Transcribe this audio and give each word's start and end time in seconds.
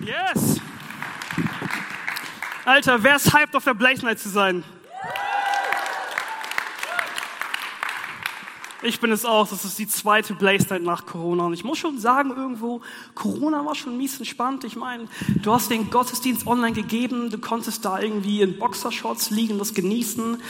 Yes! 0.00 0.60
Alter, 2.64 3.02
wer 3.02 3.16
ist 3.16 3.34
hyped 3.34 3.56
auf 3.56 3.64
der 3.64 3.74
Blaze 3.74 4.04
Night 4.04 4.20
zu 4.20 4.28
sein? 4.28 4.62
Ich 8.80 9.00
bin 9.00 9.10
es 9.10 9.24
auch. 9.24 9.48
Das 9.48 9.64
ist 9.64 9.76
die 9.80 9.88
zweite 9.88 10.34
Blaze 10.34 10.68
Night 10.70 10.84
nach 10.84 11.04
Corona. 11.04 11.46
Und 11.46 11.52
ich 11.52 11.64
muss 11.64 11.78
schon 11.78 11.98
sagen, 11.98 12.30
irgendwo, 12.30 12.80
Corona 13.16 13.64
war 13.66 13.74
schon 13.74 13.96
mies 13.96 14.18
entspannt. 14.18 14.62
Ich 14.62 14.76
meine, 14.76 15.08
du 15.42 15.52
hast 15.52 15.72
den 15.72 15.90
Gottesdienst 15.90 16.46
online 16.46 16.74
gegeben. 16.74 17.28
Du 17.28 17.38
konntest 17.38 17.84
da 17.84 17.98
irgendwie 17.98 18.40
in 18.40 18.56
Boxershorts 18.56 19.30
liegen, 19.30 19.58
das 19.58 19.74
genießen. 19.74 20.40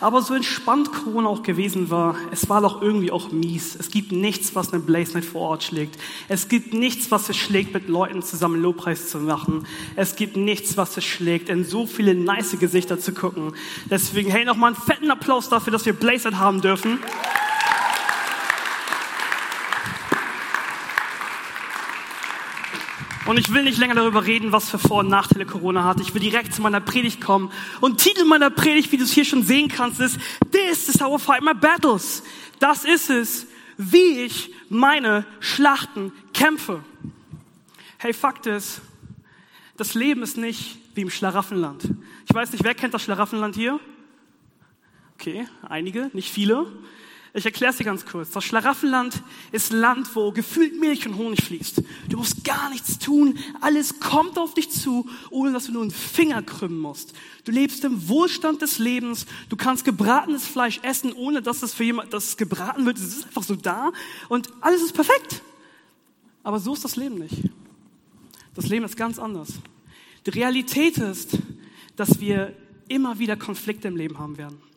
Aber 0.00 0.20
so 0.20 0.34
entspannt 0.34 0.92
Corona 0.92 1.30
auch 1.30 1.42
gewesen 1.42 1.88
war, 1.88 2.14
es 2.30 2.50
war 2.50 2.60
doch 2.60 2.82
irgendwie 2.82 3.10
auch 3.10 3.32
mies. 3.32 3.74
Es 3.74 3.90
gibt 3.90 4.12
nichts, 4.12 4.54
was 4.54 4.70
eine 4.70 4.82
Blaze 4.82 5.14
Night 5.14 5.24
vor 5.24 5.40
Ort 5.48 5.62
schlägt. 5.62 5.98
Es 6.28 6.48
gibt 6.48 6.74
nichts, 6.74 7.10
was 7.10 7.30
es 7.30 7.38
schlägt, 7.38 7.72
mit 7.72 7.88
Leuten 7.88 8.22
zusammen 8.22 8.60
Lobpreis 8.60 9.08
zu 9.08 9.18
machen. 9.18 9.66
Es 9.96 10.14
gibt 10.14 10.36
nichts, 10.36 10.76
was 10.76 10.94
es 10.98 11.04
schlägt, 11.04 11.48
in 11.48 11.64
so 11.64 11.86
viele 11.86 12.14
nice 12.14 12.58
Gesichter 12.58 13.00
zu 13.00 13.14
gucken. 13.14 13.54
Deswegen, 13.88 14.30
hey, 14.30 14.44
nochmal 14.44 14.74
einen 14.74 14.82
fetten 14.82 15.10
Applaus 15.10 15.48
dafür, 15.48 15.72
dass 15.72 15.86
wir 15.86 15.94
Blaze 15.94 16.28
Night 16.28 16.38
haben 16.38 16.60
dürfen. 16.60 16.98
Und 23.28 23.38
ich 23.38 23.52
will 23.52 23.62
nicht 23.62 23.76
länger 23.76 23.94
darüber 23.94 24.24
reden, 24.24 24.52
was 24.52 24.70
für 24.70 24.78
Vor- 24.78 25.00
und 25.00 25.08
Nachteile 25.08 25.44
Corona 25.44 25.84
hat. 25.84 26.00
Ich 26.00 26.14
will 26.14 26.20
direkt 26.22 26.54
zu 26.54 26.62
meiner 26.62 26.80
Predigt 26.80 27.20
kommen. 27.20 27.52
Und 27.82 27.98
Titel 27.98 28.24
meiner 28.24 28.48
Predigt, 28.48 28.90
wie 28.90 28.96
du 28.96 29.04
es 29.04 29.12
hier 29.12 29.26
schon 29.26 29.42
sehen 29.42 29.68
kannst, 29.68 30.00
ist 30.00 30.18
This 30.50 30.88
is 30.88 30.98
how 30.98 31.20
I 31.20 31.22
fight 31.22 31.42
my 31.42 31.52
battles. 31.52 32.22
Das 32.58 32.86
ist 32.86 33.10
es, 33.10 33.46
wie 33.76 34.22
ich 34.22 34.50
meine 34.70 35.26
Schlachten 35.40 36.10
kämpfe. 36.32 36.82
Hey, 37.98 38.14
Fakt 38.14 38.46
ist, 38.46 38.80
das 39.76 39.92
Leben 39.92 40.22
ist 40.22 40.38
nicht 40.38 40.78
wie 40.94 41.02
im 41.02 41.10
Schlaraffenland. 41.10 41.82
Ich 42.26 42.34
weiß 42.34 42.52
nicht, 42.52 42.64
wer 42.64 42.74
kennt 42.74 42.94
das 42.94 43.02
Schlaraffenland 43.02 43.54
hier? 43.56 43.78
Okay, 45.16 45.46
einige, 45.68 46.08
nicht 46.14 46.32
viele. 46.32 46.64
Ich 47.38 47.46
erkläre 47.46 47.70
es 47.70 47.78
dir 47.78 47.84
ganz 47.84 48.04
kurz. 48.04 48.32
Das 48.32 48.44
Schlaraffenland 48.44 49.22
ist 49.52 49.72
Land, 49.72 50.16
wo 50.16 50.32
gefühlt 50.32 50.80
Milch 50.80 51.06
und 51.06 51.16
Honig 51.16 51.44
fließt. 51.44 51.82
Du 52.08 52.16
musst 52.16 52.42
gar 52.42 52.68
nichts 52.70 52.98
tun. 52.98 53.38
Alles 53.60 54.00
kommt 54.00 54.38
auf 54.38 54.54
dich 54.54 54.70
zu, 54.70 55.08
ohne 55.30 55.52
dass 55.52 55.66
du 55.66 55.72
nur 55.72 55.82
einen 55.82 55.92
Finger 55.92 56.42
krümmen 56.42 56.80
musst. 56.80 57.14
Du 57.44 57.52
lebst 57.52 57.84
im 57.84 58.08
Wohlstand 58.08 58.60
des 58.60 58.80
Lebens. 58.80 59.24
Du 59.50 59.56
kannst 59.56 59.84
gebratenes 59.84 60.48
Fleisch 60.48 60.80
essen, 60.82 61.12
ohne 61.12 61.40
dass 61.40 61.62
es 61.62 61.74
für 61.74 61.84
jemand, 61.84 62.12
dass 62.12 62.24
es 62.24 62.36
gebraten 62.36 62.84
wird. 62.86 62.98
Es 62.98 63.04
ist 63.04 63.26
einfach 63.26 63.44
so 63.44 63.54
da 63.54 63.92
und 64.28 64.50
alles 64.60 64.82
ist 64.82 64.94
perfekt. 64.94 65.40
Aber 66.42 66.58
so 66.58 66.74
ist 66.74 66.84
das 66.84 66.96
Leben 66.96 67.18
nicht. 67.18 67.50
Das 68.56 68.66
Leben 68.66 68.84
ist 68.84 68.96
ganz 68.96 69.20
anders. 69.20 69.50
Die 70.26 70.30
Realität 70.30 70.98
ist, 70.98 71.38
dass 71.94 72.18
wir 72.18 72.52
immer 72.88 73.20
wieder 73.20 73.36
Konflikte 73.36 73.86
im 73.86 73.96
Leben 73.96 74.18
haben 74.18 74.38
werden. 74.38 74.67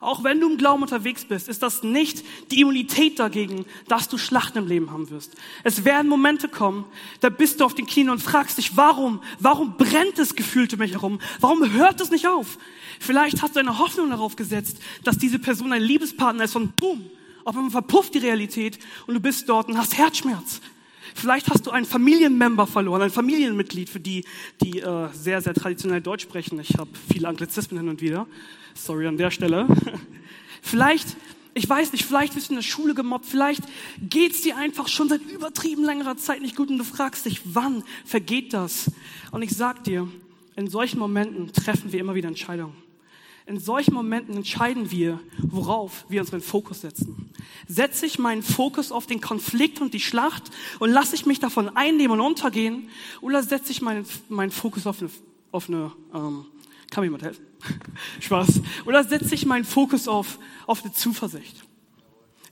Auch 0.00 0.22
wenn 0.22 0.40
du 0.40 0.48
im 0.48 0.58
Glauben 0.58 0.82
unterwegs 0.82 1.24
bist, 1.24 1.48
ist 1.48 1.62
das 1.62 1.82
nicht 1.82 2.24
die 2.50 2.60
Immunität 2.60 3.18
dagegen, 3.18 3.64
dass 3.88 4.08
du 4.08 4.16
Schlachten 4.16 4.58
im 4.58 4.68
Leben 4.68 4.92
haben 4.92 5.10
wirst. 5.10 5.34
Es 5.64 5.84
werden 5.84 6.08
Momente 6.08 6.48
kommen, 6.48 6.84
da 7.20 7.30
bist 7.30 7.60
du 7.60 7.64
auf 7.64 7.74
den 7.74 7.86
Knien 7.86 8.10
und 8.10 8.22
fragst 8.22 8.58
dich, 8.58 8.76
warum? 8.76 9.20
Warum 9.40 9.76
brennt 9.76 10.18
es 10.18 10.36
gefühlt 10.36 10.72
um 10.72 10.78
mich 10.78 10.92
herum? 10.92 11.18
Warum 11.40 11.72
hört 11.72 12.00
es 12.00 12.10
nicht 12.10 12.28
auf? 12.28 12.58
Vielleicht 13.00 13.42
hast 13.42 13.56
du 13.56 13.60
eine 13.60 13.78
Hoffnung 13.78 14.10
darauf 14.10 14.36
gesetzt, 14.36 14.78
dass 15.02 15.18
diese 15.18 15.38
Person 15.38 15.72
ein 15.72 15.82
Liebespartner 15.82 16.44
ist 16.44 16.54
und 16.54 16.76
boom, 16.76 17.10
auf 17.44 17.56
einmal 17.56 17.70
verpufft 17.70 18.14
die 18.14 18.18
Realität 18.18 18.78
und 19.06 19.14
du 19.14 19.20
bist 19.20 19.48
dort 19.48 19.68
und 19.68 19.78
hast 19.78 19.96
Herzschmerz. 19.96 20.60
Vielleicht 21.14 21.48
hast 21.50 21.66
du 21.66 21.72
einen 21.72 21.86
Familienmember 21.86 22.66
verloren, 22.66 23.02
ein 23.02 23.10
Familienmitglied, 23.10 23.90
für 23.90 23.98
die, 23.98 24.24
die 24.62 24.78
äh, 24.78 25.08
sehr, 25.12 25.40
sehr 25.40 25.54
traditionell 25.54 26.00
Deutsch 26.00 26.22
sprechen. 26.22 26.60
Ich 26.60 26.76
habe 26.78 26.90
viele 27.10 27.26
Anglizismen 27.26 27.80
hin 27.80 27.88
und 27.88 28.00
wieder. 28.00 28.26
Sorry 28.78 29.06
an 29.06 29.16
der 29.16 29.30
Stelle. 29.30 29.66
Vielleicht, 30.62 31.16
ich 31.54 31.68
weiß 31.68 31.92
nicht, 31.92 32.04
vielleicht 32.04 32.34
bist 32.34 32.48
du 32.48 32.52
in 32.52 32.56
der 32.56 32.62
Schule 32.62 32.94
gemobbt, 32.94 33.26
vielleicht 33.26 33.62
geht's 34.00 34.42
dir 34.42 34.56
einfach 34.56 34.86
schon 34.86 35.08
seit 35.08 35.22
übertrieben 35.22 35.84
längerer 35.84 36.16
Zeit 36.16 36.42
nicht 36.42 36.56
gut 36.56 36.68
und 36.68 36.78
du 36.78 36.84
fragst 36.84 37.26
dich, 37.26 37.40
wann 37.44 37.82
vergeht 38.04 38.52
das? 38.52 38.90
Und 39.32 39.42
ich 39.42 39.50
sag 39.50 39.84
dir, 39.84 40.08
in 40.56 40.68
solchen 40.68 40.98
Momenten 40.98 41.52
treffen 41.52 41.92
wir 41.92 42.00
immer 42.00 42.14
wieder 42.14 42.28
Entscheidungen. 42.28 42.74
In 43.46 43.58
solchen 43.58 43.94
Momenten 43.94 44.36
entscheiden 44.36 44.90
wir, 44.90 45.20
worauf 45.38 46.04
wir 46.08 46.20
unseren 46.20 46.42
Fokus 46.42 46.82
setzen. 46.82 47.30
Setze 47.66 48.04
ich 48.04 48.18
meinen 48.18 48.42
Fokus 48.42 48.92
auf 48.92 49.06
den 49.06 49.20
Konflikt 49.20 49.80
und 49.80 49.94
die 49.94 50.00
Schlacht 50.00 50.50
und 50.80 50.90
lasse 50.90 51.14
ich 51.14 51.24
mich 51.24 51.40
davon 51.40 51.74
einnehmen 51.76 52.20
und 52.20 52.26
untergehen? 52.26 52.88
Oder 53.22 53.42
setze 53.42 53.72
ich 53.72 53.80
meinen, 53.80 54.04
meinen 54.28 54.50
Fokus 54.50 54.86
auf 54.86 55.00
eine, 55.00 55.10
auf 55.50 55.68
eine 55.68 55.92
ähm, 56.14 56.44
kann 56.90 57.02
mir 57.02 57.06
jemand 57.06 57.22
helfen? 57.22 57.44
Spaß. 58.20 58.60
Oder 58.86 59.04
setze 59.04 59.34
ich 59.34 59.46
meinen 59.46 59.64
Fokus 59.64 60.08
auf, 60.08 60.38
auf 60.66 60.82
eine 60.82 60.92
Zuversicht? 60.92 61.62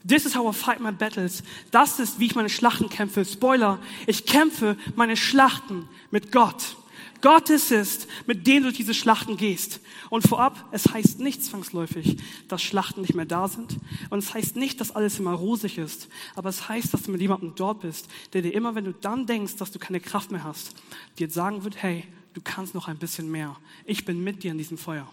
This 0.07 0.25
is 0.25 0.35
how 0.35 0.49
I 0.49 0.57
fight 0.57 0.79
my 0.79 0.91
battles. 0.91 1.43
Das 1.71 1.99
ist, 1.99 2.19
wie 2.19 2.27
ich 2.27 2.35
meine 2.35 2.49
Schlachten 2.49 2.89
kämpfe. 2.89 3.25
Spoiler, 3.25 3.79
ich 4.05 4.25
kämpfe 4.25 4.77
meine 4.95 5.17
Schlachten 5.17 5.89
mit 6.11 6.31
Gott. 6.31 6.77
Gott 7.21 7.49
ist 7.49 7.71
es, 7.71 8.07
mit 8.25 8.45
dem 8.45 8.57
du 8.57 8.63
durch 8.63 8.77
diese 8.77 8.93
Schlachten 8.93 9.37
gehst. 9.37 9.81
Und 10.09 10.27
vorab, 10.27 10.65
es 10.71 10.93
heißt 10.93 11.19
nicht 11.19 11.43
zwangsläufig, 11.43 12.17
dass 12.47 12.61
Schlachten 12.61 13.01
nicht 13.01 13.15
mehr 13.15 13.25
da 13.25 13.47
sind. 13.47 13.77
Und 14.09 14.19
es 14.19 14.33
heißt 14.33 14.55
nicht, 14.55 14.79
dass 14.79 14.95
alles 14.95 15.19
immer 15.19 15.33
rosig 15.33 15.77
ist. 15.77 16.07
Aber 16.35 16.49
es 16.49 16.69
heißt, 16.69 16.93
dass 16.93 17.03
du 17.03 17.11
mit 17.11 17.21
jemandem 17.21 17.53
dort 17.55 17.81
bist, 17.81 18.07
der 18.33 18.43
dir 18.43 18.53
immer, 18.53 18.75
wenn 18.75 18.85
du 18.85 18.93
dann 18.93 19.25
denkst, 19.25 19.57
dass 19.57 19.71
du 19.71 19.79
keine 19.79 19.99
Kraft 19.99 20.31
mehr 20.31 20.43
hast, 20.43 20.75
dir 21.17 21.29
sagen 21.29 21.63
wird, 21.63 21.81
hey, 21.81 22.05
du 22.33 22.41
kannst 22.41 22.73
noch 22.75 22.87
ein 22.87 22.97
bisschen 22.97 23.31
mehr. 23.31 23.55
Ich 23.85 24.05
bin 24.05 24.23
mit 24.23 24.43
dir 24.43 24.51
in 24.51 24.57
diesem 24.57 24.77
Feuer. 24.77 25.07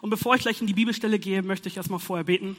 Und 0.00 0.10
bevor 0.10 0.34
ich 0.34 0.42
gleich 0.42 0.60
in 0.60 0.66
die 0.66 0.74
Bibelstelle 0.74 1.18
gehe, 1.18 1.42
möchte 1.42 1.68
ich 1.68 1.76
erstmal 1.76 1.98
vorher 1.98 2.24
beten. 2.24 2.56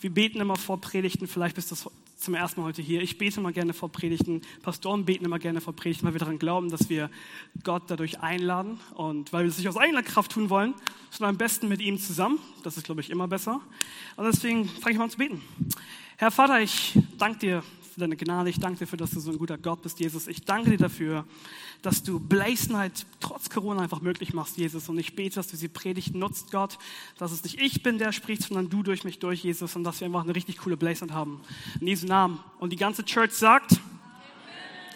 Wir 0.00 0.10
beten 0.10 0.40
immer 0.40 0.56
vor 0.56 0.80
Predigten, 0.80 1.26
vielleicht 1.26 1.56
bist 1.56 1.70
du 1.70 1.76
zum 2.16 2.34
ersten 2.34 2.60
Mal 2.60 2.68
heute 2.68 2.82
hier. 2.82 3.02
Ich 3.02 3.18
bete 3.18 3.40
immer 3.40 3.52
gerne 3.52 3.72
vor 3.74 3.90
Predigten. 3.90 4.42
Pastoren 4.62 5.04
beten 5.04 5.24
immer 5.24 5.38
gerne 5.38 5.60
vor 5.60 5.74
Predigten, 5.74 6.06
weil 6.06 6.14
wir 6.14 6.20
daran 6.20 6.38
glauben, 6.38 6.70
dass 6.70 6.88
wir 6.88 7.10
Gott 7.62 7.84
dadurch 7.88 8.20
einladen 8.20 8.80
und 8.94 9.32
weil 9.32 9.44
wir 9.44 9.50
es 9.50 9.58
nicht 9.58 9.68
aus 9.68 9.76
eigener 9.76 10.02
Kraft 10.02 10.32
tun 10.32 10.50
wollen, 10.50 10.74
sondern 11.10 11.34
am 11.34 11.38
besten 11.38 11.68
mit 11.68 11.80
ihm 11.80 11.98
zusammen. 11.98 12.38
Das 12.62 12.76
ist, 12.76 12.84
glaube 12.84 13.02
ich, 13.02 13.10
immer 13.10 13.28
besser. 13.28 13.60
Und 14.16 14.24
deswegen 14.24 14.66
fange 14.68 14.92
ich 14.92 14.98
mal 14.98 15.04
an 15.04 15.10
zu 15.10 15.18
beten. 15.18 15.42
Herr 16.16 16.30
Vater, 16.30 16.60
ich 16.60 16.98
danke 17.18 17.38
dir 17.38 17.62
für 17.92 18.00
deine 18.00 18.16
Gnade. 18.16 18.50
Ich 18.50 18.58
danke 18.58 18.78
dir 18.78 18.84
dafür, 18.86 18.98
dass 18.98 19.10
du 19.10 19.20
so 19.20 19.30
ein 19.30 19.38
guter 19.38 19.58
Gott 19.58 19.82
bist, 19.82 20.00
Jesus. 20.00 20.26
Ich 20.26 20.44
danke 20.44 20.70
dir 20.70 20.78
dafür, 20.78 21.24
dass 21.84 22.02
du 22.02 22.18
Blaze 22.18 22.72
Night 22.72 23.04
trotz 23.20 23.50
Corona 23.50 23.82
einfach 23.82 24.00
möglich 24.00 24.32
machst, 24.32 24.56
Jesus. 24.56 24.88
Und 24.88 24.98
ich 24.98 25.14
bete, 25.14 25.34
dass 25.34 25.48
du 25.48 25.52
diese 25.52 25.68
Predigt 25.68 26.14
nutzt, 26.14 26.50
Gott, 26.50 26.78
dass 27.18 27.30
es 27.30 27.44
nicht 27.44 27.60
ich 27.60 27.82
bin, 27.82 27.98
der 27.98 28.12
spricht, 28.12 28.42
sondern 28.42 28.70
du 28.70 28.82
durch 28.82 29.04
mich 29.04 29.18
durch, 29.18 29.44
Jesus. 29.44 29.76
Und 29.76 29.84
dass 29.84 30.00
wir 30.00 30.06
einfach 30.06 30.24
eine 30.24 30.34
richtig 30.34 30.58
coole 30.58 30.76
Blaze 30.78 31.04
Night 31.04 31.14
haben. 31.14 31.42
In 31.80 31.86
diesem 31.86 32.08
Namen. 32.08 32.40
Und 32.58 32.72
die 32.72 32.76
ganze 32.76 33.04
Church 33.04 33.32
sagt, 33.32 33.78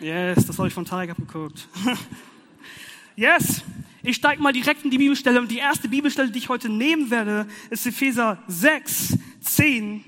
yes, 0.01 0.47
das 0.47 0.59
habe 0.59 0.69
ich 0.69 0.75
von 0.75 0.87
Tarek 0.87 1.11
abgeguckt. 1.11 1.69
yes, 3.17 3.63
ich 4.03 4.17
steige 4.17 4.41
mal 4.41 4.53
direkt 4.53 4.85
in 4.85 4.91
die 4.91 4.99
Bibelstelle. 4.99 5.41
Und 5.41 5.51
die 5.51 5.59
erste 5.59 5.89
Bibelstelle, 5.89 6.31
die 6.31 6.39
ich 6.39 6.49
heute 6.49 6.71
nehmen 6.71 7.11
werde, 7.11 7.47
ist 7.69 7.87
Epheser 7.87 8.43
6, 8.49 9.19
10 9.43 10.05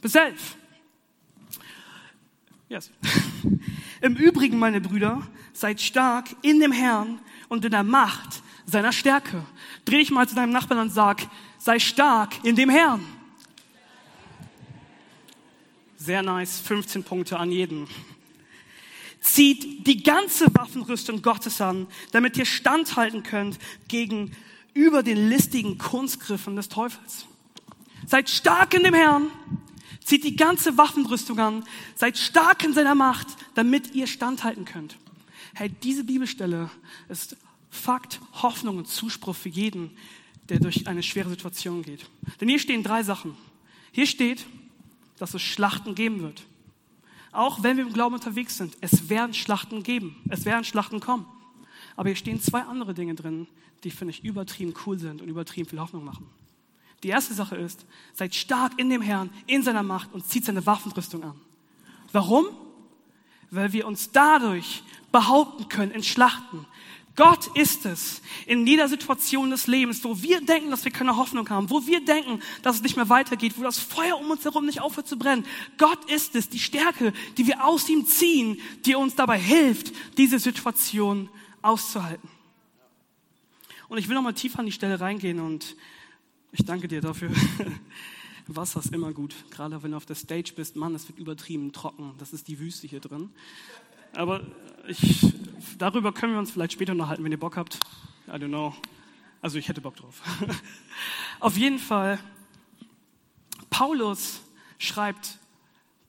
bis 0.00 0.14
11. 0.14 0.56
Yes. 2.70 2.90
Im 4.04 4.16
Übrigen, 4.16 4.58
meine 4.58 4.82
Brüder, 4.82 5.26
seid 5.54 5.80
stark 5.80 6.28
in 6.42 6.60
dem 6.60 6.72
Herrn 6.72 7.20
und 7.48 7.64
in 7.64 7.70
der 7.70 7.82
Macht 7.82 8.42
seiner 8.66 8.92
Stärke. 8.92 9.42
Dreh 9.86 9.96
dich 9.96 10.10
mal 10.10 10.28
zu 10.28 10.34
deinem 10.34 10.52
Nachbarn 10.52 10.78
und 10.78 10.90
sag, 10.90 11.26
sei 11.56 11.78
stark 11.78 12.44
in 12.44 12.54
dem 12.54 12.68
Herrn. 12.68 13.02
Sehr 15.96 16.22
nice, 16.22 16.60
15 16.60 17.02
Punkte 17.02 17.38
an 17.38 17.50
jeden. 17.50 17.88
Zieht 19.22 19.86
die 19.86 20.02
ganze 20.02 20.54
Waffenrüstung 20.54 21.22
Gottes 21.22 21.62
an, 21.62 21.86
damit 22.12 22.36
ihr 22.36 22.44
standhalten 22.44 23.22
könnt 23.22 23.58
gegen 23.88 24.36
über 24.74 25.02
den 25.02 25.30
listigen 25.30 25.78
Kunstgriffen 25.78 26.56
des 26.56 26.68
Teufels. 26.68 27.24
Seid 28.06 28.28
stark 28.28 28.74
in 28.74 28.82
dem 28.82 28.92
Herrn 28.92 29.30
Zieht 30.04 30.22
die 30.22 30.36
ganze 30.36 30.76
Waffenrüstung 30.76 31.38
an, 31.38 31.64
seid 31.94 32.18
stark 32.18 32.62
in 32.62 32.74
seiner 32.74 32.94
Macht, 32.94 33.26
damit 33.54 33.94
ihr 33.94 34.06
standhalten 34.06 34.66
könnt. 34.66 34.98
Hey, 35.54 35.70
diese 35.82 36.04
Bibelstelle 36.04 36.70
ist 37.08 37.36
Fakt, 37.70 38.20
Hoffnung 38.42 38.76
und 38.78 38.86
Zuspruch 38.86 39.34
für 39.34 39.48
jeden, 39.48 39.90
der 40.50 40.60
durch 40.60 40.86
eine 40.86 41.02
schwere 41.02 41.30
Situation 41.30 41.82
geht. 41.82 42.06
Denn 42.40 42.48
hier 42.48 42.58
stehen 42.58 42.82
drei 42.82 43.02
Sachen. 43.02 43.34
Hier 43.92 44.06
steht, 44.06 44.44
dass 45.18 45.32
es 45.32 45.42
Schlachten 45.42 45.94
geben 45.94 46.20
wird. 46.20 46.44
Auch 47.32 47.62
wenn 47.62 47.78
wir 47.78 47.84
im 47.86 47.92
Glauben 47.92 48.14
unterwegs 48.14 48.58
sind, 48.58 48.76
es 48.80 49.08
werden 49.08 49.34
Schlachten 49.34 49.82
geben, 49.82 50.16
es 50.28 50.44
werden 50.44 50.64
Schlachten 50.64 51.00
kommen. 51.00 51.26
Aber 51.96 52.08
hier 52.10 52.16
stehen 52.16 52.40
zwei 52.40 52.60
andere 52.60 52.92
Dinge 52.92 53.14
drin, 53.14 53.46
die 53.84 53.90
finde 53.90 54.12
ich 54.12 54.22
übertrieben 54.22 54.74
cool 54.84 54.98
sind 54.98 55.22
und 55.22 55.28
übertrieben 55.28 55.68
viel 55.68 55.80
Hoffnung 55.80 56.04
machen. 56.04 56.28
Die 57.04 57.08
erste 57.08 57.34
Sache 57.34 57.54
ist, 57.56 57.86
seid 58.14 58.34
stark 58.34 58.72
in 58.78 58.90
dem 58.90 59.02
Herrn, 59.02 59.30
in 59.46 59.62
seiner 59.62 59.84
Macht 59.84 60.12
und 60.12 60.26
zieht 60.26 60.44
seine 60.44 60.66
Waffenrüstung 60.66 61.22
an. 61.22 61.40
Warum? 62.10 62.46
weil 63.54 63.72
wir 63.72 63.86
uns 63.86 64.10
dadurch 64.10 64.82
behaupten 65.12 65.68
können 65.68 65.92
in 65.92 66.02
Schlachten. 66.02 66.66
Gott 67.16 67.46
ist 67.56 67.86
es 67.86 68.22
in 68.44 68.66
jeder 68.66 68.88
Situation 68.88 69.50
des 69.50 69.68
Lebens, 69.68 70.02
wo 70.02 70.20
wir 70.20 70.40
denken, 70.40 70.70
dass 70.70 70.84
wir 70.84 70.90
keine 70.90 71.16
Hoffnung 71.16 71.48
haben, 71.48 71.70
wo 71.70 71.86
wir 71.86 72.04
denken, 72.04 72.42
dass 72.62 72.76
es 72.76 72.82
nicht 72.82 72.96
mehr 72.96 73.08
weitergeht, 73.08 73.54
wo 73.56 73.62
das 73.62 73.78
Feuer 73.78 74.18
um 74.18 74.28
uns 74.28 74.44
herum 74.44 74.66
nicht 74.66 74.80
aufhört 74.80 75.06
zu 75.06 75.16
brennen. 75.16 75.46
Gott 75.78 76.10
ist 76.10 76.34
es, 76.34 76.48
die 76.48 76.58
Stärke, 76.58 77.12
die 77.36 77.46
wir 77.46 77.64
aus 77.64 77.88
ihm 77.88 78.04
ziehen, 78.04 78.60
die 78.84 78.96
uns 78.96 79.14
dabei 79.14 79.38
hilft, 79.38 79.92
diese 80.18 80.40
Situation 80.40 81.28
auszuhalten. 81.62 82.28
Und 83.88 83.98
ich 83.98 84.08
will 84.08 84.16
noch 84.16 84.22
mal 84.22 84.32
tiefer 84.32 84.58
an 84.58 84.66
die 84.66 84.72
Stelle 84.72 84.98
reingehen 84.98 85.38
und 85.38 85.76
ich 86.54 86.64
danke 86.64 86.86
dir 86.86 87.00
dafür. 87.00 87.30
Wasser 88.46 88.78
ist 88.78 88.94
immer 88.94 89.12
gut, 89.12 89.34
gerade 89.50 89.82
wenn 89.82 89.90
du 89.90 89.96
auf 89.96 90.06
der 90.06 90.14
Stage 90.14 90.52
bist. 90.54 90.76
Mann, 90.76 90.94
es 90.94 91.08
wird 91.08 91.18
übertrieben 91.18 91.72
trocken. 91.72 92.14
Das 92.18 92.32
ist 92.32 92.46
die 92.46 92.60
Wüste 92.60 92.86
hier 92.86 93.00
drin. 93.00 93.30
Aber 94.14 94.46
ich, 94.86 95.34
darüber 95.78 96.12
können 96.12 96.32
wir 96.32 96.38
uns 96.38 96.52
vielleicht 96.52 96.72
später 96.72 96.92
unterhalten, 96.92 97.24
wenn 97.24 97.32
ihr 97.32 97.40
Bock 97.40 97.56
habt. 97.56 97.80
I 98.28 98.32
don't 98.32 98.48
know. 98.48 98.72
Also 99.42 99.58
ich 99.58 99.68
hätte 99.68 99.80
Bock 99.80 99.96
drauf. 99.96 100.22
Auf 101.40 101.56
jeden 101.56 101.80
Fall, 101.80 102.20
Paulus 103.68 104.40
schreibt 104.78 105.38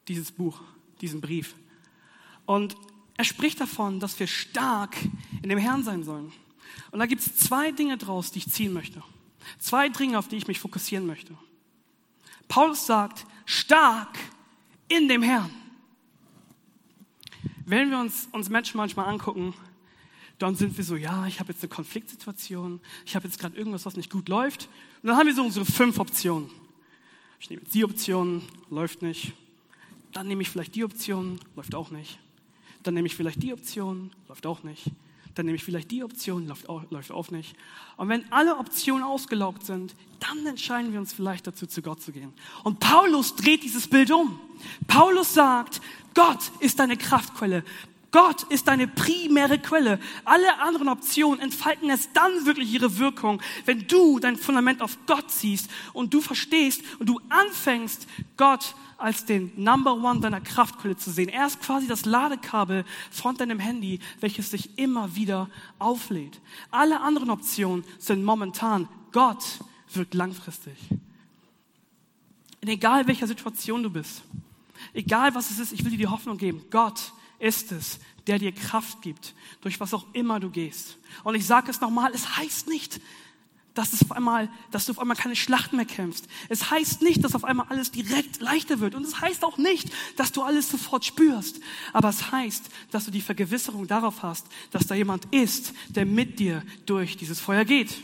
dieses 0.07 0.31
Buch, 0.31 0.61
diesen 1.01 1.21
Brief. 1.21 1.55
Und 2.45 2.75
er 3.17 3.23
spricht 3.23 3.59
davon, 3.59 3.99
dass 3.99 4.19
wir 4.19 4.27
stark 4.27 4.95
in 5.41 5.49
dem 5.49 5.57
Herrn 5.57 5.83
sein 5.83 6.03
sollen. 6.03 6.31
Und 6.91 6.99
da 6.99 7.07
gibt 7.07 7.21
es 7.21 7.35
zwei 7.35 7.71
Dinge 7.71 7.97
draus, 7.97 8.31
die 8.31 8.39
ich 8.39 8.51
ziehen 8.51 8.73
möchte. 8.73 9.01
Zwei 9.59 9.89
Dinge, 9.89 10.17
auf 10.17 10.27
die 10.27 10.37
ich 10.37 10.47
mich 10.47 10.59
fokussieren 10.59 11.05
möchte. 11.05 11.35
Paulus 12.47 12.85
sagt, 12.85 13.25
stark 13.45 14.17
in 14.87 15.07
dem 15.07 15.21
Herrn. 15.21 15.49
Wenn 17.65 17.89
wir 17.89 17.99
uns, 17.99 18.29
uns 18.31 18.49
Menschen 18.49 18.77
manchmal 18.77 19.07
angucken, 19.07 19.53
dann 20.37 20.55
sind 20.55 20.77
wir 20.77 20.83
so, 20.83 20.95
ja, 20.95 21.25
ich 21.27 21.39
habe 21.39 21.51
jetzt 21.51 21.63
eine 21.63 21.69
Konfliktsituation, 21.69 22.81
ich 23.05 23.15
habe 23.15 23.25
jetzt 23.25 23.39
gerade 23.39 23.57
irgendwas, 23.57 23.85
was 23.85 23.95
nicht 23.95 24.11
gut 24.11 24.29
läuft. 24.29 24.69
Und 25.01 25.07
dann 25.07 25.17
haben 25.17 25.27
wir 25.27 25.33
so 25.33 25.43
unsere 25.43 25.65
fünf 25.65 25.97
Optionen. 25.97 26.49
Ich 27.39 27.49
nehme 27.49 27.61
jetzt 27.61 27.73
die 27.73 27.83
Option, 27.83 28.43
läuft 28.69 29.01
nicht. 29.01 29.33
Dann 30.11 30.27
nehme 30.27 30.41
ich 30.41 30.49
vielleicht 30.49 30.75
die 30.75 30.83
Option, 30.83 31.39
läuft 31.55 31.75
auch 31.75 31.89
nicht. 31.89 32.19
Dann 32.83 32.93
nehme 32.93 33.07
ich 33.07 33.15
vielleicht 33.15 33.41
die 33.41 33.53
Option, 33.53 34.11
läuft 34.27 34.45
auch 34.45 34.63
nicht. 34.63 34.91
Dann 35.35 35.45
nehme 35.45 35.57
ich 35.57 35.63
vielleicht 35.63 35.91
die 35.91 36.03
Option, 36.03 36.47
läuft 36.47 36.67
auch, 36.69 36.89
läuft 36.89 37.11
auch 37.11 37.29
nicht. 37.29 37.55
Und 37.97 38.09
wenn 38.09 38.31
alle 38.31 38.57
Optionen 38.57 39.03
ausgelaugt 39.03 39.65
sind, 39.65 39.95
dann 40.19 40.45
entscheiden 40.45 40.91
wir 40.91 40.99
uns 40.99 41.13
vielleicht 41.13 41.45
dazu, 41.45 41.67
zu 41.67 41.81
Gott 41.81 42.01
zu 42.01 42.11
gehen. 42.11 42.33
Und 42.63 42.79
Paulus 42.79 43.35
dreht 43.35 43.63
dieses 43.63 43.87
Bild 43.87 44.11
um. 44.11 44.39
Paulus 44.87 45.33
sagt, 45.33 45.81
Gott 46.13 46.39
ist 46.61 46.79
deine 46.79 46.97
Kraftquelle. 46.97 47.63
Gott 48.15 48.43
ist 48.43 48.69
deine 48.69 48.87
primäre 48.87 49.59
Quelle. 49.59 49.99
Alle 50.23 50.61
anderen 50.61 50.87
Optionen 50.87 51.41
entfalten 51.41 51.89
erst 51.89 52.11
dann 52.13 52.45
wirklich 52.45 52.71
ihre 52.71 52.97
Wirkung, 52.97 53.41
wenn 53.65 53.87
du 53.87 54.19
dein 54.19 54.37
Fundament 54.37 54.81
auf 54.81 54.97
Gott 55.05 55.29
ziehst 55.29 55.69
und 55.91 56.13
du 56.13 56.21
verstehst 56.21 56.81
und 56.99 57.09
du 57.09 57.19
anfängst, 57.27 58.07
Gott 58.37 58.73
als 58.97 59.25
den 59.25 59.51
Number 59.61 59.95
One 59.95 60.21
deiner 60.21 60.39
Kraftquelle 60.39 60.95
zu 60.95 61.11
sehen. 61.11 61.27
Er 61.27 61.45
ist 61.45 61.59
quasi 61.59 61.87
das 61.87 62.05
Ladekabel 62.05 62.85
von 63.11 63.35
deinem 63.35 63.59
Handy, 63.59 63.99
welches 64.21 64.49
sich 64.49 64.79
immer 64.79 65.13
wieder 65.17 65.49
auflädt. 65.77 66.39
Alle 66.71 67.01
anderen 67.01 67.29
Optionen 67.29 67.83
sind 67.99 68.23
momentan. 68.23 68.87
Gott 69.11 69.43
wirkt 69.93 70.13
langfristig. 70.13 70.77
In 72.61 72.69
egal 72.69 73.07
welcher 73.07 73.27
Situation 73.27 73.83
du 73.83 73.89
bist. 73.89 74.21
Egal 74.93 75.35
was 75.35 75.51
es 75.51 75.59
ist, 75.59 75.73
ich 75.73 75.83
will 75.83 75.91
dir 75.91 75.97
die 75.97 76.07
Hoffnung 76.07 76.37
geben. 76.37 76.63
Gott 76.71 77.11
ist 77.45 77.71
es, 77.71 77.99
der 78.25 78.39
dir 78.39 78.51
Kraft 78.51 79.03
gibt, 79.03 79.35
durch 79.61 79.79
was 79.79 79.93
auch 79.93 80.07
immer 80.13 80.39
du 80.39 80.49
gehst. 80.49 80.97
Und 81.23 81.35
ich 81.35 81.45
sage 81.45 81.69
es 81.69 81.79
nochmal, 81.79 82.11
es 82.13 82.37
heißt 82.37 82.67
nicht, 82.67 82.99
dass, 83.75 83.93
es 83.93 84.01
auf 84.01 84.13
einmal, 84.13 84.49
dass 84.71 84.85
du 84.85 84.93
auf 84.93 84.99
einmal 84.99 85.17
keine 85.17 85.35
Schlachten 85.35 85.75
mehr 85.75 85.85
kämpfst. 85.85 86.27
Es 86.49 86.71
heißt 86.71 87.01
nicht, 87.03 87.23
dass 87.23 87.35
auf 87.35 87.43
einmal 87.43 87.67
alles 87.69 87.91
direkt 87.91 88.39
leichter 88.39 88.79
wird. 88.79 88.95
Und 88.95 89.05
es 89.05 89.19
heißt 89.19 89.43
auch 89.43 89.57
nicht, 89.57 89.91
dass 90.15 90.31
du 90.31 90.41
alles 90.41 90.71
sofort 90.71 91.05
spürst. 91.05 91.59
Aber 91.93 92.09
es 92.09 92.31
heißt, 92.31 92.69
dass 92.89 93.05
du 93.05 93.11
die 93.11 93.21
Vergewisserung 93.21 93.85
darauf 93.85 94.23
hast, 94.23 94.47
dass 94.71 94.87
da 94.87 94.95
jemand 94.95 95.25
ist, 95.33 95.73
der 95.89 96.05
mit 96.05 96.39
dir 96.39 96.63
durch 96.85 97.17
dieses 97.17 97.39
Feuer 97.39 97.65
geht. 97.65 97.95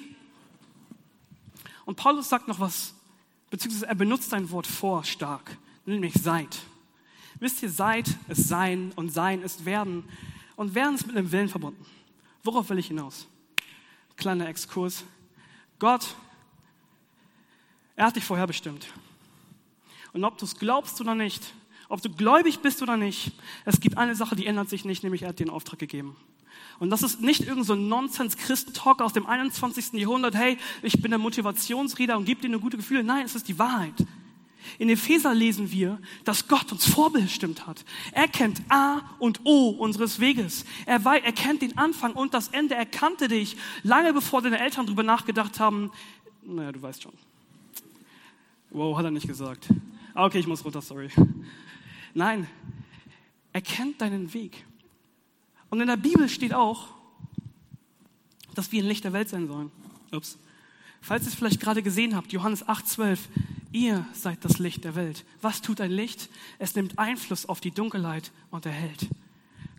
Und 1.86 1.96
Paulus 1.96 2.30
sagt 2.30 2.48
noch 2.48 2.60
was, 2.60 2.94
beziehungsweise 3.50 3.88
er 3.88 3.96
benutzt 3.96 4.34
ein 4.34 4.52
Wort 4.52 4.68
vor 4.68 5.04
stark, 5.04 5.58
nämlich 5.86 6.14
seid. 6.14 6.60
Wisst 7.42 7.64
ihr, 7.64 7.72
seid 7.72 8.08
ist 8.30 8.48
sein 8.48 8.94
und 8.96 9.12
sein 9.12 9.42
ist 9.42 9.66
werden. 9.66 10.04
Und 10.56 10.76
werden 10.76 10.94
ist 10.94 11.08
mit 11.08 11.18
einem 11.18 11.32
Willen 11.32 11.50
verbunden. 11.50 11.84
Worauf 12.44 12.70
will 12.70 12.78
ich 12.78 12.88
hinaus? 12.88 13.28
Kleiner 14.16 14.48
Exkurs. 14.48 15.04
Gott, 15.80 16.16
er 17.96 18.06
hat 18.06 18.16
dich 18.16 18.24
vorherbestimmt. 18.24 18.86
Und 20.14 20.24
ob 20.24 20.38
du 20.38 20.46
es 20.46 20.60
glaubst 20.60 21.02
oder 21.02 21.16
nicht, 21.16 21.56
ob 21.90 22.04
du 22.04 22.12
gläubig 22.12 22.60
bist 22.60 22.84
oder 22.84 22.96
nicht, 22.96 23.32
es 23.66 23.80
gibt 23.80 23.98
eine 23.98 24.16
Sache, 24.16 24.36
die 24.36 24.46
ändert 24.46 24.70
sich 24.70 24.86
nicht, 24.86 25.02
nämlich 25.02 25.24
er 25.24 25.30
hat 25.30 25.40
dir 25.40 25.46
einen 25.46 25.56
Auftrag 25.56 25.80
gegeben. 25.80 26.16
Und 26.78 26.92
das 26.92 27.02
ist 27.02 27.22
nicht 27.22 27.42
irgend 27.42 27.66
so 27.66 27.74
ein 27.74 27.88
Nonsens-Christentalk 27.88 29.02
aus 29.02 29.14
dem 29.14 29.26
21. 29.26 29.94
Jahrhundert, 29.94 30.36
hey, 30.36 30.60
ich 30.84 31.02
bin 31.02 31.10
der 31.10 31.18
Motivationsredner 31.18 32.18
und 32.18 32.26
gebe 32.26 32.42
dir 32.42 32.50
eine 32.50 32.60
gute 32.60 32.78
Gefühle. 32.78 33.04
Nein, 33.04 33.26
es 33.26 33.34
ist 33.34 33.48
die 33.48 33.58
Wahrheit. 33.58 33.96
In 34.80 34.90
Epheser 34.90 35.34
lesen 35.34 35.72
wir, 35.72 36.00
dass 36.24 36.48
Gott 36.48 36.72
uns 36.72 36.86
vorbestimmt 36.86 37.68
hat. 37.68 37.84
Er 38.12 38.28
kennt 38.28 38.62
A 38.70 39.02
und 39.20 39.42
O 39.44 39.70
unseres 39.70 40.20
Weges. 40.20 40.66
Er, 40.86 41.04
weiß, 41.04 41.22
er 41.24 41.34
kennt 41.34 41.62
den 41.62 41.78
Anfang 41.78 42.14
und 42.14 42.34
das 42.34 42.50
Ende. 42.50 42.76
Er 42.76 42.86
kannte 42.86 43.28
dich 43.28 43.58
lange 43.84 44.14
bevor 44.14 44.42
deine 44.42 44.60
Eltern 44.60 44.86
darüber 44.86 45.04
nachgedacht 45.04 45.60
haben. 45.60 45.92
Naja, 46.44 46.72
du 46.72 46.82
weißt 46.82 47.04
schon. 47.04 47.14
Wow, 48.70 48.98
hat 48.98 49.06
er 49.06 49.12
nicht 49.12 49.28
gesagt. 49.28 49.68
Ah, 50.14 50.26
okay, 50.26 50.40
ich 50.40 50.48
muss 50.48 50.64
runter, 50.64 50.82
sorry. 50.82 51.10
Nein, 52.14 52.48
er 53.54 53.62
kennt 53.62 54.02
deinen 54.02 54.34
Weg. 54.34 54.66
Und 55.70 55.82
in 55.82 55.88
der 55.88 55.98
Bibel 55.98 56.28
steht 56.30 56.54
auch, 56.54 56.90
dass 58.56 58.72
wir 58.72 58.84
ein 58.84 58.88
Licht 58.88 59.04
der 59.04 59.14
Welt 59.14 59.30
sein 59.30 59.48
sollen. 59.48 59.72
Ups. 60.12 60.38
Falls 61.02 61.24
ihr 61.24 61.30
es 61.30 61.36
vielleicht 61.36 61.60
gerade 61.60 61.82
gesehen 61.82 62.16
habt, 62.16 62.32
Johannes 62.32 62.68
8, 62.68 62.88
12, 62.88 63.30
Ihr 63.72 64.06
seid 64.14 64.44
das 64.44 64.60
Licht 64.60 64.84
der 64.84 64.96
Welt. 64.96 65.24
Was 65.42 65.62
tut 65.62 65.80
ein 65.80 65.92
Licht? 65.92 66.30
Es 66.60 66.76
nimmt 66.76 67.00
Einfluss 67.00 67.46
auf 67.46 67.62
die 67.62 67.72
Dunkelheit 67.72 68.32
und 68.50 68.66
erhält. 68.66 69.08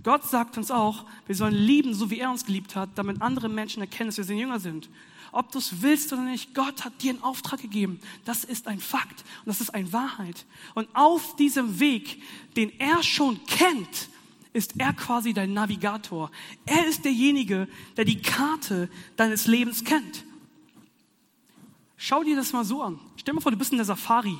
Gott 0.02 0.24
sagt 0.24 0.56
uns 0.56 0.70
auch, 0.70 1.04
wir 1.26 1.36
sollen 1.36 1.54
lieben, 1.54 1.94
so 1.94 2.10
wie 2.10 2.18
er 2.18 2.30
uns 2.30 2.44
geliebt 2.44 2.74
hat, 2.74 2.90
damit 2.96 3.22
andere 3.22 3.48
Menschen 3.48 3.82
erkennen, 3.82 4.08
dass 4.08 4.16
wir 4.16 4.24
sein 4.24 4.38
Jünger 4.38 4.58
sind. 4.58 4.88
Ob 5.30 5.52
du 5.52 5.58
es 5.58 5.80
willst 5.80 6.12
oder 6.12 6.22
nicht, 6.22 6.54
Gott 6.54 6.84
hat 6.84 7.02
dir 7.02 7.10
einen 7.10 7.22
Auftrag 7.22 7.60
gegeben. 7.60 8.00
Das 8.24 8.44
ist 8.44 8.66
ein 8.66 8.80
Fakt 8.80 9.20
und 9.40 9.46
das 9.46 9.60
ist 9.60 9.74
eine 9.74 9.92
Wahrheit. 9.92 10.44
Und 10.74 10.88
auf 10.94 11.36
diesem 11.36 11.78
Weg, 11.78 12.22
den 12.56 12.72
er 12.78 13.02
schon 13.02 13.44
kennt, 13.46 14.08
ist 14.52 14.74
er 14.78 14.92
quasi 14.92 15.32
dein 15.32 15.54
Navigator. 15.54 16.30
Er 16.66 16.86
ist 16.86 17.04
derjenige, 17.04 17.68
der 17.96 18.04
die 18.04 18.20
Karte 18.20 18.90
deines 19.16 19.46
Lebens 19.46 19.84
kennt. 19.84 20.24
Schau 22.04 22.24
dir 22.24 22.34
das 22.34 22.52
mal 22.52 22.64
so 22.64 22.82
an. 22.82 22.98
Stell 23.14 23.30
dir 23.30 23.36
mal 23.36 23.42
vor, 23.42 23.52
du 23.52 23.58
bist 23.58 23.70
in 23.70 23.78
der 23.78 23.84
Safari. 23.84 24.36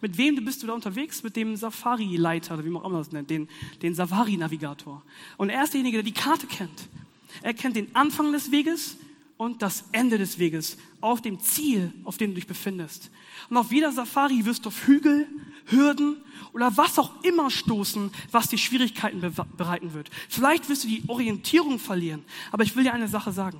Mit 0.00 0.16
wem 0.16 0.44
bist 0.44 0.62
du 0.62 0.68
da 0.68 0.74
unterwegs? 0.74 1.24
Mit 1.24 1.34
dem 1.34 1.56
Safari-Leiter, 1.56 2.54
oder 2.54 2.64
wie 2.64 2.68
man 2.70 2.82
auch 2.82 2.86
immer 2.86 2.98
das 2.98 3.10
nennt, 3.10 3.28
den, 3.28 3.48
den 3.82 3.96
Safari-Navigator. 3.96 5.02
Und 5.36 5.50
er 5.50 5.64
ist 5.64 5.74
derjenige, 5.74 5.96
der 5.96 6.04
die 6.04 6.12
Karte 6.12 6.46
kennt. 6.46 6.88
Er 7.42 7.52
kennt 7.52 7.74
den 7.74 7.96
Anfang 7.96 8.30
des 8.30 8.52
Weges 8.52 8.96
und 9.38 9.60
das 9.60 9.86
Ende 9.90 10.18
des 10.18 10.38
Weges 10.38 10.78
auf 11.00 11.20
dem 11.20 11.40
Ziel, 11.40 11.92
auf 12.04 12.16
dem 12.16 12.30
du 12.30 12.36
dich 12.36 12.46
befindest. 12.46 13.10
Und 13.48 13.56
auf 13.56 13.72
jeder 13.72 13.90
Safari 13.90 14.44
wirst 14.44 14.64
du 14.64 14.68
auf 14.68 14.86
Hügel, 14.86 15.26
Hürden 15.66 16.16
oder 16.52 16.76
was 16.76 16.96
auch 16.96 17.24
immer 17.24 17.50
stoßen, 17.50 18.12
was 18.30 18.50
dir 18.50 18.58
Schwierigkeiten 18.58 19.20
bereiten 19.56 19.94
wird. 19.94 20.10
Vielleicht 20.28 20.68
wirst 20.68 20.84
du 20.84 20.88
die 20.88 21.02
Orientierung 21.08 21.80
verlieren. 21.80 22.22
Aber 22.52 22.62
ich 22.62 22.76
will 22.76 22.84
dir 22.84 22.94
eine 22.94 23.08
Sache 23.08 23.32
sagen. 23.32 23.58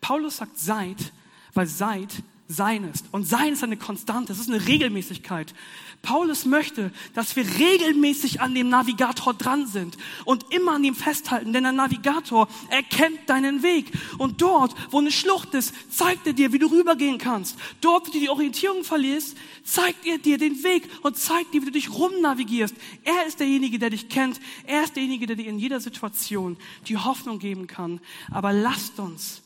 Paulus 0.00 0.38
sagt 0.38 0.58
seid, 0.58 1.12
weil 1.54 1.68
seid 1.68 2.24
sein 2.50 2.84
ist. 2.84 3.04
Und 3.12 3.24
sein 3.24 3.52
ist 3.52 3.62
eine 3.62 3.76
Konstante, 3.76 4.32
es 4.32 4.40
ist 4.40 4.48
eine 4.48 4.66
Regelmäßigkeit. 4.66 5.54
Paulus 6.00 6.46
möchte, 6.46 6.90
dass 7.12 7.36
wir 7.36 7.44
regelmäßig 7.44 8.40
an 8.40 8.54
dem 8.54 8.70
Navigator 8.70 9.34
dran 9.34 9.66
sind 9.66 9.98
und 10.24 10.46
immer 10.54 10.72
an 10.72 10.84
ihm 10.84 10.94
festhalten, 10.94 11.52
denn 11.52 11.64
der 11.64 11.72
Navigator 11.72 12.48
erkennt 12.70 13.28
deinen 13.28 13.62
Weg. 13.62 13.92
Und 14.16 14.40
dort, 14.40 14.74
wo 14.90 14.98
eine 14.98 15.10
Schlucht 15.10 15.52
ist, 15.52 15.74
zeigt 15.90 16.26
er 16.26 16.32
dir, 16.32 16.52
wie 16.54 16.58
du 16.58 16.68
rübergehen 16.68 17.18
kannst. 17.18 17.58
Dort, 17.82 18.08
wo 18.08 18.12
du 18.12 18.20
die 18.20 18.30
Orientierung 18.30 18.82
verlierst, 18.82 19.36
zeigt 19.62 20.06
er 20.06 20.16
dir 20.16 20.38
den 20.38 20.62
Weg 20.64 20.88
und 21.02 21.18
zeigt 21.18 21.52
dir, 21.52 21.60
wie 21.60 21.66
du 21.66 21.72
dich 21.72 21.90
rumnavigierst. 21.90 22.74
Er 23.04 23.26
ist 23.26 23.40
derjenige, 23.40 23.78
der 23.78 23.90
dich 23.90 24.08
kennt. 24.08 24.40
Er 24.64 24.84
ist 24.84 24.96
derjenige, 24.96 25.26
der 25.26 25.36
dir 25.36 25.48
in 25.48 25.58
jeder 25.58 25.80
Situation 25.80 26.56
die 26.86 26.96
Hoffnung 26.96 27.40
geben 27.40 27.66
kann. 27.66 28.00
Aber 28.30 28.54
lasst 28.54 28.98
uns, 29.00 29.42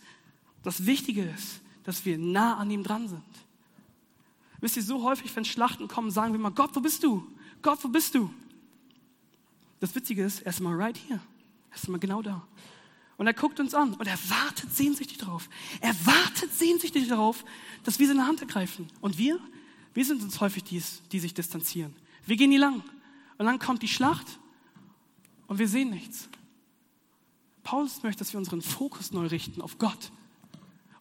das 0.63 0.87
Wichtige 0.87 1.23
ist, 1.23 1.62
dass 1.85 2.05
wir 2.05 2.19
nah 2.19 2.57
an 2.57 2.71
ihm 2.71 2.83
dran 2.83 3.09
sind. 3.09 3.23
Wisst 4.61 4.77
ihr, 4.77 4.83
so 4.83 5.03
häufig, 5.03 5.35
wenn 5.35 5.45
Schlachten 5.45 5.89
kommen, 5.89 6.11
sagen 6.11 6.33
wir 6.33 6.41
mal, 6.41 6.51
Gott, 6.51 6.71
wo 6.75 6.81
bist 6.81 7.03
du? 7.03 7.27
Gott, 7.63 7.83
wo 7.83 7.89
bist 7.89 8.15
du? 8.15 8.33
das 9.83 9.97
Witzige 9.97 10.23
ist, 10.23 10.43
er 10.43 10.51
ist 10.51 10.61
immer 10.61 10.79
right 10.79 10.97
here. 11.09 11.21
Er 11.71 11.77
ist 11.77 11.89
immer 11.89 11.99
genau 11.99 12.23
da. 12.23 12.47
Und 13.17 13.27
er 13.27 13.35
guckt 13.35 13.59
uns 13.59 13.75
an 13.75 13.95
und 13.95 14.07
er 14.07 14.19
wartet 14.31 14.73
sehnsüchtig 14.73 15.19
darauf. 15.19 15.49
Er 15.81 15.95
wartet 16.07 16.55
sehnsüchtig 16.55 17.09
darauf, 17.09 17.45
dass 17.83 17.99
wir 17.99 18.07
seine 18.07 18.25
Hand 18.25 18.41
ergreifen. 18.41 18.89
Und 19.01 19.19
wir, 19.19 19.41
wir 19.93 20.05
sind 20.05 20.23
uns 20.23 20.41
häufig 20.41 20.63
die, 20.63 20.81
die 21.11 21.19
sich 21.19 21.35
distanzieren. 21.35 21.97
Wir 22.25 22.37
gehen 22.37 22.51
nie 22.51 22.59
lang. 22.59 22.85
Und 23.39 23.47
dann 23.47 23.59
kommt 23.59 23.83
die 23.83 23.89
Schlacht 23.89 24.39
und 25.49 25.59
wir 25.59 25.67
sehen 25.67 25.91
nichts. 25.91 26.29
Paulus 27.65 28.05
möchte, 28.05 28.21
dass 28.21 28.33
wir 28.33 28.39
unseren 28.39 28.63
Fokus 28.63 29.11
neu 29.11 29.27
richten 29.27 29.61
auf 29.61 29.79
Gott 29.79 30.13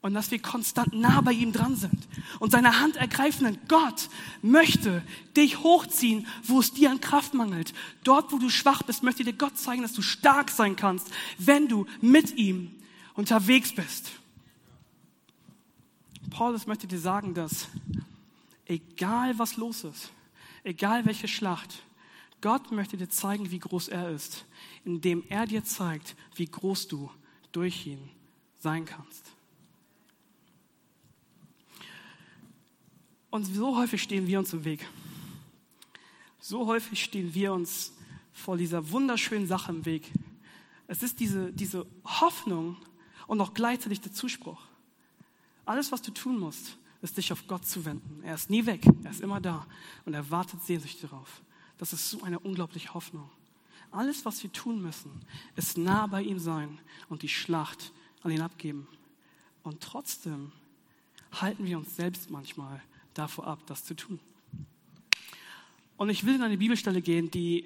und 0.02 0.16
dass 0.16 0.32
wir 0.32 0.42
konstant 0.42 0.94
nah 0.94 1.22
bei 1.22 1.32
ihm 1.32 1.52
dran 1.52 1.76
sind 1.76 2.08
und 2.40 2.52
seine 2.52 2.80
Hand 2.80 2.96
ergreifen. 2.96 3.58
Gott 3.68 4.10
möchte 4.42 5.04
dich 5.38 5.60
hochziehen, 5.60 6.28
wo 6.44 6.60
es 6.60 6.74
dir 6.74 6.90
an 6.90 7.02
Kraft 7.02 7.34
mangelt. 7.34 7.74
Dort, 8.04 8.32
wo 8.32 8.38
du 8.38 8.50
schwach 8.50 8.82
bist, 8.84 9.04
möchte 9.04 9.24
dir 9.24 9.34
Gott 9.34 9.58
zeigen, 9.58 9.84
dass 9.84 9.94
du 9.94 10.02
stark 10.02 10.50
sein 10.50 10.76
kannst, 10.76 11.08
wenn 11.38 11.68
du 11.68 11.86
mit 12.02 12.36
ihm 12.38 12.72
unterwegs 13.14 13.74
bist. 13.74 14.12
Paulus 16.32 16.66
möchte 16.66 16.88
dir 16.88 17.00
sagen, 17.00 17.34
dass 17.34 17.68
egal 18.66 19.38
was 19.38 19.58
los 19.58 19.84
ist, 19.84 20.12
egal 20.64 21.06
welche 21.06 21.28
Schlacht, 21.28 21.84
Gott 22.42 22.72
möchte 22.72 22.98
dir 22.98 23.10
zeigen, 23.10 23.52
wie 23.52 23.60
groß 23.60 23.90
er 23.90 24.10
ist, 24.10 24.46
indem 24.84 25.24
er 25.30 25.46
dir 25.46 25.64
zeigt, 25.64 26.16
wie 26.36 26.48
groß 26.48 26.88
du 26.88 27.12
durch 27.52 27.86
ihn 27.86 28.10
sein 28.60 28.86
kannst. 28.86 29.32
Und 33.32 33.46
so 33.46 33.78
häufig 33.78 34.04
stehen 34.04 34.28
wir 34.28 34.38
uns 34.40 34.52
im 34.52 34.66
Weg. 34.66 34.88
So 36.40 36.68
häufig 36.68 37.02
stehen 37.02 37.34
wir 37.34 37.54
uns 37.54 37.94
vor 38.34 38.58
dieser 38.58 38.92
wunderschönen 38.92 39.48
Sache 39.48 39.72
im 39.72 39.86
Weg. 39.86 40.12
Es 40.88 41.02
ist 41.02 41.20
diese, 41.22 41.54
diese 41.54 41.86
Hoffnung 42.04 42.76
und 43.28 43.40
auch 43.40 43.54
gleichzeitig 43.54 44.02
der 44.02 44.12
Zuspruch. 44.12 44.62
Alles, 45.66 45.94
was 45.94 46.02
du 46.02 46.12
tun 46.12 46.38
musst, 46.38 46.78
ist 47.02 47.18
dich 47.18 47.32
auf 47.32 47.48
Gott 47.48 47.66
zu 47.66 47.86
wenden. 47.86 48.22
Er 48.24 48.36
ist 48.36 48.50
nie 48.50 48.66
weg, 48.66 48.86
er 49.04 49.12
ist 49.12 49.22
immer 49.22 49.40
da 49.40 49.66
und 50.06 50.14
er 50.14 50.30
wartet 50.30 50.62
sehnsüchtig 50.64 51.10
darauf. 51.10 51.42
Das 51.78 51.94
ist 51.94 52.10
so 52.10 52.24
eine 52.24 52.40
unglaubliche 52.40 52.94
Hoffnung. 52.94 53.30
Alles, 53.92 54.26
was 54.26 54.44
wir 54.44 54.52
tun 54.52 54.82
müssen, 54.82 55.12
ist 55.56 55.78
nah 55.78 56.06
bei 56.08 56.22
ihm 56.22 56.40
sein 56.40 56.80
und 57.08 57.22
die 57.22 57.30
Schlacht 57.30 57.94
an 58.24 58.32
ihn 58.32 58.42
abgeben. 58.42 58.88
Und 59.64 59.82
trotzdem 59.82 60.52
halten 61.32 61.66
wir 61.66 61.78
uns 61.78 61.96
selbst 61.96 62.30
manchmal 62.30 62.82
davor 63.14 63.48
ab, 63.48 63.60
das 63.68 63.84
zu 63.84 63.96
tun. 63.96 64.20
Und 65.98 66.10
ich 66.10 66.26
will 66.26 66.36
in 66.36 66.42
eine 66.42 66.58
Bibelstelle 66.58 67.02
gehen, 67.02 67.30
die 67.30 67.66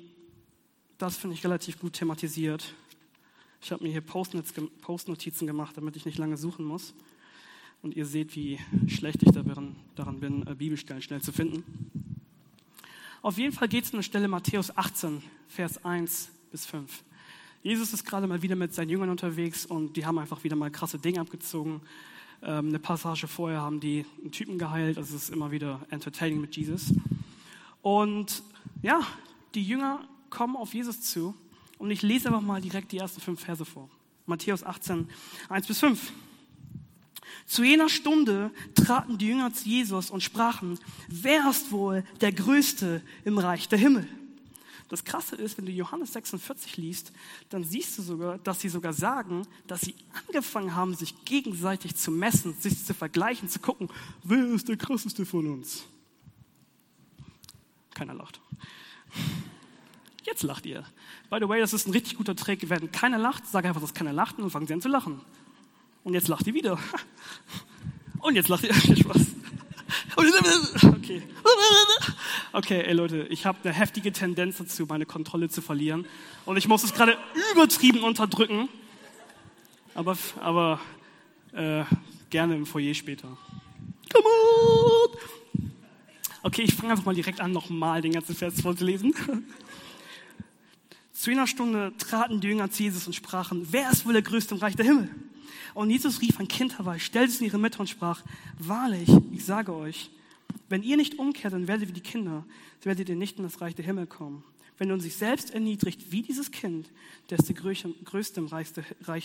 das, 0.97 1.17
finde 1.17 1.35
ich, 1.35 1.43
relativ 1.43 1.79
gut 1.79 1.93
thematisiert. 1.93 2.73
Ich 3.61 3.71
habe 3.71 3.83
mir 3.83 3.91
hier 3.91 4.01
Postnotizen 4.01 5.47
gemacht, 5.47 5.77
damit 5.77 5.95
ich 5.95 6.05
nicht 6.05 6.17
lange 6.17 6.37
suchen 6.37 6.65
muss. 6.65 6.93
Und 7.81 7.95
ihr 7.95 8.05
seht, 8.05 8.35
wie 8.35 8.59
schlecht 8.87 9.23
ich 9.23 9.31
daran, 9.31 10.19
bin, 10.19 10.45
äh, 10.47 10.55
Bibelstellen 10.55 11.01
schnell 11.01 11.21
zu 11.21 11.31
finden. 11.31 11.63
Auf 13.21 13.37
jeden 13.37 13.53
Fall 13.53 13.67
geht 13.67 13.85
es 13.85 13.91
um 13.91 13.97
eine 13.97 14.03
Stelle 14.03 14.27
Matthäus 14.27 14.75
18, 14.75 15.21
Vers 15.47 15.83
1 15.83 16.29
bis 16.51 16.65
5. 16.65 17.03
Jesus 17.63 17.93
ist 17.93 18.05
gerade 18.05 18.27
mal 18.27 18.41
wieder 18.41 18.55
mit 18.55 18.73
seinen 18.73 18.89
Jüngern 18.89 19.09
unterwegs 19.09 19.65
und 19.65 19.97
die 19.97 20.05
haben 20.05 20.19
einfach 20.19 20.43
wieder 20.43 20.55
mal 20.55 20.69
krasse 20.69 20.99
Dinge 20.99 21.19
abgezogen. 21.19 21.81
Ähm, 22.41 22.69
eine 22.69 22.79
Passage 22.79 23.27
vorher 23.27 23.61
haben 23.61 23.79
die 23.79 24.05
einen 24.21 24.31
Typen 24.31 24.57
geheilt, 24.57 24.97
also 24.97 25.15
es 25.15 25.23
ist 25.23 25.29
immer 25.29 25.51
wieder 25.51 25.81
entertaining 25.89 26.41
mit 26.41 26.55
Jesus. 26.55 26.93
Und 27.81 28.43
ja, 28.81 29.01
die 29.53 29.63
Jünger 29.63 30.07
kommen 30.29 30.55
auf 30.55 30.73
Jesus 30.73 31.01
zu 31.01 31.35
und 31.77 31.91
ich 31.91 32.01
lese 32.01 32.27
einfach 32.27 32.41
mal 32.41 32.61
direkt 32.61 32.91
die 32.91 32.97
ersten 32.97 33.21
fünf 33.21 33.41
Verse 33.41 33.65
vor. 33.65 33.89
Matthäus 34.25 34.63
18, 34.63 35.07
1 35.49 35.67
bis 35.67 35.79
5. 35.79 36.11
Zu 37.45 37.63
jener 37.63 37.89
Stunde 37.89 38.51
traten 38.73 39.17
die 39.17 39.27
Jünger 39.27 39.53
zu 39.53 39.69
Jesus 39.69 40.09
und 40.09 40.23
sprachen, 40.23 40.79
wer 41.07 41.49
ist 41.49 41.71
wohl 41.71 42.03
der 42.21 42.31
Größte 42.31 43.01
im 43.23 43.37
Reich 43.37 43.69
der 43.69 43.77
Himmel? 43.77 44.07
Das 44.89 45.03
Krasse 45.03 45.35
ist, 45.35 45.57
wenn 45.57 45.65
du 45.65 45.71
Johannes 45.71 46.13
46 46.13 46.77
liest, 46.77 47.11
dann 47.49 47.63
siehst 47.63 47.97
du 47.97 48.03
sogar, 48.03 48.37
dass 48.37 48.59
sie 48.59 48.69
sogar 48.69 48.93
sagen, 48.93 49.47
dass 49.65 49.81
sie 49.81 49.95
angefangen 50.27 50.75
haben, 50.75 50.93
sich 50.93 51.25
gegenseitig 51.25 51.95
zu 51.95 52.11
messen, 52.11 52.53
sich 52.59 52.85
zu 52.85 52.93
vergleichen, 52.93 53.49
zu 53.49 53.59
gucken, 53.59 53.89
wer 54.23 54.45
ist 54.45 54.69
der 54.69 54.77
krasseste 54.77 55.25
von 55.25 55.47
uns? 55.47 55.85
Keiner 57.95 58.13
lacht. 58.13 58.39
Jetzt 60.23 60.43
lacht 60.43 60.65
ihr. 60.65 60.83
By 61.29 61.37
the 61.39 61.47
way, 61.47 61.59
das 61.59 61.73
ist 61.73 61.87
ein 61.87 61.91
richtig 61.91 62.17
guter 62.17 62.35
Trick. 62.35 62.69
Wenn 62.69 62.91
keiner 62.91 63.17
lacht, 63.17 63.47
sag 63.47 63.65
einfach, 63.65 63.81
dass 63.81 63.93
keiner 63.93 64.13
lacht 64.13 64.37
und 64.37 64.43
dann 64.43 64.51
fangen 64.51 64.67
sie 64.67 64.73
an 64.73 64.81
zu 64.81 64.89
lachen. 64.89 65.21
Und 66.03 66.13
jetzt 66.13 66.27
lacht 66.27 66.45
ihr 66.45 66.53
wieder. 66.53 66.77
Und 68.19 68.35
jetzt 68.35 68.49
lacht 68.49 68.63
ihr. 68.63 68.73
Spaß. 68.97 69.35
Okay. 70.17 71.24
Okay, 72.53 72.84
ey 72.86 72.93
Leute, 72.93 73.27
ich 73.29 73.45
habe 73.45 73.57
eine 73.63 73.74
heftige 73.74 74.12
Tendenz 74.12 74.57
dazu, 74.57 74.86
meine 74.86 75.05
Kontrolle 75.05 75.50
zu 75.50 75.62
verlieren. 75.62 76.05
Und 76.45 76.57
ich 76.57 76.67
muss 76.67 76.84
es 76.84 76.93
gerade 76.93 77.17
übertrieben 77.51 78.03
unterdrücken. 78.03 78.69
Aber, 79.93 80.17
aber 80.39 80.79
äh, 81.53 81.84
gerne 82.29 82.55
im 82.55 82.65
Foyer 82.65 82.93
später. 82.93 83.38
Come 84.13 84.25
on! 84.25 85.72
Okay, 86.43 86.62
ich 86.62 86.75
fange 86.75 86.91
einfach 86.91 87.05
mal 87.05 87.15
direkt 87.15 87.41
an, 87.41 87.51
nochmal 87.51 88.01
den 88.01 88.13
ganzen 88.13 88.36
Vers 88.36 88.62
vorzulesen. 88.62 89.13
Zu 91.12 91.31
jener 91.31 91.48
Stunde 91.48 91.91
traten 91.98 92.39
die 92.39 92.48
Jünger 92.48 92.69
zu 92.69 92.84
Jesus 92.84 93.07
und 93.07 93.13
sprachen, 93.13 93.67
wer 93.72 93.89
ist 93.89 94.05
wohl 94.05 94.13
der 94.13 94.22
Größte 94.22 94.53
im 94.53 94.62
Reich 94.62 94.75
der 94.75 94.86
Himmel? 94.86 95.10
Und 95.75 95.89
Jesus 95.89 96.22
rief 96.22 96.39
ein 96.39 96.48
Kind 96.48 96.77
herbei, 96.77 97.00
stellte 97.00 97.34
es 97.34 97.41
in 97.41 97.48
ihre 97.48 97.60
Mitte 97.60 97.79
und 97.79 97.89
sprach, 97.89 98.24
wahrlich, 98.58 99.10
ich 99.34 99.44
sage 99.44 99.75
euch, 99.75 100.10
wenn 100.70 100.82
ihr 100.84 100.96
nicht 100.96 101.20
umkehrt, 101.20 101.53
dann 101.53 101.67
werdet 101.67 101.84
ihr 101.84 101.89
wie 101.89 102.00
die 102.00 102.10
Kinder, 102.10 102.46
werdet 102.82 103.10
ihr 103.10 103.15
nicht 103.15 103.38
in 103.38 103.44
das 103.44 103.60
Reich 103.60 103.75
der 103.75 103.84
Himmel 103.84 104.08
kommen. 104.08 104.44
Wenn 104.77 104.88
nun 104.88 105.01
sich 105.01 105.15
selbst 105.15 105.53
erniedrigt 105.53 106.12
wie 106.12 106.22
dieses 106.22 106.51
Kind, 106.51 106.89
der 107.29 107.39
ist 107.39 107.50
der 107.50 107.55
größte 107.55 108.39
im 108.39 108.48
Reich 108.48 108.72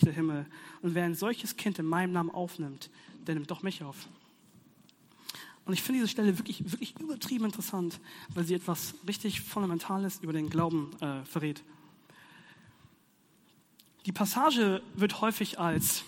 der 0.01 0.13
Himmel. 0.13 0.45
Und 0.81 0.93
wer 0.93 1.05
ein 1.05 1.15
solches 1.15 1.55
Kind 1.55 1.79
in 1.79 1.85
meinem 1.85 2.11
Namen 2.11 2.29
aufnimmt, 2.29 2.89
der 3.25 3.35
nimmt 3.35 3.49
doch 3.49 3.63
mich 3.63 3.81
auf. 3.81 4.07
Und 5.65 5.73
ich 5.73 5.81
finde 5.81 5.99
diese 5.99 6.11
Stelle 6.11 6.37
wirklich, 6.37 6.69
wirklich 6.69 6.99
übertrieben 6.99 7.45
interessant, 7.45 7.99
weil 8.33 8.43
sie 8.43 8.55
etwas 8.55 8.95
richtig 9.07 9.39
Fundamentales 9.39 10.19
über 10.21 10.33
den 10.33 10.49
Glauben 10.49 10.91
äh, 10.99 11.23
verrät. 11.23 11.63
Die 14.05 14.11
Passage 14.11 14.81
wird 14.95 15.21
häufig 15.21 15.59
als 15.59 16.03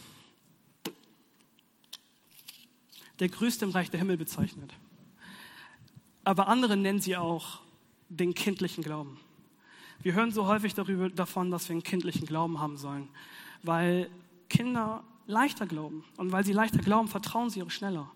der 3.23 3.29
Größte 3.29 3.63
im 3.63 3.71
Reich 3.71 3.89
der 3.89 4.01
Himmel 4.01 4.17
bezeichnet. 4.17 4.73
Aber 6.25 6.49
andere 6.49 6.75
nennen 6.75 6.99
sie 6.99 7.15
auch 7.15 7.61
den 8.09 8.33
kindlichen 8.33 8.83
Glauben. 8.83 9.17
Wir 10.01 10.13
hören 10.13 10.31
so 10.31 10.45
häufig 10.45 10.73
darüber, 10.73 11.09
davon, 11.09 11.49
dass 11.49 11.69
wir 11.69 11.73
einen 11.73 11.83
kindlichen 11.83 12.27
Glauben 12.27 12.59
haben 12.59 12.75
sollen, 12.75 13.07
weil 13.61 14.09
Kinder 14.49 15.05
leichter 15.25 15.65
glauben. 15.65 16.03
Und 16.17 16.33
weil 16.33 16.43
sie 16.43 16.51
leichter 16.51 16.79
glauben, 16.79 17.07
vertrauen 17.07 17.49
sie 17.49 17.63
auch 17.63 17.71
schneller. 17.71 18.11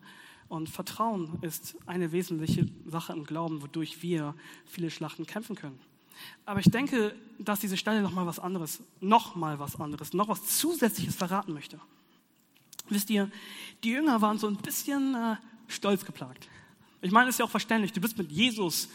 Und 0.50 0.68
Vertrauen 0.68 1.40
ist 1.42 1.78
eine 1.86 2.12
wesentliche 2.12 2.68
Sache 2.86 3.14
im 3.14 3.24
Glauben, 3.24 3.62
wodurch 3.62 4.02
wir 4.02 4.36
viele 4.66 4.92
Schlachten 4.92 5.26
kämpfen 5.26 5.56
können. 5.56 5.80
Aber 6.46 6.60
ich 6.60 6.70
denke, 6.70 7.16
dass 7.40 7.62
diese 7.62 7.78
Stelle 7.78 8.02
noch 8.02 8.12
mal 8.12 8.26
was 8.26 8.40
anderes, 8.40 8.84
noch 9.00 9.38
mal 9.38 9.58
was 9.58 9.80
anderes, 9.80 10.12
noch 10.12 10.28
was 10.28 10.58
Zusätzliches 10.58 11.16
verraten 11.16 11.54
möchte. 11.54 11.80
Wisst 12.90 13.10
ihr, 13.10 13.30
die 13.84 13.90
Jünger 13.90 14.22
waren 14.22 14.38
so 14.38 14.48
ein 14.48 14.58
bisschen 14.58 15.16
äh, 15.16 15.36
stolz 15.68 16.06
geplagt. 16.06 16.48
Ich 17.02 17.12
meine, 17.12 17.30
es 17.30 17.36
ist 17.36 17.40
ja 17.40 17.46
auch 17.46 17.50
verständlich, 17.50 17.94
du 17.94 18.02
bist 18.02 18.18
mit 18.18 18.32
Jesus, 18.32 18.90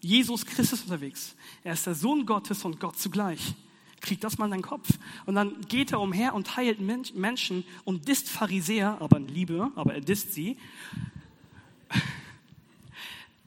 Jesus 0.00 0.46
Christus 0.46 0.82
unterwegs. 0.82 1.34
Er 1.64 1.72
ist 1.72 1.86
der 1.86 1.94
Sohn 1.94 2.24
Gottes 2.24 2.64
und 2.64 2.78
Gott 2.78 2.98
zugleich. 2.98 3.54
Krieg 4.00 4.20
das 4.20 4.38
mal 4.38 4.44
in 4.44 4.52
deinen 4.52 4.62
Kopf. 4.62 4.88
Und 5.26 5.34
dann 5.34 5.60
geht 5.62 5.90
er 5.90 6.00
umher 6.00 6.34
und 6.34 6.56
heilt 6.56 6.80
Menschen 6.80 7.64
und 7.84 8.06
disst 8.06 8.28
Pharisäer, 8.28 8.98
aber 9.00 9.16
in 9.16 9.28
Liebe, 9.28 9.72
aber 9.74 9.94
er 9.94 10.00
disst 10.00 10.32
sie. 10.34 10.56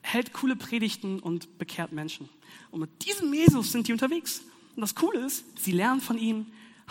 Hält 0.01 0.33
coole 0.33 0.57
Predigten 0.57 1.19
und 1.19 1.57
bekehrt 1.57 1.93
Menschen. 1.93 2.27
Und 2.69 2.81
mit 2.81 3.05
diesem 3.05 3.33
Jesus 3.33 3.71
sind 3.71 3.87
die 3.87 3.93
unterwegs. 3.93 4.41
Und 4.75 4.81
das 4.81 4.93
Coole 4.93 5.25
ist, 5.25 5.45
sie 5.57 5.71
lernen 5.71 6.01
von 6.01 6.17
ihm, 6.17 6.47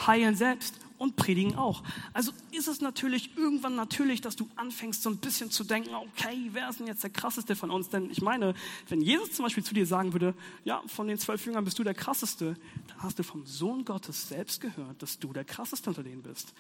heilen 0.07 0.37
selbst 0.37 0.81
und 1.01 1.17
predigen 1.17 1.57
auch. 1.57 1.83
Also 2.13 2.31
ist 2.53 2.69
es 2.69 2.83
natürlich 2.83 3.35
irgendwann 3.35 3.75
natürlich, 3.75 4.21
dass 4.21 4.37
du 4.37 4.47
anfängst 4.57 5.03
so 5.03 5.09
ein 5.09 5.17
bisschen 5.17 5.51
zu 5.51 5.65
denken, 5.65 5.95
okay, 5.95 6.51
wer 6.53 6.69
ist 6.69 6.79
denn 6.79 6.87
jetzt 6.87 7.03
der 7.03 7.09
krasseste 7.09 7.57
von 7.57 7.71
uns? 7.71 7.89
Denn 7.89 8.11
ich 8.11 8.21
meine, 8.21 8.53
wenn 8.91 9.01
Jesus 9.01 9.33
zum 9.33 9.47
Beispiel 9.47 9.65
zu 9.65 9.73
dir 9.73 9.87
sagen 9.87 10.13
würde, 10.13 10.35
ja, 10.63 10.83
von 10.89 11.09
den 11.09 11.17
zwölf 11.17 11.47
Jüngern 11.47 11.65
bist 11.65 11.79
du 11.79 11.85
der 11.85 11.95
krasseste, 11.95 12.55
dann 12.89 13.03
hast 13.03 13.19
du 13.19 13.23
vom 13.23 13.47
Sohn 13.47 13.87
Gottes 13.87 14.29
selbst 14.29 14.61
gehört, 14.61 15.01
dass 15.01 15.19
du 15.19 15.33
der 15.33 15.45
krasseste 15.45 15.89
unter 15.89 16.03
denen 16.03 16.23
bist. 16.23 16.53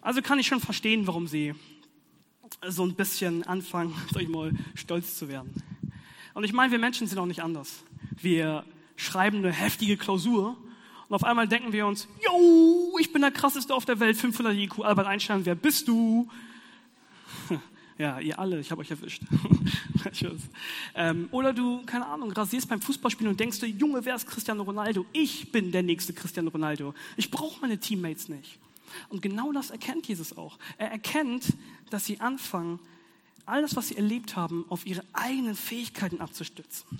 Also 0.00 0.22
kann 0.22 0.38
ich 0.38 0.46
schon 0.46 0.60
verstehen, 0.60 1.08
warum 1.08 1.26
sie 1.26 1.52
so 2.68 2.84
ein 2.84 2.94
bisschen 2.94 3.42
anfangen, 3.42 3.92
sag 4.12 4.22
ich 4.22 4.28
mal, 4.28 4.52
stolz 4.76 5.18
zu 5.18 5.26
werden. 5.28 5.52
Und 6.34 6.44
ich 6.44 6.52
meine, 6.52 6.70
wir 6.70 6.78
Menschen 6.78 7.08
sind 7.08 7.18
auch 7.18 7.26
nicht 7.26 7.42
anders. 7.42 7.82
Wir 8.12 8.64
schreiben 8.94 9.38
eine 9.38 9.50
heftige 9.50 9.96
Klausur 9.96 10.56
und 11.08 11.14
auf 11.14 11.24
einmal 11.24 11.46
denken 11.46 11.72
wir 11.72 11.86
uns, 11.86 12.08
yo, 12.24 12.96
ich 12.98 13.12
bin 13.12 13.22
der 13.22 13.30
krasseste 13.30 13.74
auf 13.74 13.84
der 13.84 14.00
Welt, 14.00 14.16
500 14.16 14.54
IQ, 14.54 14.80
Albert 14.80 15.06
Einstein, 15.06 15.44
wer 15.44 15.54
bist 15.54 15.88
du? 15.88 16.28
Ja, 17.98 18.20
ihr 18.20 18.38
alle, 18.38 18.60
ich 18.60 18.70
habe 18.70 18.82
euch 18.82 18.90
erwischt. 18.90 19.22
ähm, 20.94 21.28
oder 21.30 21.54
du, 21.54 21.82
keine 21.86 22.04
Ahnung, 22.04 22.30
rasierst 22.30 22.68
beim 22.68 22.82
Fußballspielen 22.82 23.30
und 23.30 23.40
denkst 23.40 23.60
du, 23.60 23.64
Junge, 23.64 24.04
wer 24.04 24.14
ist 24.14 24.26
Cristiano 24.26 24.64
Ronaldo? 24.64 25.06
Ich 25.14 25.50
bin 25.50 25.72
der 25.72 25.82
nächste 25.82 26.12
Cristiano 26.12 26.50
Ronaldo. 26.50 26.92
Ich 27.16 27.30
brauche 27.30 27.58
meine 27.62 27.78
Teammates 27.78 28.28
nicht. 28.28 28.58
Und 29.08 29.22
genau 29.22 29.50
das 29.50 29.70
erkennt 29.70 30.06
Jesus 30.08 30.36
auch. 30.36 30.58
Er 30.76 30.90
erkennt, 30.90 31.54
dass 31.88 32.04
sie 32.04 32.20
anfangen, 32.20 32.80
alles, 33.46 33.76
was 33.76 33.88
sie 33.88 33.96
erlebt 33.96 34.36
haben, 34.36 34.66
auf 34.68 34.86
ihre 34.86 35.02
eigenen 35.14 35.54
Fähigkeiten 35.54 36.20
abzustützen. 36.20 36.98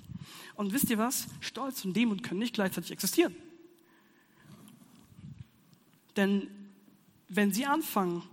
Und 0.55 0.73
wisst 0.73 0.89
ihr 0.89 0.97
was? 0.97 1.27
Stolz 1.41 1.85
und 1.85 1.95
Demut 1.95 2.23
können 2.23 2.39
nicht 2.39 2.55
gleichzeitig 2.55 2.91
existieren. 2.91 3.35
Denn 6.17 6.47
wenn 7.29 7.53
sie 7.53 7.65
anfangen, 7.65 8.23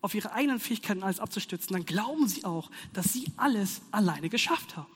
auf 0.00 0.14
ihre 0.14 0.32
eigenen 0.32 0.60
Fähigkeiten 0.60 1.02
alles 1.02 1.18
abzustützen, 1.18 1.72
dann 1.72 1.86
glauben 1.86 2.28
sie 2.28 2.44
auch, 2.44 2.70
dass 2.92 3.12
sie 3.12 3.26
alles 3.36 3.80
alleine 3.90 4.28
geschafft 4.28 4.76
haben. 4.76 4.90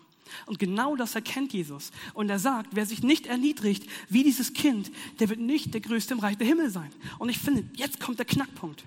Und 0.44 0.58
genau 0.58 0.96
das 0.96 1.14
erkennt 1.14 1.54
Jesus. 1.54 1.92
Und 2.12 2.28
er 2.28 2.38
sagt, 2.38 2.70
wer 2.72 2.84
sich 2.84 3.02
nicht 3.02 3.26
erniedrigt 3.26 3.88
wie 4.10 4.22
dieses 4.22 4.52
Kind, 4.52 4.90
der 5.18 5.30
wird 5.30 5.40
nicht 5.40 5.72
der 5.72 5.80
Größte 5.80 6.12
im 6.12 6.20
Reich 6.20 6.36
der 6.36 6.46
Himmel 6.46 6.68
sein. 6.70 6.90
Und 7.18 7.30
ich 7.30 7.38
finde, 7.38 7.64
jetzt 7.74 8.00
kommt 8.00 8.18
der 8.18 8.26
Knackpunkt. 8.26 8.84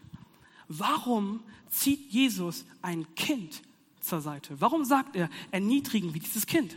Warum 0.67 1.41
zieht 1.69 2.11
Jesus 2.11 2.65
ein 2.83 3.07
Kind 3.15 3.61
zur 3.99 4.21
Seite? 4.21 4.59
Warum 4.61 4.85
sagt 4.85 5.15
er, 5.15 5.29
erniedrigen 5.49 6.13
wie 6.13 6.19
dieses 6.19 6.45
Kind? 6.45 6.75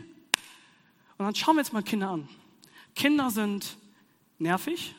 Und 1.17 1.25
dann 1.25 1.35
schauen 1.35 1.55
wir 1.55 1.61
jetzt 1.61 1.71
mal 1.71 1.83
Kinder 1.83 2.09
an. 2.09 2.27
Kinder 2.95 3.29
sind 3.29 3.77
nervig, 4.39 4.95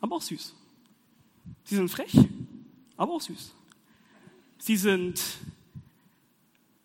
aber 0.00 0.16
auch 0.16 0.22
süß. 0.22 0.54
Sie 1.64 1.76
sind 1.76 1.90
frech, 1.90 2.16
aber 2.96 3.12
auch 3.12 3.20
süß. 3.20 3.54
Sie 4.58 4.76
sind 4.76 5.22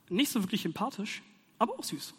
nicht 0.09 0.31
so 0.31 0.43
wirklich 0.43 0.65
empathisch, 0.65 1.21
aber 1.57 1.77
auch 1.79 1.83
süß. 1.83 2.13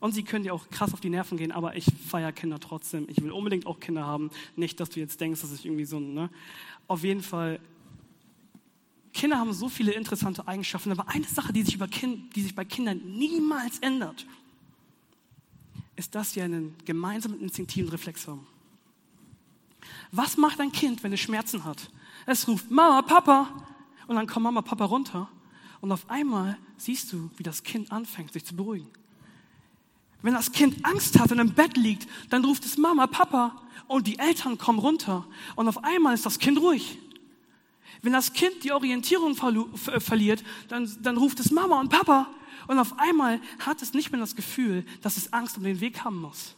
Und 0.00 0.12
sie 0.12 0.22
können 0.22 0.44
dir 0.44 0.52
auch 0.52 0.68
krass 0.68 0.92
auf 0.92 1.00
die 1.00 1.08
Nerven 1.08 1.38
gehen, 1.38 1.50
aber 1.50 1.76
ich 1.76 1.86
feiere 1.86 2.30
Kinder 2.30 2.60
trotzdem. 2.60 3.06
Ich 3.08 3.22
will 3.22 3.32
unbedingt 3.32 3.66
auch 3.66 3.80
Kinder 3.80 4.04
haben. 4.04 4.30
Nicht, 4.54 4.78
dass 4.78 4.90
du 4.90 5.00
jetzt 5.00 5.18
denkst, 5.20 5.40
dass 5.40 5.52
ich 5.52 5.64
irgendwie 5.64 5.86
so 5.86 5.96
ein, 5.96 6.12
ne? 6.12 6.28
Auf 6.86 7.04
jeden 7.04 7.22
Fall, 7.22 7.58
Kinder 9.14 9.38
haben 9.38 9.54
so 9.54 9.70
viele 9.70 9.92
interessante 9.92 10.46
Eigenschaften, 10.46 10.92
aber 10.92 11.08
eine 11.08 11.24
Sache, 11.24 11.54
die 11.54 11.62
sich, 11.62 11.76
über 11.76 11.88
kind, 11.88 12.36
die 12.36 12.42
sich 12.42 12.54
bei 12.54 12.66
Kindern 12.66 12.98
niemals 12.98 13.78
ändert, 13.78 14.26
ist, 15.96 16.14
dass 16.14 16.32
sie 16.32 16.42
einen 16.42 16.74
gemeinsamen 16.84 17.40
instinktiven 17.40 17.88
Reflex 17.88 18.28
haben. 18.28 18.46
Was 20.12 20.36
macht 20.36 20.60
ein 20.60 20.72
Kind, 20.72 21.02
wenn 21.02 21.12
es 21.12 21.20
Schmerzen 21.20 21.64
hat? 21.64 21.90
Es 22.26 22.48
ruft 22.48 22.70
Mama, 22.70 23.02
Papa 23.02 23.48
und 24.06 24.16
dann 24.16 24.26
kommt 24.26 24.44
Mama, 24.44 24.62
Papa 24.62 24.84
runter 24.84 25.28
und 25.80 25.92
auf 25.92 26.08
einmal 26.08 26.56
siehst 26.76 27.12
du, 27.12 27.30
wie 27.36 27.42
das 27.42 27.62
Kind 27.62 27.92
anfängt, 27.92 28.32
sich 28.32 28.44
zu 28.44 28.56
beruhigen. 28.56 28.90
Wenn 30.22 30.32
das 30.32 30.52
Kind 30.52 30.84
Angst 30.86 31.18
hat 31.20 31.32
und 31.32 31.38
im 31.38 31.52
Bett 31.52 31.76
liegt, 31.76 32.08
dann 32.30 32.44
ruft 32.44 32.64
es 32.64 32.78
Mama, 32.78 33.06
Papa 33.06 33.60
und 33.88 34.06
die 34.06 34.18
Eltern 34.18 34.56
kommen 34.56 34.78
runter 34.78 35.26
und 35.54 35.68
auf 35.68 35.84
einmal 35.84 36.14
ist 36.14 36.24
das 36.24 36.38
Kind 36.38 36.58
ruhig. 36.58 36.98
Wenn 38.00 38.12
das 38.12 38.32
Kind 38.32 38.64
die 38.64 38.72
Orientierung 38.72 39.34
verliert, 39.34 40.42
dann, 40.68 40.90
dann 41.02 41.16
ruft 41.16 41.40
es 41.40 41.50
Mama 41.50 41.80
und 41.80 41.90
Papa 41.90 42.28
und 42.66 42.78
auf 42.78 42.98
einmal 42.98 43.40
hat 43.58 43.82
es 43.82 43.92
nicht 43.92 44.12
mehr 44.12 44.20
das 44.20 44.36
Gefühl, 44.36 44.86
dass 45.02 45.16
es 45.16 45.32
Angst 45.32 45.58
um 45.58 45.64
den 45.64 45.80
Weg 45.80 46.04
haben 46.04 46.20
muss. 46.20 46.56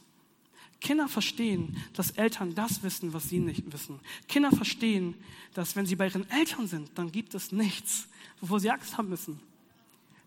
Kinder 0.87 1.09
verstehen, 1.09 1.77
dass 1.95 2.13
Eltern 2.13 2.55
das 2.55 2.85
wissen, 2.85 3.13
was 3.13 3.29
sie 3.29 3.41
nicht 3.41 3.73
wissen. 3.73 3.99
Kinder 4.29 4.53
verstehen, 4.53 5.15
dass 5.53 5.75
wenn 5.75 5.85
sie 5.85 5.97
bei 5.97 6.07
ihren 6.07 6.31
Eltern 6.31 6.69
sind, 6.69 6.91
dann 6.95 7.11
gibt 7.11 7.35
es 7.35 7.51
nichts, 7.51 8.07
wovor 8.41 8.61
sie 8.61 8.71
Angst 8.71 8.97
haben 8.97 9.09
müssen. 9.09 9.41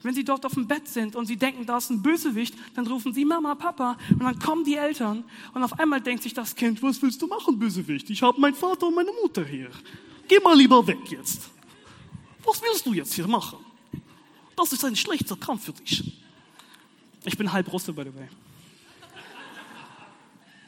Wenn 0.03 0.13
sie 0.13 0.25
dort 0.25 0.45
auf 0.45 0.55
dem 0.55 0.67
Bett 0.67 0.85
sind 0.89 1.15
und 1.15 1.27
sie 1.27 1.37
denken, 1.37 1.65
da 1.65 1.77
ist 1.77 1.89
ein 1.91 2.01
Bösewicht, 2.01 2.55
dann 2.75 2.85
rufen 2.87 3.13
sie 3.13 3.23
Mama, 3.23 3.55
Papa 3.55 3.97
und 4.11 4.19
dann 4.19 4.37
kommen 4.37 4.65
die 4.65 4.75
Eltern 4.75 5.23
und 5.53 5.63
auf 5.63 5.79
einmal 5.79 6.01
denkt 6.01 6.23
sich 6.23 6.33
das 6.33 6.53
Kind, 6.53 6.83
was 6.83 7.01
willst 7.01 7.21
du 7.21 7.27
machen, 7.27 7.57
Bösewicht? 7.57 8.09
Ich 8.09 8.21
habe 8.21 8.37
meinen 8.41 8.55
Vater 8.55 8.87
und 8.87 8.95
meine 8.95 9.11
Mutter 9.21 9.45
hier. 9.45 9.69
Geh 10.27 10.39
mal 10.39 10.57
lieber 10.57 10.85
weg 10.85 11.09
jetzt. 11.09 11.49
Was 12.43 12.61
willst 12.61 12.85
du 12.85 12.93
jetzt 12.93 13.13
hier 13.13 13.29
machen? 13.29 13.59
Das 14.57 14.73
ist 14.73 14.83
ein 14.83 14.97
schlechter 14.97 15.37
Kampf 15.37 15.63
für 15.63 15.73
dich. 15.73 16.19
Ich 17.23 17.37
bin 17.37 17.49
halb 17.49 17.71
Russe, 17.71 17.93
by 17.93 18.03
the 18.03 18.13
way. 18.13 18.27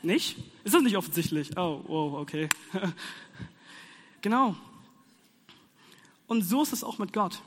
Nicht? 0.03 0.37
Ist 0.63 0.73
das 0.73 0.81
nicht 0.81 0.97
offensichtlich? 0.97 1.55
Oh, 1.57 1.83
wow, 1.87 2.13
okay. 2.19 2.49
genau. 4.21 4.55
Und 6.27 6.43
so 6.43 6.63
ist 6.63 6.73
es 6.73 6.83
auch 6.83 6.97
mit 6.97 7.13
Gott. 7.13 7.41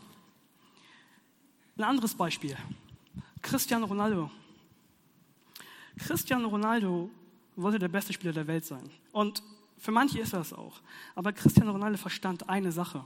Ein 1.77 1.85
anderes 1.85 2.15
Beispiel. 2.15 2.57
Cristiano 3.43 3.87
Ronaldo. 3.87 4.31
Cristiano 5.99 6.49
Ronaldo 6.49 7.11
wollte 7.57 7.79
der 7.79 7.89
beste 7.89 8.13
Spieler 8.13 8.33
der 8.33 8.47
Welt 8.47 8.65
sein. 8.65 8.89
Und 9.13 9.43
für 9.79 9.91
manche 9.91 10.21
ist 10.21 10.33
er 10.33 10.41
es 10.41 10.53
auch. 10.53 10.81
Aber 11.15 11.33
Cristiano 11.33 11.73
Ronaldo 11.73 11.99
verstand 11.99 12.49
eine 12.49 12.73
Sache. 12.73 13.05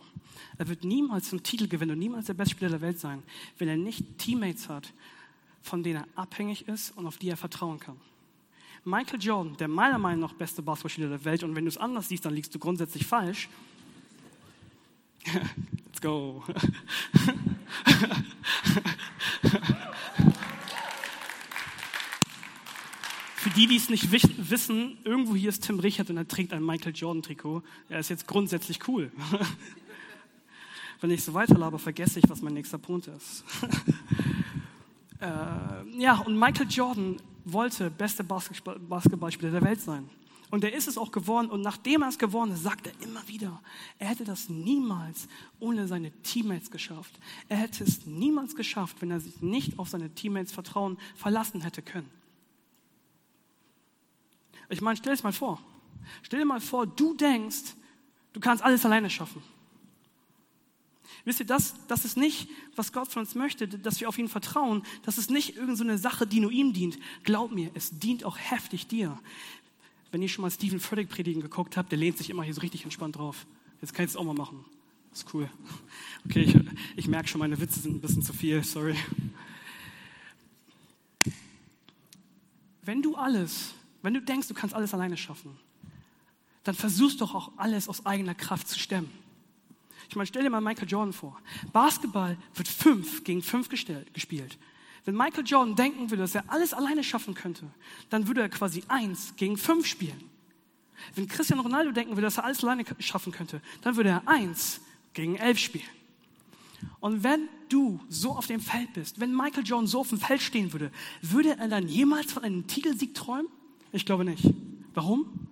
Er 0.58 0.68
wird 0.68 0.84
niemals 0.84 1.32
einen 1.32 1.42
Titel 1.42 1.68
gewinnen 1.68 1.92
und 1.92 1.98
niemals 1.98 2.26
der 2.26 2.34
beste 2.34 2.52
Spieler 2.54 2.70
der 2.70 2.80
Welt 2.80 3.00
sein, 3.00 3.22
wenn 3.58 3.68
er 3.68 3.76
nicht 3.76 4.18
Teammates 4.18 4.68
hat, 4.68 4.92
von 5.62 5.82
denen 5.82 6.02
er 6.02 6.08
abhängig 6.14 6.68
ist 6.68 6.96
und 6.96 7.06
auf 7.06 7.18
die 7.18 7.30
er 7.30 7.36
vertrauen 7.36 7.80
kann. 7.80 7.96
Michael 8.84 9.20
Jordan, 9.20 9.56
der 9.56 9.68
meiner 9.68 9.98
Meinung 9.98 10.20
nach 10.20 10.32
beste 10.32 10.62
Basketballspieler 10.62 11.08
der 11.08 11.24
Welt, 11.24 11.42
und 11.42 11.54
wenn 11.54 11.64
du 11.64 11.68
es 11.68 11.78
anders 11.78 12.08
siehst, 12.08 12.24
dann 12.24 12.34
liegst 12.34 12.54
du 12.54 12.58
grundsätzlich 12.58 13.06
falsch. 13.06 13.48
Let's 15.28 16.00
go. 16.00 16.44
Für 23.38 23.50
die, 23.50 23.66
die 23.66 23.76
es 23.76 23.88
nicht 23.88 24.10
wissen, 24.12 24.98
irgendwo 25.04 25.34
hier 25.34 25.48
ist 25.48 25.64
Tim 25.64 25.78
Richard 25.78 26.10
und 26.10 26.16
er 26.16 26.26
trägt 26.26 26.52
ein 26.52 26.64
Michael 26.64 26.92
Jordan 26.94 27.22
Trikot. 27.22 27.62
Er 27.88 28.00
ist 28.00 28.10
jetzt 28.10 28.26
grundsätzlich 28.26 28.86
cool. 28.88 29.12
Wenn 31.00 31.10
ich 31.10 31.22
so 31.24 31.34
weiterlabe, 31.34 31.78
vergesse 31.78 32.18
ich, 32.18 32.28
was 32.28 32.42
mein 32.42 32.54
nächster 32.54 32.78
Punkt 32.78 33.06
ist. 33.06 33.44
äh, 35.20 36.00
ja, 36.00 36.18
und 36.18 36.36
Michael 36.36 36.66
Jordan 36.68 37.16
wollte 37.52 37.90
beste 37.90 38.24
Basketballspieler 38.24 39.52
der 39.52 39.62
Welt 39.62 39.80
sein. 39.80 40.08
Und 40.50 40.64
er 40.64 40.72
ist 40.72 40.88
es 40.88 40.96
auch 40.96 41.12
geworden. 41.12 41.50
Und 41.50 41.60
nachdem 41.60 42.02
er 42.02 42.08
es 42.08 42.18
geworden 42.18 42.52
ist, 42.52 42.62
sagt 42.62 42.86
er 42.86 42.92
immer 43.02 43.26
wieder, 43.28 43.60
er 43.98 44.08
hätte 44.08 44.24
das 44.24 44.48
niemals 44.48 45.28
ohne 45.60 45.86
seine 45.86 46.10
Teammates 46.22 46.70
geschafft. 46.70 47.18
Er 47.48 47.58
hätte 47.58 47.84
es 47.84 48.06
niemals 48.06 48.56
geschafft, 48.56 48.96
wenn 49.00 49.10
er 49.10 49.20
sich 49.20 49.42
nicht 49.42 49.78
auf 49.78 49.88
seine 49.88 50.14
Teammates 50.14 50.52
Vertrauen 50.52 50.98
verlassen 51.16 51.60
hätte 51.60 51.82
können. 51.82 52.10
Ich 54.70 54.80
meine, 54.80 54.96
stell 54.96 55.12
es 55.12 55.22
mal 55.22 55.32
vor. 55.32 55.60
Stell 56.22 56.40
dir 56.40 56.46
mal 56.46 56.60
vor, 56.60 56.86
du 56.86 57.14
denkst, 57.14 57.74
du 58.32 58.40
kannst 58.40 58.62
alles 58.62 58.84
alleine 58.86 59.10
schaffen. 59.10 59.42
Wisst 61.24 61.40
ihr, 61.40 61.46
das, 61.46 61.74
das 61.88 62.04
ist 62.04 62.16
nicht, 62.16 62.48
was 62.76 62.92
Gott 62.92 63.08
von 63.08 63.20
uns 63.20 63.34
möchte, 63.34 63.66
dass 63.68 64.00
wir 64.00 64.08
auf 64.08 64.18
ihn 64.18 64.28
vertrauen. 64.28 64.82
Das 65.02 65.18
ist 65.18 65.30
nicht 65.30 65.56
irgendeine 65.56 65.96
so 65.96 66.02
Sache, 66.02 66.26
die 66.26 66.40
nur 66.40 66.50
ihm 66.50 66.72
dient. 66.72 66.98
Glaub 67.24 67.52
mir, 67.52 67.70
es 67.74 67.98
dient 67.98 68.24
auch 68.24 68.38
heftig 68.38 68.86
dir. 68.86 69.18
Wenn 70.10 70.22
ihr 70.22 70.28
schon 70.28 70.42
mal 70.42 70.50
Stephen 70.50 70.80
Frederick 70.80 71.10
predigen 71.10 71.42
geguckt 71.42 71.76
habt, 71.76 71.92
der 71.92 71.98
lehnt 71.98 72.18
sich 72.18 72.30
immer 72.30 72.42
hier 72.42 72.54
so 72.54 72.60
richtig 72.60 72.84
entspannt 72.84 73.16
drauf. 73.16 73.46
Jetzt 73.80 73.94
kann 73.94 74.04
ich 74.04 74.10
es 74.12 74.16
auch 74.16 74.24
mal 74.24 74.34
machen. 74.34 74.64
Das 75.10 75.20
ist 75.20 75.34
cool. 75.34 75.50
Okay, 76.24 76.42
ich, 76.42 76.56
ich 76.96 77.08
merke 77.08 77.28
schon, 77.28 77.38
meine 77.38 77.60
Witze 77.60 77.80
sind 77.80 77.96
ein 77.96 78.00
bisschen 78.00 78.22
zu 78.22 78.32
viel, 78.32 78.62
sorry. 78.64 78.96
Wenn 82.82 83.02
du 83.02 83.16
alles, 83.16 83.74
wenn 84.02 84.14
du 84.14 84.22
denkst, 84.22 84.48
du 84.48 84.54
kannst 84.54 84.74
alles 84.74 84.94
alleine 84.94 85.16
schaffen, 85.16 85.58
dann 86.64 86.74
versuchst 86.74 87.20
doch 87.20 87.34
auch 87.34 87.52
alles 87.56 87.88
aus 87.88 88.06
eigener 88.06 88.34
Kraft 88.34 88.68
zu 88.68 88.78
stemmen. 88.78 89.10
Ich 90.08 90.16
meine, 90.16 90.26
stell 90.26 90.42
dir 90.42 90.50
mal 90.50 90.60
Michael 90.60 90.88
Jordan 90.88 91.12
vor. 91.12 91.40
Basketball 91.72 92.36
wird 92.54 92.68
fünf 92.68 93.24
gegen 93.24 93.42
fünf 93.42 93.68
gespielt. 93.68 94.58
Wenn 95.04 95.16
Michael 95.16 95.46
Jordan 95.46 95.76
denken 95.76 96.10
würde, 96.10 96.22
dass 96.22 96.34
er 96.34 96.44
alles 96.48 96.72
alleine 96.72 97.04
schaffen 97.04 97.34
könnte, 97.34 97.66
dann 98.10 98.26
würde 98.26 98.40
er 98.40 98.48
quasi 98.48 98.82
eins 98.88 99.34
gegen 99.36 99.56
fünf 99.56 99.86
spielen. 99.86 100.30
Wenn 101.14 101.28
Cristiano 101.28 101.62
Ronaldo 101.62 101.92
denken 101.92 102.12
würde, 102.12 102.22
dass 102.22 102.38
er 102.38 102.44
alles 102.44 102.62
alleine 102.64 102.84
schaffen 102.98 103.32
könnte, 103.32 103.62
dann 103.82 103.96
würde 103.96 104.10
er 104.10 104.28
eins 104.28 104.80
gegen 105.14 105.36
elf 105.36 105.58
spielen. 105.58 105.88
Und 107.00 107.22
wenn 107.22 107.48
du 107.68 108.00
so 108.08 108.32
auf 108.32 108.46
dem 108.46 108.60
Feld 108.60 108.92
bist, 108.94 109.20
wenn 109.20 109.34
Michael 109.34 109.64
Jordan 109.64 109.86
so 109.86 110.00
auf 110.00 110.08
dem 110.08 110.20
Feld 110.20 110.42
stehen 110.42 110.72
würde, 110.72 110.90
würde 111.22 111.56
er 111.58 111.68
dann 111.68 111.88
jemals 111.88 112.32
von 112.32 112.44
einem 112.44 112.66
Titelsieg 112.66 113.14
träumen? 113.14 113.48
Ich 113.92 114.06
glaube 114.06 114.24
nicht. 114.24 114.44
Warum? 114.94 115.48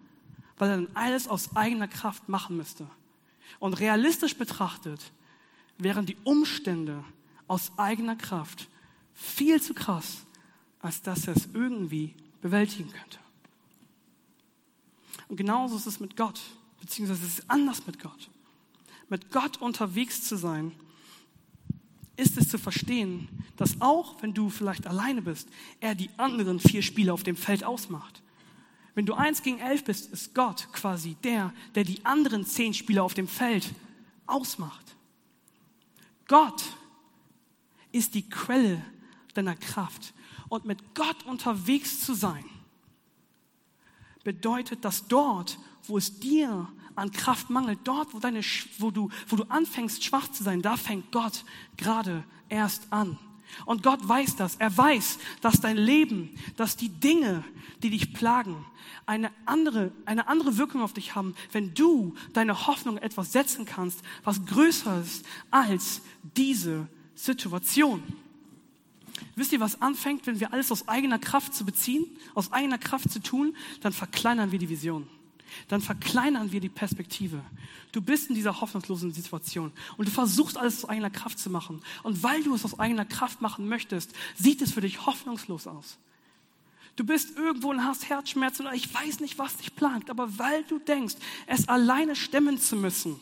Weil 0.59 0.71
er 0.71 0.77
dann 0.77 0.89
alles 0.95 1.29
aus 1.29 1.55
eigener 1.57 1.89
Kraft 1.89 2.29
machen 2.29 2.57
müsste. 2.57 2.87
Und 3.59 3.75
realistisch 3.75 4.37
betrachtet 4.37 5.13
wären 5.79 6.07
die 6.07 6.17
Umstände 6.25 7.05
aus 7.47 7.73
eigener 7.77 8.17
Kraft 8.17 8.69
viel 9.15 9.61
zu 9.61 9.75
krass, 9.75 10.27
als 10.81 11.03
dass 11.03 11.27
er 11.27 11.37
es 11.37 11.49
irgendwie 11.53 12.15
bewältigen 12.41 12.91
könnte. 12.91 13.19
Und 15.29 15.37
genauso 15.37 15.77
ist 15.77 15.87
es 15.87 16.01
mit 16.01 16.17
Gott, 16.17 16.41
beziehungsweise 16.81 17.25
es 17.25 17.39
ist 17.39 17.51
anders 17.51 17.87
mit 17.87 18.01
Gott. 18.01 18.31
Mit 19.09 19.31
Gott 19.31 19.61
unterwegs 19.61 20.23
zu 20.23 20.37
sein, 20.37 20.73
ist 22.17 22.37
es 22.39 22.49
zu 22.49 22.59
verstehen, 22.59 23.29
dass 23.57 23.81
auch 23.81 24.23
wenn 24.23 24.35
du 24.35 24.49
vielleicht 24.49 24.87
alleine 24.87 25.23
bist, 25.23 25.49
er 25.81 25.95
die 25.95 26.11
anderen 26.17 26.61
vier 26.61 26.83
Spieler 26.83 27.15
auf 27.15 27.23
dem 27.23 27.37
Feld 27.37 27.65
ausmacht. 27.65 28.23
Wenn 28.97 29.05
du 29.05 29.13
eins 29.13 29.43
gegen 29.43 29.59
elf 29.59 29.85
bist, 29.85 30.11
ist 30.11 30.35
Gott 30.35 30.69
quasi 30.73 31.17
der, 31.23 31.53
der 31.75 31.85
die 31.85 32.05
anderen 32.07 32.47
zehn 32.47 32.73
Spieler 32.73 33.05
auf 33.05 33.13
dem 33.13 33.29
Feld 33.29 33.75
ausmacht. 34.27 34.97
Gott 36.27 36.65
ist 37.93 38.15
die 38.15 38.27
Quelle 38.27 38.83
deiner 39.35 39.55
Kraft. 39.55 40.15
Und 40.49 40.65
mit 40.65 40.95
Gott 40.95 41.27
unterwegs 41.27 42.01
zu 42.01 42.15
sein, 42.15 42.45
bedeutet, 44.25 44.83
dass 44.83 45.07
dort, 45.07 45.59
wo 45.85 45.99
es 45.99 46.19
dir 46.19 46.67
an 46.95 47.11
Kraft 47.11 47.51
mangelt, 47.51 47.81
dort, 47.85 48.15
wo, 48.15 48.19
deine, 48.19 48.41
wo, 48.79 48.91
du, 48.91 49.11
wo 49.29 49.37
du 49.37 49.45
anfängst, 49.45 50.05
schwach 50.05 50.29
zu 50.29 50.43
sein, 50.43 50.63
da 50.63 50.79
fängt 50.79 51.13
Gott 51.13 51.45
gerade 51.77 52.25
erst 52.49 52.91
an. 52.91 53.19
Und 53.65 53.83
Gott 53.83 54.07
weiß 54.07 54.37
das. 54.37 54.57
Er 54.57 54.77
weiß, 54.77 55.19
dass 55.41 55.61
dein 55.61 55.77
Leben, 55.77 56.35
dass 56.57 56.77
die 56.77 56.89
Dinge, 56.89 57.45
die 57.83 57.91
dich 57.91 58.13
plagen, 58.13 58.65
eine 59.07 59.31
andere, 59.45 59.93
eine 60.05 60.29
andere 60.29 60.57
Wirkung 60.57 60.83
auf 60.83 60.93
dich 60.93 61.15
haben, 61.15 61.35
wenn 61.53 61.75
du 61.75 62.15
deine 62.33 62.67
Hoffnung 62.67 62.99
etwas 62.99 63.33
setzen 63.33 63.65
kannst, 63.65 64.01
was 64.25 64.45
größer 64.45 65.01
ist 65.01 65.25
als 65.51 66.03
diese 66.37 66.89
Situation. 67.15 68.03
Wisst 69.35 69.53
ihr, 69.53 69.61
was 69.61 69.81
anfängt, 69.81 70.27
wenn 70.27 70.41
wir 70.41 70.53
alles 70.53 70.71
aus 70.71 70.89
eigener 70.89 71.19
Kraft 71.19 71.55
zu 71.55 71.65
beziehen, 71.65 72.07
aus 72.35 72.53
eigener 72.53 72.79
Kraft 72.79 73.11
zu 73.11 73.21
tun, 73.21 73.57
dann 73.81 73.93
verkleinern 73.93 74.53
wir 74.53 74.59
die 74.59 74.69
Vision 74.69 75.09
dann 75.69 75.81
verkleinern 75.81 76.53
wir 76.53 76.61
die 76.61 76.69
Perspektive. 76.69 77.41
Du 77.93 78.01
bist 78.01 78.29
in 78.29 78.35
dieser 78.35 78.61
hoffnungslosen 78.61 79.13
Situation 79.13 79.73
und 79.97 80.09
du 80.09 80.13
versuchst 80.13 80.57
alles 80.57 80.85
aus 80.85 80.91
eigener 80.91 81.11
Kraft 81.11 81.39
zu 81.39 81.51
machen. 81.51 81.83
Und 82.03 82.23
weil 82.23 82.43
du 82.43 82.55
es 82.55 82.65
aus 82.65 82.79
eigener 82.79 83.05
Kraft 83.05 83.41
machen 83.41 83.69
möchtest, 83.69 84.13
sieht 84.37 84.63
es 84.63 84.73
für 84.73 84.81
dich 84.81 85.07
hoffnungslos 85.07 85.67
aus. 85.67 85.99
Du 86.97 87.05
bist 87.05 87.37
irgendwo 87.37 87.71
und 87.71 87.85
hast 87.85 88.09
Herzschmerzen 88.09 88.67
oder 88.67 88.75
ich 88.75 88.93
weiß 88.93 89.21
nicht, 89.21 89.39
was 89.39 89.59
dich 89.59 89.77
plagt, 89.77 90.11
aber 90.11 90.39
weil 90.39 90.65
du 90.65 90.79
denkst, 90.79 91.17
es 91.47 91.69
alleine 91.69 92.17
stemmen 92.17 92.59
zu 92.59 92.77
müssen, 92.77 93.21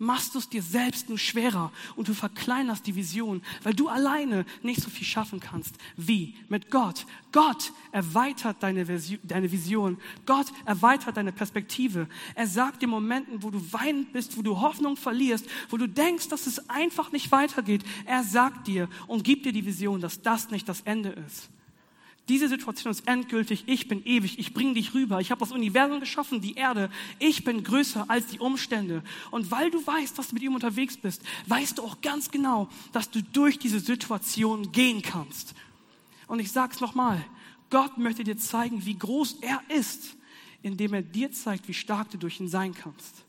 machst 0.00 0.34
du 0.34 0.38
es 0.38 0.48
dir 0.48 0.62
selbst 0.62 1.08
nur 1.08 1.18
schwerer 1.18 1.70
und 1.94 2.08
du 2.08 2.14
verkleinerst 2.14 2.86
die 2.86 2.96
Vision, 2.96 3.42
weil 3.62 3.74
du 3.74 3.88
alleine 3.88 4.44
nicht 4.62 4.80
so 4.80 4.90
viel 4.90 5.06
schaffen 5.06 5.38
kannst 5.38 5.76
wie 5.96 6.34
mit 6.48 6.70
Gott. 6.70 7.06
Gott 7.32 7.72
erweitert 7.92 8.62
deine, 8.62 8.84
deine 9.22 9.52
Vision. 9.52 9.98
Gott 10.26 10.46
erweitert 10.64 11.16
deine 11.16 11.32
Perspektive. 11.32 12.08
Er 12.34 12.46
sagt 12.46 12.82
dir 12.82 12.88
Momenten, 12.88 13.42
wo 13.42 13.50
du 13.50 13.60
weinend 13.72 14.12
bist, 14.12 14.36
wo 14.36 14.42
du 14.42 14.60
Hoffnung 14.60 14.96
verlierst, 14.96 15.46
wo 15.68 15.76
du 15.76 15.86
denkst, 15.86 16.28
dass 16.28 16.46
es 16.46 16.68
einfach 16.70 17.12
nicht 17.12 17.30
weitergeht. 17.30 17.84
Er 18.06 18.24
sagt 18.24 18.66
dir 18.66 18.88
und 19.06 19.22
gibt 19.22 19.44
dir 19.44 19.52
die 19.52 19.66
Vision, 19.66 20.00
dass 20.00 20.22
das 20.22 20.50
nicht 20.50 20.68
das 20.68 20.80
Ende 20.80 21.10
ist. 21.10 21.50
Diese 22.28 22.48
Situation 22.48 22.92
ist 22.92 23.08
endgültig. 23.08 23.64
Ich 23.66 23.88
bin 23.88 24.04
ewig. 24.04 24.38
Ich 24.38 24.54
bringe 24.54 24.74
dich 24.74 24.94
rüber. 24.94 25.20
Ich 25.20 25.30
habe 25.30 25.40
das 25.40 25.50
Universum 25.50 25.98
geschaffen, 25.98 26.40
die 26.40 26.54
Erde. 26.54 26.90
Ich 27.18 27.42
bin 27.44 27.64
größer 27.64 28.08
als 28.08 28.28
die 28.28 28.38
Umstände. 28.38 29.02
Und 29.30 29.50
weil 29.50 29.70
du 29.70 29.84
weißt, 29.84 30.16
dass 30.16 30.28
du 30.28 30.34
mit 30.34 30.42
ihm 30.44 30.54
unterwegs 30.54 30.96
bist, 30.96 31.22
weißt 31.46 31.78
du 31.78 31.82
auch 31.82 32.00
ganz 32.00 32.30
genau, 32.30 32.68
dass 32.92 33.10
du 33.10 33.22
durch 33.22 33.58
diese 33.58 33.80
Situation 33.80 34.70
gehen 34.70 35.02
kannst. 35.02 35.54
Und 36.28 36.38
ich 36.38 36.52
sage 36.52 36.74
es 36.74 36.80
nochmal. 36.80 37.24
Gott 37.70 37.98
möchte 37.98 38.22
dir 38.22 38.36
zeigen, 38.36 38.84
wie 38.84 38.98
groß 38.98 39.38
er 39.40 39.60
ist, 39.68 40.16
indem 40.62 40.94
er 40.94 41.02
dir 41.02 41.32
zeigt, 41.32 41.68
wie 41.68 41.74
stark 41.74 42.10
du 42.10 42.18
durch 42.18 42.38
ihn 42.40 42.48
sein 42.48 42.74
kannst. 42.74 43.24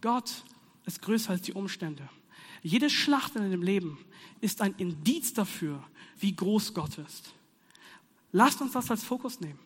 Gott 0.00 0.44
ist 0.86 1.02
größer 1.02 1.30
als 1.30 1.42
die 1.42 1.52
Umstände. 1.52 2.08
Jede 2.62 2.90
Schlacht 2.90 3.36
in 3.36 3.42
deinem 3.42 3.62
Leben 3.62 3.98
ist 4.40 4.62
ein 4.62 4.74
Indiz 4.78 5.32
dafür, 5.32 5.82
wie 6.18 6.34
groß 6.34 6.74
Gott 6.74 6.98
ist. 6.98 7.34
Lasst 8.32 8.60
uns 8.60 8.72
das 8.72 8.90
als 8.90 9.04
Fokus 9.04 9.40
nehmen. 9.40 9.58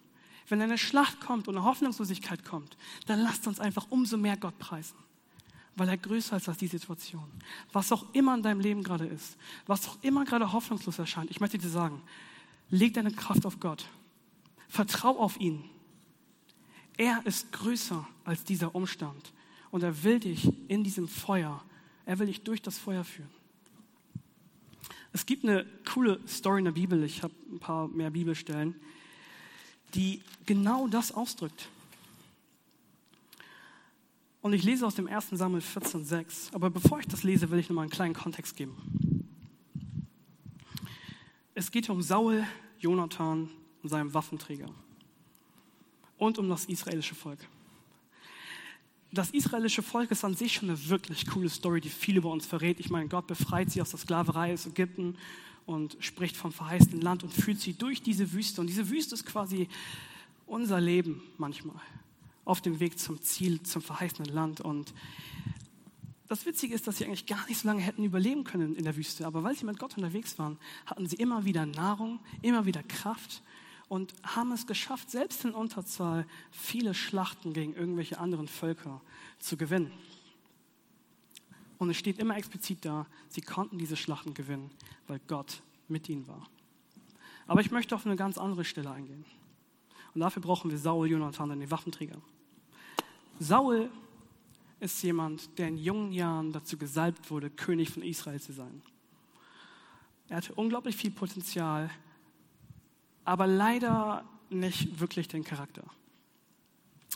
Wenn 0.49 0.61
eine 0.61 0.79
Schlacht 0.79 1.21
kommt 1.21 1.49
und 1.49 1.57
eine 1.57 1.65
Hoffnungslosigkeit 1.65 2.45
kommt, 2.45 2.77
dann 3.07 3.21
lasst 3.21 3.47
uns 3.47 3.61
einfach 3.61 3.87
umso 3.91 4.17
mehr 4.17 4.37
Gott 4.37 4.59
preisen. 4.59 4.97
Weil 5.77 5.89
er 5.89 5.97
größer 5.97 6.37
ist 6.37 6.49
als 6.49 6.59
die 6.59 6.67
Situation. 6.67 7.27
Was 7.73 7.93
auch 7.93 8.13
immer 8.13 8.35
in 8.35 8.43
deinem 8.43 8.61
Leben 8.61 8.83
gerade 8.83 9.07
ist, 9.07 9.37
was 9.67 9.89
auch 9.89 9.97
immer 10.03 10.25
gerade 10.25 10.53
hoffnungslos 10.53 10.99
erscheint, 10.99 11.31
ich 11.31 11.41
möchte 11.41 11.59
dir 11.59 11.69
sagen, 11.69 12.03
leg 12.69 12.93
deine 12.95 13.13
Kraft 13.13 13.47
auf 13.47 13.61
Gott. 13.61 13.87
Vertrau 14.69 15.19
auf 15.19 15.41
ihn. 15.41 15.65
Er 16.97 17.25
ist 17.25 17.53
größer 17.53 18.07
als 18.25 18.45
dieser 18.45 18.75
Umstand. 18.75 19.33
Und 19.71 19.83
er 19.83 20.03
will 20.03 20.21
dich 20.21 20.53
in 20.69 20.85
diesem 20.85 21.09
Feuer, 21.09 21.65
er 22.05 22.19
will 22.19 22.27
dich 22.27 22.43
durch 22.43 22.61
das 22.61 22.79
Feuer 22.79 23.05
führen. 23.05 23.31
Es 25.13 25.27
gibt 25.27 25.45
eine 25.45 25.67
coole 25.85 26.21
Story 26.27 26.61
in 26.61 26.65
der 26.65 26.73
Bibel, 26.73 27.03
ich 27.05 27.23
habe 27.23 27.35
ein 27.51 27.59
paar 27.59 27.89
mehr 27.89 28.11
Bibelstellen, 28.11 28.75
die 29.95 30.23
genau 30.47 30.89
das 30.89 31.13
ausdrückt. 31.13 31.69
Und 34.41 34.55
ich 34.55 34.65
lese 34.65 34.87
aus 34.87 34.95
dem 34.95 35.07
1. 35.07 35.29
Samuel 35.33 35.63
14,6. 35.63 36.55
Aber 36.55 36.71
bevor 36.71 36.99
ich 36.99 37.07
das 37.07 37.23
lese, 37.23 37.51
will 37.51 37.59
ich 37.59 37.69
nochmal 37.69 37.85
einen 37.85 37.93
kleinen 37.93 38.15
Kontext 38.15 38.57
geben. 38.57 39.29
Es 41.55 41.71
geht 41.71 41.89
um 41.91 42.03
Saul, 42.03 42.45
Jonathan 42.79 43.51
und 43.83 43.89
seinem 43.89 44.15
Waffenträger. 44.15 44.67
Und 46.17 46.39
um 46.39 46.49
das 46.49 46.65
israelische 46.65 47.15
Volk 47.15 47.39
das 49.13 49.31
israelische 49.31 49.83
Volk 49.83 50.11
ist 50.11 50.25
an 50.25 50.35
sich 50.35 50.55
schon 50.55 50.71
eine 50.71 50.89
wirklich 50.89 51.27
coole 51.27 51.51
Story, 51.51 51.83
die 51.83 51.91
viel 51.91 52.17
über 52.17 52.31
uns 52.31 52.47
verrät. 52.47 52.81
Ich 52.81 52.89
meine, 52.89 53.09
Gott 53.09 53.27
befreit 53.27 53.71
sie 53.71 53.83
aus 53.83 53.91
der 53.91 53.99
Sklaverei 53.99 54.55
aus 54.55 54.67
Ägypten 54.67 55.17
und 55.67 55.97
spricht 56.01 56.37
vom 56.37 56.51
verheißenen 56.51 57.03
Land 57.03 57.23
und 57.23 57.33
führt 57.33 57.61
sie 57.61 57.75
durch 57.75 58.03
diese 58.03 58.33
Wüste. 58.33 58.61
Und 58.63 58.69
diese 58.69 58.89
Wüste 58.89 59.15
ist 59.15 59.27
quasi 59.27 59.69
unser 60.47 60.81
Leben 60.81 61.23
manchmal 61.37 61.77
auf 62.47 62.63
dem 62.63 62.81
Weg 62.81 62.99
zum 62.99 63.21
Ziel, 63.21 63.63
zum 63.63 63.83
verheißenen 63.83 64.33
Land. 64.33 64.63
Und 64.63 64.95
das 66.29 66.47
Witzige 66.47 66.75
ist, 66.75 66.87
dass 66.87 66.97
sie 66.97 67.05
eigentlich 67.05 67.27
gar 67.27 67.47
nicht 67.47 67.61
so 67.61 67.69
lange 67.69 67.83
hätten 67.83 68.05
überleben 68.05 68.45
können 68.45 68.75
in 68.75 68.85
der 68.85 68.97
Wüste. 68.97 69.27
Aber 69.27 69.43
weil 69.43 69.55
sie 69.55 69.67
mit 69.67 69.79
Gott 69.79 69.95
unterwegs 69.97 70.39
waren, 70.39 70.59
hatten 70.87 71.07
sie 71.07 71.17
immer 71.17 71.45
wieder 71.45 71.67
Nahrung, 71.67 72.19
immer 72.41 72.65
wieder 72.65 72.83
Kraft 72.83 73.43
und 73.93 74.15
haben 74.23 74.53
es 74.53 74.67
geschafft, 74.67 75.11
selbst 75.11 75.45
in 75.45 75.53
Unterzahl 75.53 76.27
viele 76.51 76.95
Schlachten 76.95 77.53
gegen 77.53 77.75
irgendwelche 77.75 78.19
anderen 78.19 78.49
Völker 78.49 79.03
zu 79.39 79.59
gewinnen. 79.59 79.93
Und 81.77 81.91
es 81.91 81.99
steht 81.99 82.19
immer 82.19 82.35
explizit 82.39 82.87
da, 82.87 83.07
sie 83.29 83.43
konnten 83.43 83.77
diese 83.77 83.99
Schlachten 83.99 84.33
gewinnen, 84.33 84.71
weil 85.09 85.21
Gott 85.29 85.61
mit 85.89 86.09
ihnen 86.09 86.27
war. 86.27 86.49
Aber 87.47 87.61
ich 87.61 87.71
möchte 87.71 87.95
auf 87.95 88.07
eine 88.07 88.17
ganz 88.17 88.39
andere 88.39 88.65
Stelle 88.65 88.91
eingehen. 88.91 89.27
Und 90.15 90.23
dafür 90.23 90.41
brauchen 90.41 90.71
wir 90.71 90.79
Saul, 90.79 91.11
Jonathan, 91.11 91.51
den 91.51 91.71
Waffenträger. 91.71 92.17
Saul 93.41 93.91
ist 94.81 95.03
jemand, 95.03 95.59
der 95.59 95.69
in 95.69 95.77
jungen 95.77 96.13
Jahren 96.13 96.51
dazu 96.51 96.79
gesalbt 96.79 97.31
wurde, 97.31 97.51
König 97.51 97.91
von 97.91 98.03
Israel 98.03 98.41
zu 98.41 98.55
sein. 98.55 98.81
Er 100.31 100.39
hatte 100.39 100.55
unglaublich 100.55 100.97
viel 100.97 101.11
Potenzial, 101.11 101.91
aber 103.25 103.47
leider 103.47 104.25
nicht 104.51 105.01
wirklich 105.01 105.29
den 105.29 105.45
Charakter. 105.45 105.85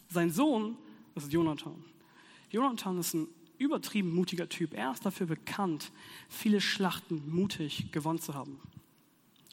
Sein 0.08 0.30
Sohn 0.30 0.76
ist 1.14 1.32
Jonathan. 1.32 1.84
Jonathan 2.50 2.98
ist 2.98 3.14
ein 3.14 3.28
übertrieben 3.58 4.14
mutiger 4.14 4.48
Typ. 4.48 4.74
Er 4.74 4.92
ist 4.92 5.04
dafür 5.04 5.26
bekannt, 5.26 5.90
viele 6.28 6.60
Schlachten 6.60 7.22
mutig 7.28 7.90
gewonnen 7.92 8.20
zu 8.20 8.34
haben. 8.34 8.60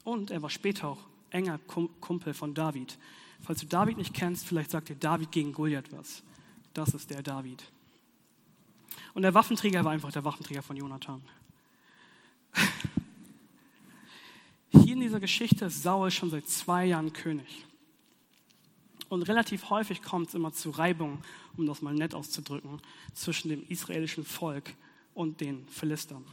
Und 0.04 0.30
er 0.30 0.42
war 0.42 0.50
später 0.50 0.88
auch 0.88 1.06
enger 1.30 1.58
Kumpel 2.00 2.34
von 2.34 2.54
David. 2.54 2.98
Falls 3.40 3.60
du 3.60 3.66
David 3.66 3.98
nicht 3.98 4.14
kennst, 4.14 4.46
vielleicht 4.46 4.70
sagt 4.70 4.88
dir 4.88 4.96
David 4.96 5.32
gegen 5.32 5.52
Goliath 5.52 5.92
was. 5.92 6.22
Das 6.72 6.94
ist 6.94 7.10
der 7.10 7.22
David. 7.22 7.64
Und 9.14 9.22
der 9.22 9.34
Waffenträger 9.34 9.84
war 9.84 9.92
einfach 9.92 10.12
der 10.12 10.24
Waffenträger 10.24 10.62
von 10.62 10.76
Jonathan. 10.76 11.22
Hier 14.82 14.94
in 14.94 15.00
dieser 15.00 15.20
Geschichte 15.20 15.66
ist 15.66 15.82
Saul 15.82 16.10
schon 16.10 16.30
seit 16.30 16.48
zwei 16.48 16.86
Jahren 16.86 17.12
König. 17.12 17.64
Und 19.08 19.22
relativ 19.22 19.70
häufig 19.70 20.02
kommt 20.02 20.28
es 20.28 20.34
immer 20.34 20.52
zu 20.52 20.70
Reibung, 20.70 21.22
um 21.56 21.66
das 21.66 21.80
mal 21.80 21.94
nett 21.94 22.14
auszudrücken, 22.14 22.80
zwischen 23.12 23.50
dem 23.50 23.64
israelischen 23.68 24.24
Volk 24.24 24.74
und 25.14 25.40
den 25.40 25.66
Philistern. 25.68 26.24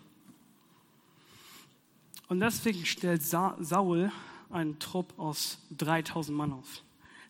Und 2.30 2.40
deswegen 2.40 2.86
stellt 2.86 3.22
Saul 3.22 4.12
einen 4.50 4.80
Trupp 4.80 5.14
aus 5.20 5.60
3000 5.78 6.36
Mann 6.36 6.54
auf. 6.54 6.82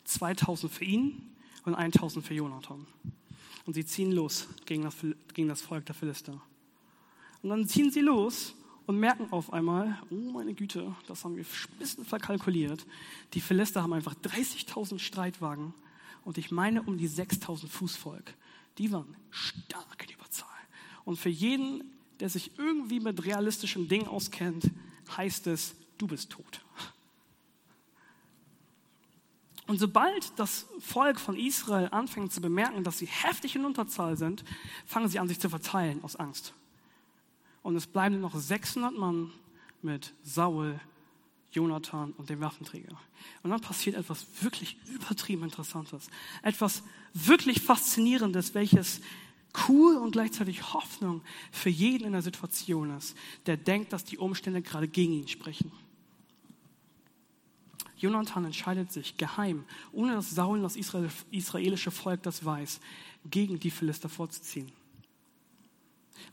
2000 0.06 0.72
für 0.72 0.86
ihn 0.86 1.22
und 1.66 1.76
1000 1.76 2.26
für 2.26 2.34
Jonathan. 2.34 2.88
Und 3.66 3.74
sie 3.74 3.86
ziehen 3.86 4.12
los 4.12 4.48
gegen 4.66 4.84
das, 4.84 4.96
gegen 5.34 5.50
das 5.50 5.62
Volk 5.62 5.86
der 5.86 5.96
Philister. 5.96 6.42
Und 7.44 7.50
dann 7.50 7.68
ziehen 7.68 7.92
sie 7.92 8.02
los 8.02 8.54
und 8.88 9.00
merken 9.00 9.28
auf 9.32 9.54
einmal, 9.54 10.02
oh 10.10 10.32
meine 10.32 10.54
Güte, 10.54 10.96
das 11.08 11.24
haben 11.24 11.36
wir 11.36 11.44
ein 11.44 11.80
bisschen 11.80 12.06
verkalkuliert. 12.06 12.86
Die 13.34 13.42
Philister 13.42 13.84
haben 13.84 13.94
einfach 13.94 14.16
30.000 14.16 15.00
Streitwagen 15.00 15.74
und 16.24 16.38
ich 16.38 16.52
meine 16.52 16.84
um 16.84 16.98
die 16.98 17.10
6.000 17.10 17.68
Fußvolk. 17.68 18.34
Die 18.78 18.92
waren 18.92 19.16
stark 19.30 20.04
in 20.08 20.16
Überzahl. 20.16 20.48
Und 21.06 21.18
für 21.18 21.30
jeden, 21.30 21.84
der 22.20 22.30
sich 22.30 22.58
irgendwie 22.58 23.00
mit 23.00 23.26
realistischen 23.26 23.88
Dingen 23.88 24.08
auskennt, 24.08 24.70
heißt 25.16 25.48
es, 25.48 25.76
du 25.98 26.08
bist 26.08 26.32
tot. 26.32 26.62
Und 29.68 29.78
sobald 29.78 30.38
das 30.38 30.66
Volk 30.80 31.20
von 31.20 31.38
Israel 31.38 31.88
anfängt 31.92 32.34
zu 32.34 32.42
bemerken, 32.42 32.84
dass 32.84 32.98
sie 32.98 33.06
heftig 33.06 33.56
in 33.56 33.64
Unterzahl 33.64 34.18
sind, 34.18 34.44
fangen 34.86 35.08
sie 35.08 35.20
an, 35.20 35.28
sich 35.28 35.40
zu 35.40 35.50
verteilen 35.50 36.04
aus 36.04 36.18
Angst. 36.18 36.54
Und 37.64 37.76
es 37.76 37.88
bleiben 37.88 38.20
noch 38.22 38.36
600 38.36 38.98
Mann 38.98 39.32
mit 39.82 40.14
Saul, 40.24 40.80
Jonathan 41.52 42.14
und 42.14 42.30
dem 42.30 42.40
Waffenträger. 42.40 42.98
Und 43.44 43.50
dann 43.52 43.62
passiert 43.62 43.96
etwas 43.96 44.26
wirklich 44.42 44.78
übertrieben 44.88 45.44
Interessantes. 45.44 46.10
Etwas 46.44 46.84
wirklich 47.14 47.62
Faszinierendes, 47.62 48.54
welches 48.54 49.02
cool 49.68 49.98
und 49.98 50.12
gleichzeitig 50.12 50.74
Hoffnung 50.74 51.22
für 51.52 51.70
jeden 51.70 52.06
in 52.06 52.14
der 52.14 52.22
Situation 52.22 52.96
ist, 52.98 53.18
der 53.46 53.58
denkt, 53.58 53.92
dass 53.92 54.06
die 54.06 54.18
Umstände 54.18 54.62
gerade 54.62 54.88
gegen 54.88 55.14
ihn 55.14 55.28
sprechen. 55.28 55.72
Jonathan 57.98 58.46
entscheidet 58.46 58.92
sich 58.92 59.18
geheim, 59.18 59.66
ohne 59.92 60.16
dass 60.16 60.32
Saul 60.32 60.62
das 60.62 60.76
israelische 60.76 61.92
Volk 61.92 62.24
das 62.24 62.44
weiß, 62.44 62.80
gegen 63.30 63.60
die 63.60 63.70
Philister 63.70 64.10
vorzuziehen. 64.10 64.72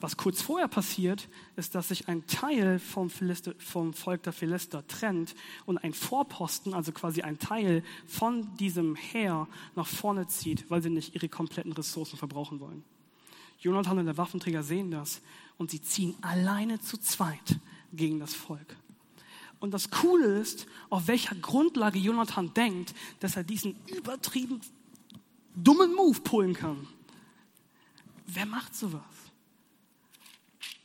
Was 0.01 0.16
kurz 0.16 0.42
vorher 0.42 0.68
passiert, 0.68 1.29
ist, 1.57 1.74
dass 1.74 1.88
sich 1.88 2.09
ein 2.09 2.27
Teil 2.27 2.79
vom, 2.79 3.11
Philister, 3.11 3.55
vom 3.59 3.92
Volk 3.92 4.22
der 4.22 4.33
Philister 4.33 4.87
trennt 4.87 5.35
und 5.66 5.79
ein 5.79 5.92
Vorposten, 5.94 6.74
also 6.74 6.92
quasi 6.92 7.22
ein 7.22 7.38
Teil 7.38 7.83
von 8.07 8.57
diesem 8.57 8.94
Heer 8.94 9.48
nach 9.74 9.87
vorne 9.87 10.29
zieht, 10.29 10.70
weil 10.70 10.83
sie 10.83 10.90
nicht 10.90 11.14
ihre 11.14 11.29
kompletten 11.29 11.72
Ressourcen 11.72 12.16
verbrauchen 12.16 12.61
wollen. 12.61 12.85
Jonathan 13.61 13.98
und 13.98 14.07
der 14.07 14.16
Waffenträger 14.16 14.62
sehen 14.62 14.90
das 14.90 15.20
und 15.57 15.70
sie 15.70 15.83
ziehen 15.83 16.14
alleine 16.20 16.81
zu 16.81 16.96
zweit 16.98 17.59
gegen 17.92 18.20
das 18.20 18.35
Volk. 18.35 18.77
Und 19.61 19.72
das 19.72 19.90
Coole 19.90 20.38
ist, 20.38 20.66
auf 20.88 21.09
welcher 21.09 21.35
Grundlage 21.35 21.98
Jonathan 21.98 22.55
denkt, 22.55 22.94
dass 23.20 23.37
er 23.37 23.42
diesen 23.42 23.74
übertrieben 23.87 24.61
dummen 25.57 25.94
Move 25.94 26.20
pullen 26.20 26.55
kann. 26.55 26.87
Wer 28.27 28.46
macht 28.46 28.74
sowas? 28.74 29.03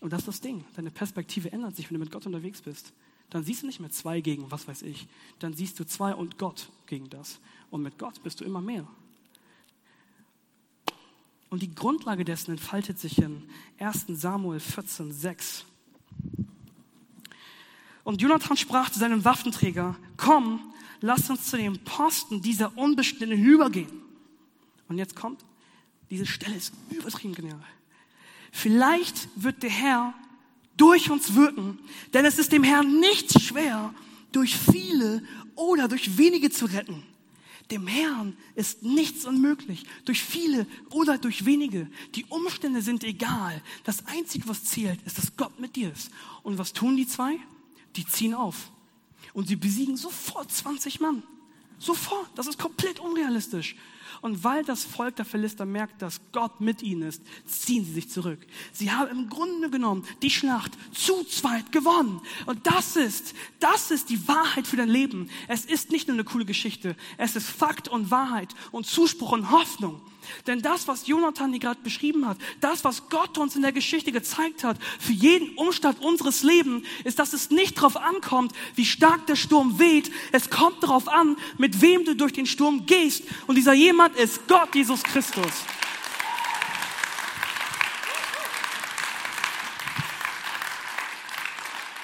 Und 0.04 0.12
das 0.12 0.20
ist 0.24 0.28
das 0.28 0.42
Ding. 0.42 0.66
Deine 0.76 0.92
Perspektive 0.92 1.54
ändert 1.54 1.78
sich, 1.78 1.90
wenn 1.90 1.96
du 1.96 2.02
mit 2.02 2.12
Gott 2.12 2.26
unterwegs 2.26 2.62
bist. 2.62 2.92
Dann 3.30 3.46
siehst 3.46 3.64
du 3.64 3.68
nicht 3.68 3.80
mehr 3.80 3.90
zwei 3.90 4.20
gegen 4.20 4.52
was 4.52 4.68
weiß 4.68 4.82
ich. 4.82 5.08
Dann 5.40 5.54
siehst 5.54 5.80
du 5.80 5.86
zwei 5.86 6.14
und 6.14 6.38
Gott 6.38 6.68
gegen 6.88 7.10
das. 7.10 7.40
Und 7.72 7.84
mit 7.84 7.98
Gott 7.98 8.22
bist 8.22 8.42
du 8.42 8.44
immer 8.44 8.60
mehr. 8.60 8.86
Und 11.50 11.62
die 11.62 11.74
Grundlage 11.74 12.26
dessen 12.26 12.52
entfaltet 12.52 13.00
sich 13.00 13.18
in 13.18 13.44
1 13.80 14.08
Samuel 14.10 14.60
14, 14.60 15.14
6. 15.14 15.64
Und 18.04 18.22
Jonathan 18.22 18.58
sprach 18.58 18.90
zu 18.90 19.00
seinem 19.00 19.24
Waffenträger, 19.24 19.96
komm, 20.18 20.74
lass 21.00 21.30
uns 21.30 21.50
zu 21.50 21.56
dem 21.56 21.80
Posten 21.80 22.42
dieser 22.42 22.78
Unbestimmten 22.78 23.38
hinübergehen. 23.38 24.02
Und 24.90 24.98
jetzt 24.98 25.16
kommt, 25.16 25.46
diese 26.10 26.26
Stelle 26.26 26.58
ist 26.58 26.74
übertrieben 26.90 27.36
genial. 27.36 27.64
Vielleicht 28.54 29.28
wird 29.36 29.64
der 29.64 29.70
Herr 29.70 30.14
durch 30.78 31.12
uns 31.12 31.36
wirken, 31.36 31.80
denn 32.14 32.24
es 32.24 32.40
ist 32.40 32.52
dem 32.54 32.64
Herrn 32.64 33.00
nicht 33.00 33.42
schwer, 33.42 33.94
durch 34.32 34.56
viele 34.56 35.22
oder 35.56 35.90
durch 35.90 36.18
wenige 36.18 36.50
zu 36.50 36.66
retten. 36.66 37.04
Dem 37.70 37.88
Herrn 37.88 38.38
ist 38.56 38.84
nichts 38.84 39.26
unmöglich, 39.26 39.84
durch 40.06 40.24
viele 40.24 40.68
oder 40.92 41.18
durch 41.18 41.46
wenige. 41.46 41.90
Die 42.16 42.26
Umstände 42.26 42.82
sind 42.82 43.04
egal. 43.04 43.62
Das 43.84 44.06
Einzige, 44.06 44.48
was 44.48 44.64
zählt, 44.64 45.02
ist, 45.06 45.18
dass 45.18 45.36
Gott 45.36 45.60
mit 45.60 45.76
dir 45.76 45.92
ist. 45.92 46.12
Und 46.44 46.58
was 46.58 46.74
tun 46.74 46.96
die 46.96 47.08
zwei? 47.08 47.40
die 47.96 48.06
ziehen 48.06 48.34
auf. 48.34 48.72
Und 49.34 49.48
sie 49.48 49.56
besiegen 49.56 49.98
sofort 49.98 50.52
20 50.52 51.00
Mann. 51.00 51.24
Sofort. 51.80 52.30
Das 52.36 52.48
ist 52.48 52.60
komplett 52.60 53.00
unrealistisch. 53.00 53.76
Und 54.24 54.42
weil 54.46 54.64
das 54.64 54.86
Volk 54.86 55.18
der 55.18 55.26
Philister 55.26 55.66
merkt, 55.66 56.02
dass 56.02 56.22
Gott 56.32 56.62
mit 56.62 56.82
ihnen 56.82 57.02
ist, 57.02 57.22
ziehen 57.46 57.84
sie 57.84 57.92
sich 57.92 58.10
zurück. 58.10 58.40
Sie 58.72 58.90
haben 58.90 59.12
im 59.12 59.30
Grunde 59.30 59.70
genommen 59.70 60.06
die 60.22 60.30
Schlacht 60.30 60.72
zu 60.94 61.26
zweit 61.26 61.74
gewonnen. 61.74 62.22
Und 62.46 62.66
das 62.66 62.96
ist, 62.96 63.36
das 63.60 63.92
ist 63.92 64.10
die 64.10 64.26
Wahrheit 64.26 64.66
für 64.66 64.78
dein 64.78 64.88
Leben. 64.88 65.30
Es 65.50 65.66
ist 65.66 65.92
nicht 65.92 66.08
nur 66.08 66.16
eine 66.16 66.24
coole 66.24 66.46
Geschichte. 66.46 66.96
Es 67.18 67.36
ist 67.36 67.50
Fakt 67.50 67.90
und 67.90 68.12
Wahrheit 68.12 68.56
und 68.72 68.86
Zuspruch 68.86 69.34
und 69.34 69.52
Hoffnung. 69.52 70.00
Denn 70.48 70.62
das, 70.62 70.88
was 70.88 71.08
Jonathan 71.08 71.52
hier 71.52 71.60
gerade 71.60 71.80
beschrieben 71.82 72.28
hat, 72.28 72.38
das, 72.60 72.84
was 72.84 73.10
Gott 73.10 73.38
uns 73.38 73.56
in 73.56 73.62
der 73.62 73.72
Geschichte 73.72 74.12
gezeigt 74.12 74.64
hat, 74.64 74.78
für 75.00 75.14
jeden 75.14 75.58
Umstand 75.58 76.02
unseres 76.02 76.44
Lebens, 76.44 76.86
ist, 77.04 77.20
dass 77.20 77.34
es 77.34 77.50
nicht 77.50 77.78
darauf 77.78 77.98
ankommt, 77.98 78.54
wie 78.76 78.86
stark 78.86 79.28
der 79.28 79.36
Sturm 79.36 79.80
weht. 79.80 80.12
Es 80.32 80.50
kommt 80.50 80.84
darauf 80.84 81.08
an, 81.08 81.38
mit 81.58 81.82
wem 81.82 82.06
du 82.06 82.16
durch 82.16 82.34
den 82.34 82.46
Sturm 82.46 82.86
gehst. 82.86 83.24
Und 83.48 83.56
dieser 83.56 83.74
jemand 83.74 84.16
ist 84.16 84.48
Gott, 84.48 84.74
Jesus 84.76 85.04
Christus. 85.04 85.52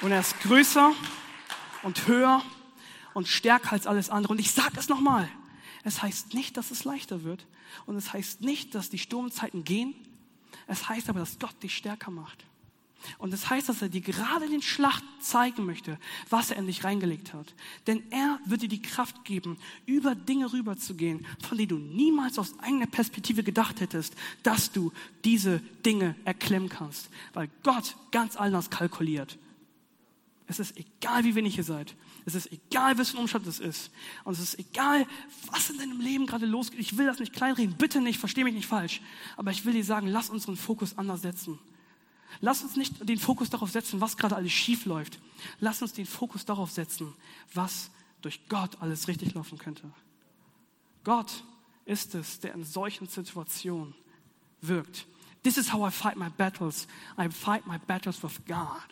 Und 0.01 0.12
er 0.12 0.21
ist 0.21 0.39
größer 0.41 0.93
und 1.84 2.08
höher 2.08 2.41
und 3.13 3.27
stärker 3.27 3.73
als 3.73 3.86
alles 3.86 4.10
andere. 4.10 4.32
Und 4.32 4.39
ich 4.39 4.51
sage 4.51 4.77
es 4.77 4.88
nochmal. 4.88 5.29
Es 5.84 6.01
heißt 6.01 6.34
nicht, 6.34 6.58
dass 6.58 6.71
es 6.71 6.84
leichter 6.84 7.23
wird. 7.23 7.45
Und 7.86 7.95
es 7.95 8.13
heißt 8.13 8.41
nicht, 8.41 8.75
dass 8.75 8.89
die 8.89 8.99
Sturmzeiten 8.99 9.63
gehen. 9.63 9.93
Es 10.67 10.89
heißt 10.89 11.10
aber, 11.10 11.19
dass 11.19 11.39
Gott 11.39 11.62
dich 11.63 11.75
stärker 11.75 12.12
macht. 12.12 12.45
Und 13.17 13.34
es 13.34 13.41
das 13.41 13.49
heißt, 13.49 13.69
dass 13.69 13.82
er 13.82 13.89
dir 13.89 14.01
gerade 14.01 14.45
in 14.45 14.51
den 14.51 14.62
Schlacht 14.62 15.03
zeigen 15.21 15.65
möchte, 15.65 15.97
was 16.29 16.51
er 16.51 16.58
in 16.58 16.67
dich 16.67 16.84
reingelegt 16.84 17.34
hat. 17.34 17.53
Denn 17.88 18.03
er 18.12 18.39
wird 18.45 18.62
dir 18.62 18.67
die 18.67 18.82
Kraft 18.82 19.23
geben, 19.23 19.58
über 19.86 20.15
Dinge 20.15 20.51
rüberzugehen, 20.51 21.25
von 21.47 21.58
denen 21.58 21.69
du 21.69 21.77
niemals 21.77 22.38
aus 22.38 22.58
eigener 22.60 22.88
Perspektive 22.88 23.43
gedacht 23.43 23.79
hättest, 23.79 24.15
dass 24.43 24.71
du 24.71 24.91
diese 25.23 25.60
Dinge 25.86 26.15
erklemmen 26.25 26.69
kannst. 26.69 27.10
Weil 27.34 27.49
Gott 27.63 27.95
ganz 28.12 28.36
anders 28.36 28.69
kalkuliert. 28.69 29.38
Es 30.47 30.60
ist 30.60 30.75
egal, 30.77 31.23
wie 31.23 31.36
wenig 31.36 31.58
ihr 31.58 31.63
seid. 31.63 31.95
Es 32.36 32.46
ist 32.46 32.52
egal, 32.52 32.96
ein 32.96 33.18
Umstand 33.18 33.48
es 33.48 33.60
ist. 33.60 33.92
Und 34.24 34.34
es 34.34 34.39
ist 34.39 34.60
egal, 34.60 35.08
was 35.52 35.70
in 35.70 35.78
deinem 35.78 36.00
Leben 36.00 36.26
gerade 36.26 36.46
losgeht. 36.46 36.80
Ich 36.80 36.98
will 36.98 37.06
das 37.06 37.20
nicht 37.20 37.34
kleinreden. 37.34 37.76
Bitte 37.76 38.02
nicht, 38.02 38.20
verstehe 38.20 38.44
mich 38.44 38.54
nicht 38.54 38.68
falsch. 38.68 39.02
Aber 39.38 39.52
ich 39.52 39.65
will 39.65 39.74
dir 39.74 39.84
sagen, 39.84 40.08
lass 40.08 40.30
unseren 40.30 40.56
Fokus 40.56 40.98
anders 40.98 41.22
setzen. 41.22 41.60
Lass 42.42 42.62
uns 42.62 42.76
nicht 42.76 43.08
den 43.08 43.18
Fokus 43.18 43.50
darauf 43.50 43.72
setzen, 43.72 44.00
was 44.02 44.15
gerade 44.15 44.36
alles 44.36 44.52
schief 44.52 44.86
läuft. 44.86 45.20
Lass 45.60 45.82
uns 45.82 45.94
den 45.94 46.06
Fokus 46.06 46.46
darauf 46.46 46.72
setzen, 46.72 47.13
was 47.54 47.89
durch 48.22 48.48
Gott 48.48 48.82
alles 48.82 49.08
richtig 49.08 49.34
laufen 49.34 49.58
könnte. 49.58 49.92
Gott 51.04 51.44
ist 51.86 52.13
es, 52.15 52.39
der 52.39 52.54
in 52.54 52.63
solchen 52.63 53.08
Situationen 53.08 53.96
wirkt. 54.62 55.08
This 55.42 55.58
is 55.58 55.74
how 55.74 55.88
I 55.88 55.92
fight 55.92 56.18
my 56.18 56.30
battles. 56.30 56.88
I 57.18 57.30
fight 57.30 57.65
my 57.65 57.80
battles 57.80 58.22
with 58.22 58.46
God. 58.46 58.88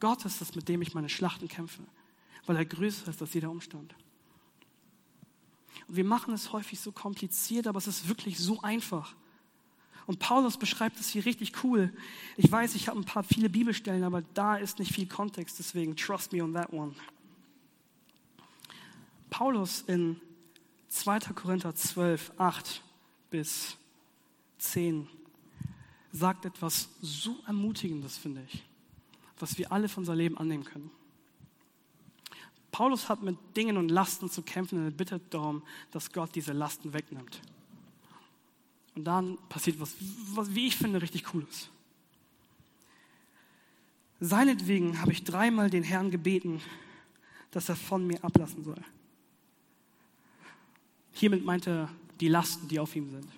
Gott 0.00 0.24
ist 0.24 0.42
es, 0.42 0.54
mit 0.54 0.68
dem 0.68 0.82
ich 0.82 0.92
meine 0.94 1.08
Schlachten 1.08 1.48
kämpfe 1.48 1.82
weil 2.48 2.56
er 2.56 2.64
größer 2.64 3.08
ist 3.08 3.20
als 3.20 3.34
jeder 3.34 3.50
Umstand. 3.50 3.94
Und 5.86 5.96
wir 5.96 6.04
machen 6.04 6.32
es 6.32 6.52
häufig 6.52 6.80
so 6.80 6.92
kompliziert, 6.92 7.66
aber 7.66 7.76
es 7.76 7.86
ist 7.86 8.08
wirklich 8.08 8.38
so 8.38 8.62
einfach. 8.62 9.14
Und 10.06 10.18
Paulus 10.18 10.56
beschreibt 10.56 10.98
es 10.98 11.10
hier 11.10 11.26
richtig 11.26 11.62
cool. 11.62 11.92
Ich 12.38 12.50
weiß, 12.50 12.74
ich 12.74 12.88
habe 12.88 12.98
ein 12.98 13.04
paar 13.04 13.22
viele 13.22 13.50
Bibelstellen, 13.50 14.02
aber 14.02 14.22
da 14.32 14.56
ist 14.56 14.78
nicht 14.78 14.94
viel 14.94 15.06
Kontext, 15.06 15.58
deswegen 15.58 15.94
trust 15.94 16.32
me 16.32 16.42
on 16.42 16.54
that 16.54 16.72
one. 16.72 16.94
Paulus 19.28 19.82
in 19.82 20.18
2. 20.88 21.18
Korinther 21.34 21.74
12, 21.74 22.32
8 22.38 22.82
bis 23.30 23.76
10 24.56 25.06
sagt 26.12 26.46
etwas 26.46 26.88
so 27.02 27.36
Ermutigendes, 27.46 28.16
finde 28.16 28.42
ich, 28.50 28.64
was 29.38 29.58
wir 29.58 29.70
alle 29.70 29.90
von 29.90 30.00
unser 30.02 30.16
Leben 30.16 30.38
annehmen 30.38 30.64
können. 30.64 30.90
Paulus 32.78 33.08
hat 33.08 33.24
mit 33.24 33.36
Dingen 33.56 33.76
und 33.76 33.88
Lasten 33.88 34.30
zu 34.30 34.40
kämpfen 34.40 34.78
und 34.78 34.84
er 34.84 34.92
bittet 34.92 35.34
darum, 35.34 35.64
dass 35.90 36.12
Gott 36.12 36.32
diese 36.36 36.52
Lasten 36.52 36.92
wegnimmt. 36.92 37.40
Und 38.94 39.02
dann 39.02 39.36
passiert 39.48 39.80
was, 39.80 39.96
was 40.32 40.54
wie 40.54 40.68
ich 40.68 40.76
finde, 40.76 41.02
richtig 41.02 41.24
Cooles. 41.24 41.70
Seinetwegen 44.20 45.02
habe 45.02 45.10
ich 45.10 45.24
dreimal 45.24 45.70
den 45.70 45.82
Herrn 45.82 46.12
gebeten, 46.12 46.60
dass 47.50 47.68
er 47.68 47.74
von 47.74 48.06
mir 48.06 48.22
ablassen 48.22 48.62
soll. 48.62 48.80
Hiermit 51.14 51.44
meint 51.44 51.66
er 51.66 51.88
die 52.20 52.28
Lasten, 52.28 52.68
die 52.68 52.78
auf 52.78 52.94
ihm 52.94 53.10
sind. 53.10 53.28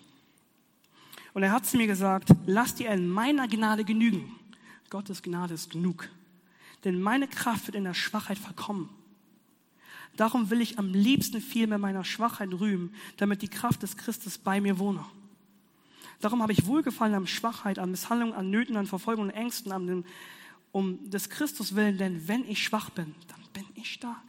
Und 1.32 1.44
er 1.44 1.52
hat 1.52 1.64
zu 1.64 1.78
mir 1.78 1.86
gesagt, 1.86 2.28
lass 2.44 2.74
dir 2.74 2.90
in 2.90 3.08
meiner 3.08 3.48
Gnade 3.48 3.86
genügen. 3.86 4.38
Gottes 4.90 5.22
Gnade 5.22 5.54
ist 5.54 5.70
genug. 5.70 6.10
Denn 6.84 7.00
meine 7.00 7.26
Kraft 7.26 7.68
wird 7.68 7.76
in 7.76 7.84
der 7.84 7.94
Schwachheit 7.94 8.36
verkommen. 8.36 8.99
Darum 10.16 10.50
will 10.50 10.60
ich 10.60 10.78
am 10.78 10.92
liebsten 10.92 11.40
viel 11.40 11.66
mehr 11.66 11.78
meiner 11.78 12.04
Schwachheit 12.04 12.52
rühmen, 12.52 12.94
damit 13.16 13.42
die 13.42 13.48
Kraft 13.48 13.82
des 13.82 13.96
Christus 13.96 14.38
bei 14.38 14.60
mir 14.60 14.78
wohne. 14.78 15.04
Darum 16.20 16.42
habe 16.42 16.52
ich 16.52 16.66
Wohlgefallen 16.66 17.14
an 17.14 17.26
Schwachheit, 17.26 17.78
an 17.78 17.90
Misshandlung, 17.90 18.34
an 18.34 18.50
Nöten, 18.50 18.76
an 18.76 18.86
Verfolgung 18.86 19.26
und 19.26 19.30
Ängsten, 19.30 19.72
an 19.72 19.86
dem, 19.86 20.04
um 20.72 21.10
des 21.10 21.30
Christus 21.30 21.74
willen, 21.74 21.96
denn 21.96 22.28
wenn 22.28 22.44
ich 22.44 22.62
schwach 22.62 22.90
bin, 22.90 23.14
dann 23.28 23.40
bin 23.52 23.64
ich 23.74 23.92
stark. 23.92 24.22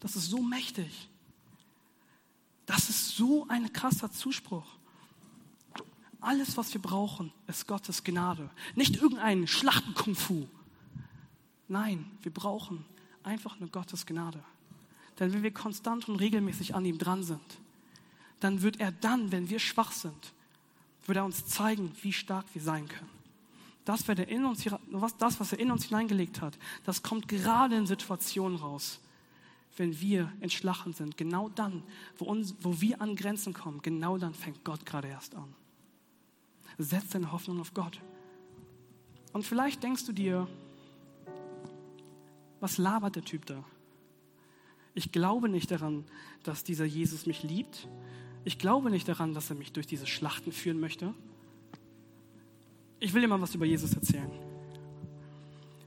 Das 0.00 0.16
ist 0.16 0.30
so 0.30 0.42
mächtig. 0.42 1.08
Das 2.66 2.88
ist 2.88 3.16
so 3.16 3.46
ein 3.48 3.72
krasser 3.72 4.10
Zuspruch. 4.10 4.66
Alles, 6.20 6.56
was 6.56 6.72
wir 6.72 6.80
brauchen, 6.80 7.32
ist 7.46 7.66
Gottes 7.66 8.02
Gnade. 8.02 8.48
Nicht 8.74 8.96
irgendein 8.96 9.46
Schlachten-Kung-Fu. 9.46 10.48
Nein, 11.68 12.10
wir 12.22 12.32
brauchen 12.32 12.84
einfach 13.24 13.58
nur 13.60 13.70
Gottes 13.70 14.06
Gnade. 14.06 14.42
Denn 15.18 15.32
wenn 15.32 15.42
wir 15.42 15.52
konstant 15.52 16.08
und 16.08 16.16
regelmäßig 16.16 16.74
an 16.74 16.84
ihm 16.84 16.98
dran 16.98 17.22
sind, 17.22 17.40
dann 18.40 18.62
wird 18.62 18.80
er 18.80 18.92
dann, 18.92 19.32
wenn 19.32 19.48
wir 19.48 19.58
schwach 19.58 19.92
sind, 19.92 20.32
wird 21.06 21.16
er 21.16 21.24
uns 21.24 21.46
zeigen, 21.46 21.92
wie 22.02 22.12
stark 22.12 22.46
wir 22.52 22.62
sein 22.62 22.88
können. 22.88 23.10
Das, 23.84 24.08
was 24.08 24.18
er 24.18 24.28
in 24.28 24.44
uns, 24.44 24.64
das, 25.18 25.40
was 25.40 25.52
er 25.52 25.60
in 25.60 25.70
uns 25.70 25.84
hineingelegt 25.84 26.40
hat, 26.40 26.58
das 26.84 27.02
kommt 27.02 27.28
gerade 27.28 27.76
in 27.76 27.86
Situationen 27.86 28.58
raus, 28.58 28.98
wenn 29.76 30.00
wir 30.00 30.32
entschlachen 30.40 30.94
sind. 30.94 31.16
Genau 31.16 31.50
dann, 31.50 31.82
wo, 32.18 32.24
uns, 32.24 32.54
wo 32.60 32.80
wir 32.80 33.00
an 33.02 33.14
Grenzen 33.14 33.52
kommen, 33.52 33.82
genau 33.82 34.16
dann 34.16 34.34
fängt 34.34 34.64
Gott 34.64 34.86
gerade 34.86 35.08
erst 35.08 35.34
an. 35.34 35.54
Setz 36.78 37.10
deine 37.10 37.30
Hoffnung 37.30 37.60
auf 37.60 37.74
Gott. 37.74 38.00
Und 39.32 39.44
vielleicht 39.44 39.82
denkst 39.82 40.06
du 40.06 40.12
dir, 40.12 40.48
was 42.64 42.78
labert 42.78 43.14
der 43.14 43.22
Typ 43.22 43.44
da? 43.44 43.62
Ich 44.94 45.12
glaube 45.12 45.50
nicht 45.50 45.70
daran, 45.70 46.06
dass 46.44 46.64
dieser 46.64 46.86
Jesus 46.86 47.26
mich 47.26 47.42
liebt. 47.42 47.88
Ich 48.46 48.58
glaube 48.58 48.90
nicht 48.90 49.06
daran, 49.06 49.34
dass 49.34 49.50
er 49.50 49.56
mich 49.56 49.72
durch 49.72 49.86
diese 49.86 50.06
Schlachten 50.06 50.50
führen 50.50 50.80
möchte. 50.80 51.12
Ich 53.00 53.12
will 53.12 53.20
dir 53.20 53.28
mal 53.28 53.42
was 53.42 53.54
über 53.54 53.66
Jesus 53.66 53.92
erzählen. 53.92 54.30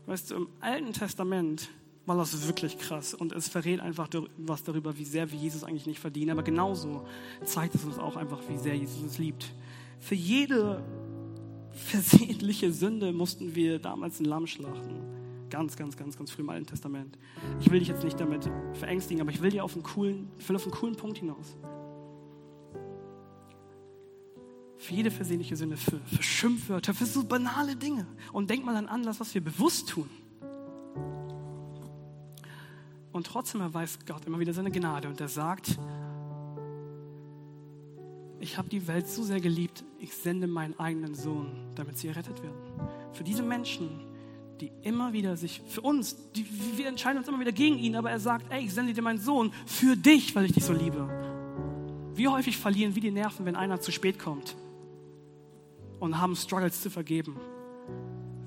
Weißt 0.05 0.29
du, 0.29 0.35
im 0.35 0.49
Alten 0.59 0.93
Testament 0.93 1.69
war 2.05 2.15
das 2.15 2.45
wirklich 2.45 2.77
krass 2.77 3.15
und 3.15 3.33
es 3.33 3.47
verrät 3.47 3.79
einfach 3.79 4.07
was 4.37 4.63
darüber, 4.63 4.99
wie 4.99 5.05
sehr 5.05 5.31
wir 5.31 5.39
Jesus 5.39 5.63
eigentlich 5.63 5.87
nicht 5.87 5.99
verdienen. 5.99 6.29
Aber 6.29 6.43
genauso 6.43 7.07
zeigt 7.43 7.73
es 7.73 7.85
uns 7.85 7.97
auch 7.97 8.17
einfach, 8.17 8.41
wie 8.49 8.57
sehr 8.59 8.77
Jesus 8.77 9.01
uns 9.01 9.17
liebt. 9.17 9.51
Für 9.99 10.13
jede 10.13 10.83
versehentliche 11.71 12.71
Sünde 12.71 13.13
mussten 13.13 13.55
wir 13.55 13.79
damals 13.79 14.19
ein 14.19 14.25
Lamm 14.25 14.45
schlachten. 14.45 15.16
Ganz, 15.49 15.77
ganz, 15.77 15.95
ganz, 15.95 16.17
ganz 16.17 16.31
früh 16.31 16.41
im 16.41 16.49
Alten 16.49 16.65
Testament. 16.65 17.17
Ich 17.59 17.71
will 17.71 17.79
dich 17.79 17.87
jetzt 17.87 18.03
nicht 18.03 18.19
damit 18.19 18.49
verängstigen, 18.73 19.21
aber 19.21 19.31
ich 19.31 19.41
will 19.41 19.49
dir 19.49 19.63
auf 19.63 19.73
einen 19.73 19.83
coolen, 19.83 20.29
ich 20.37 20.47
will 20.49 20.55
auf 20.55 20.63
einen 20.63 20.73
coolen 20.73 20.95
Punkt 20.95 21.19
hinaus. 21.19 21.57
Für 24.77 24.93
jede 24.93 25.09
versehentliche 25.09 25.55
Sünde, 25.55 25.77
für, 25.77 25.99
für 25.99 26.23
Schimpfwörter, 26.23 26.93
für 26.93 27.05
so 27.05 27.23
banale 27.23 27.75
Dinge. 27.75 28.05
Und 28.31 28.49
denk 28.49 28.65
mal 28.65 28.75
an 28.75 28.87
Anlass, 28.87 29.19
was 29.19 29.33
wir 29.33 29.41
bewusst 29.41 29.89
tun. 29.89 30.09
Und 33.11 33.25
trotzdem 33.25 33.61
erweist 33.61 34.05
Gott 34.05 34.25
immer 34.25 34.39
wieder 34.39 34.53
seine 34.53 34.69
Gnade 34.69 35.07
und 35.07 35.19
er 35.19 35.27
sagt, 35.27 35.79
ich 38.39 38.57
habe 38.57 38.69
die 38.69 38.87
Welt 38.87 39.07
so 39.07 39.23
sehr 39.23 39.41
geliebt, 39.41 39.83
ich 39.99 40.13
sende 40.13 40.45
meinen 40.45 40.77
eigenen 40.79 41.15
Sohn, 41.15 41.71
damit 41.73 41.97
sie 41.97 42.09
errettet 42.09 42.43
werden. 42.43 42.55
Für 43.13 43.23
diese 43.23 43.41
Menschen, 43.41 43.89
die 44.59 44.71
immer 44.81 45.13
wieder 45.13 45.37
sich 45.37 45.61
für 45.67 45.81
uns, 45.81 46.15
die, 46.33 46.45
wir 46.75 46.87
entscheiden 46.87 47.17
uns 47.17 47.27
immer 47.27 47.39
wieder 47.39 47.51
gegen 47.51 47.77
ihn, 47.77 47.95
aber 47.95 48.11
er 48.11 48.19
sagt, 48.19 48.51
ey, 48.51 48.65
ich 48.65 48.73
sende 48.73 48.93
dir 48.93 49.01
meinen 49.01 49.19
Sohn 49.19 49.51
für 49.65 49.95
dich, 49.95 50.35
weil 50.35 50.45
ich 50.45 50.53
dich 50.53 50.65
so 50.65 50.73
liebe. 50.73 51.07
Wie 52.15 52.27
häufig 52.27 52.57
verlieren 52.57 52.95
wir 52.95 53.01
die 53.01 53.11
Nerven, 53.11 53.45
wenn 53.45 53.55
einer 53.55 53.79
zu 53.79 53.91
spät 53.91 54.17
kommt 54.17 54.55
und 55.99 56.19
haben 56.19 56.35
Struggles 56.35 56.81
zu 56.81 56.89
vergeben. 56.89 57.37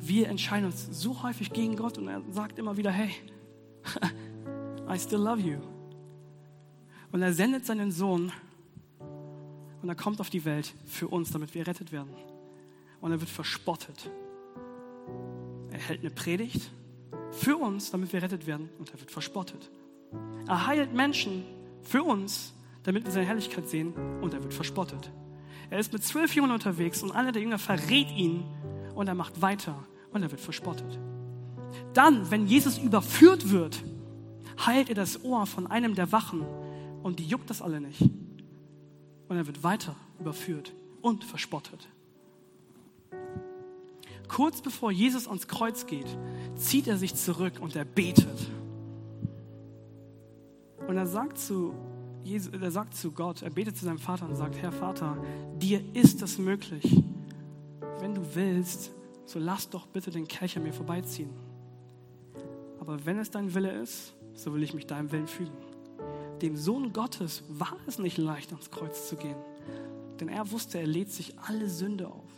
Wir 0.01 0.29
entscheiden 0.29 0.67
uns 0.67 0.89
so 0.91 1.23
häufig 1.23 1.53
gegen 1.53 1.77
Gott 1.77 1.99
und 1.99 2.09
er 2.09 2.23
sagt 2.31 2.59
immer 2.59 2.77
wieder, 2.77 2.91
hey, 2.91 3.11
I 4.89 4.99
still 4.99 5.21
love 5.21 5.41
you. 5.41 5.59
Und 7.13 7.23
er 7.23 7.33
sendet 7.33 7.67
seinen 7.67 7.93
Sohn 7.93 8.33
und 9.83 9.89
er 9.89 9.95
kommt 9.95 10.21
auf 10.21 10.31
die 10.31 10.45
Welt 10.45 10.75
für 10.87 11.09
uns, 11.09 11.31
damit 11.31 11.55
wir 11.55 11.63
errettet 11.63 11.93
werden. 11.93 12.15
Und 13.01 13.13
er 13.13 13.21
wird 13.21 13.31
verspottet 13.31 14.11
er 14.11 14.30
hält 15.83 16.01
eine 16.01 16.11
Predigt 16.11 16.71
für 17.33 17.57
uns, 17.57 17.91
damit 17.91 18.13
wir 18.13 18.23
rettet 18.23 18.47
werden, 18.47 18.69
und 18.79 18.91
er 18.93 19.01
wird 19.01 19.11
verspottet. 19.11 19.71
Er 20.47 20.67
heilt 20.67 20.93
Menschen 20.93 21.45
für 21.83 22.03
uns, 22.03 22.55
damit 22.83 23.05
wir 23.05 23.13
seine 23.13 23.27
Herrlichkeit 23.27 23.69
sehen, 23.69 23.95
und 24.21 24.35
er 24.35 24.43
wird 24.43 24.55
verspottet. 24.55 25.11
Er 25.71 25.79
ist 25.79 25.93
mit 25.93 26.03
zwölf 26.03 26.35
Jungen 26.35 26.51
unterwegs 26.51 27.03
und 27.03 27.13
einer 27.13 27.31
der 27.31 27.43
Jünger 27.43 27.59
verrät 27.59 28.11
ihn 28.11 28.45
und 28.95 29.07
er 29.07 29.15
macht 29.15 29.41
weiter 29.41 29.87
und 30.13 30.23
er 30.23 30.31
wird 30.31 30.41
verspottet. 30.41 30.99
Dann, 31.95 32.31
wenn 32.31 32.47
Jesus 32.47 32.79
überführt 32.79 33.51
wird, 33.51 33.83
heilt 34.67 34.89
er 34.89 34.97
das 34.97 35.25
Ohr 35.25 35.47
von 35.47 35.69
einem 35.69 35.95
der 35.95 36.11
Wachen 36.11 36.45
und 37.03 37.21
die 37.21 37.27
juckt 37.27 37.49
das 37.51 37.63
alle 37.63 37.81
nicht. 37.81 38.03
Und 38.03 39.37
er 39.37 39.47
wird 39.47 39.63
weiter 39.63 39.95
überführt 40.19 40.73
und 41.03 41.25
verspottet. 41.25 41.89
Kurz 44.31 44.63
bevor 44.63 44.93
Jesus 44.93 45.27
ans 45.27 45.49
Kreuz 45.49 45.87
geht, 45.87 46.07
zieht 46.55 46.87
er 46.87 46.97
sich 46.97 47.17
zurück 47.17 47.55
und 47.61 47.75
er 47.75 47.85
betet. 47.85 48.49
Und 50.87 50.97
er 50.97 51.09
sagt 51.09 51.37
zu, 51.37 51.75
Jesus, 52.23 52.53
er 52.53 52.71
sagt 52.71 52.95
zu 52.95 53.11
Gott, 53.11 53.43
er 53.43 53.51
betet 53.51 53.77
zu 53.77 53.85
seinem 53.85 53.99
Vater 53.99 54.29
und 54.29 54.37
sagt, 54.37 54.57
Herr 54.57 54.71
Vater, 54.71 55.17
dir 55.59 55.83
ist 55.95 56.23
es 56.23 56.39
möglich. 56.39 57.03
Wenn 57.99 58.15
du 58.15 58.23
willst, 58.37 58.93
so 59.27 59.41
lass 59.41 59.69
doch 59.69 59.89
bitte 59.89 60.13
den 60.13 60.29
Kelch 60.29 60.57
an 60.57 60.63
mir 60.63 60.73
vorbeiziehen. 60.73 61.31
Aber 62.79 63.05
wenn 63.05 63.19
es 63.19 63.33
dein 63.33 63.53
Wille 63.53 63.73
ist, 63.83 64.15
so 64.35 64.55
will 64.55 64.63
ich 64.63 64.75
mich 64.75 64.87
deinem 64.87 65.11
Willen 65.11 65.27
fügen. 65.27 65.57
Dem 66.41 66.57
Sohn 66.57 66.93
Gottes 66.93 67.43
war 67.49 67.77
es 67.89 67.99
nicht 67.99 68.17
leicht, 68.17 68.53
ans 68.53 68.71
Kreuz 68.71 69.09
zu 69.09 69.17
gehen, 69.17 69.37
denn 70.21 70.29
er 70.29 70.53
wusste, 70.53 70.79
er 70.79 70.87
lädt 70.87 71.11
sich 71.11 71.37
alle 71.41 71.69
Sünde 71.69 72.07
auf. 72.07 72.30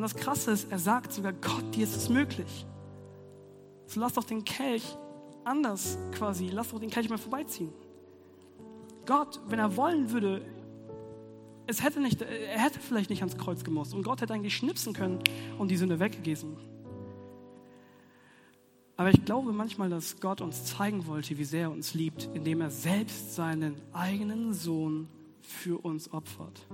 Und 0.00 0.04
das 0.04 0.16
Krasse 0.16 0.52
ist, 0.52 0.72
er 0.72 0.78
sagt 0.78 1.12
sogar, 1.12 1.34
Gott, 1.34 1.74
dir 1.74 1.84
ist 1.84 1.94
es 1.94 2.08
möglich. 2.08 2.64
So 3.84 4.00
lass 4.00 4.14
doch 4.14 4.24
den 4.24 4.46
Kelch 4.46 4.96
anders 5.44 5.98
quasi, 6.12 6.48
lass 6.48 6.70
doch 6.70 6.80
den 6.80 6.88
Kelch 6.88 7.10
mal 7.10 7.18
vorbeiziehen. 7.18 7.70
Gott, 9.04 9.38
wenn 9.48 9.58
er 9.58 9.76
wollen 9.76 10.10
würde, 10.10 10.40
es 11.66 11.82
hätte 11.82 12.00
nicht, 12.00 12.22
er 12.22 12.58
hätte 12.58 12.80
vielleicht 12.80 13.10
nicht 13.10 13.20
ans 13.20 13.36
Kreuz 13.36 13.62
gemusst 13.62 13.92
und 13.92 14.02
Gott 14.02 14.22
hätte 14.22 14.32
eigentlich 14.32 14.56
schnipsen 14.56 14.94
können 14.94 15.18
und 15.58 15.70
die 15.70 15.76
Sünde 15.76 16.00
weggegessen. 16.00 16.56
Aber 18.96 19.10
ich 19.10 19.22
glaube 19.26 19.52
manchmal, 19.52 19.90
dass 19.90 20.18
Gott 20.18 20.40
uns 20.40 20.64
zeigen 20.64 21.06
wollte, 21.08 21.36
wie 21.36 21.44
sehr 21.44 21.64
er 21.64 21.72
uns 21.72 21.92
liebt, 21.92 22.30
indem 22.32 22.62
er 22.62 22.70
selbst 22.70 23.34
seinen 23.34 23.74
eigenen 23.92 24.54
Sohn 24.54 25.08
für 25.42 25.76
uns 25.76 26.10
opfert. 26.10 26.66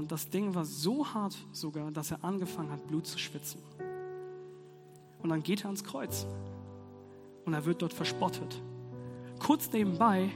Und 0.00 0.10
das 0.10 0.30
Ding 0.30 0.54
war 0.54 0.64
so 0.64 1.06
hart 1.06 1.36
sogar, 1.52 1.90
dass 1.90 2.10
er 2.10 2.24
angefangen 2.24 2.70
hat, 2.72 2.86
Blut 2.86 3.06
zu 3.06 3.18
schwitzen. 3.18 3.60
Und 5.22 5.28
dann 5.28 5.42
geht 5.42 5.60
er 5.60 5.66
ans 5.66 5.84
Kreuz. 5.84 6.26
Und 7.44 7.52
er 7.52 7.66
wird 7.66 7.82
dort 7.82 7.92
verspottet. 7.92 8.62
Kurz 9.40 9.70
nebenbei 9.70 10.30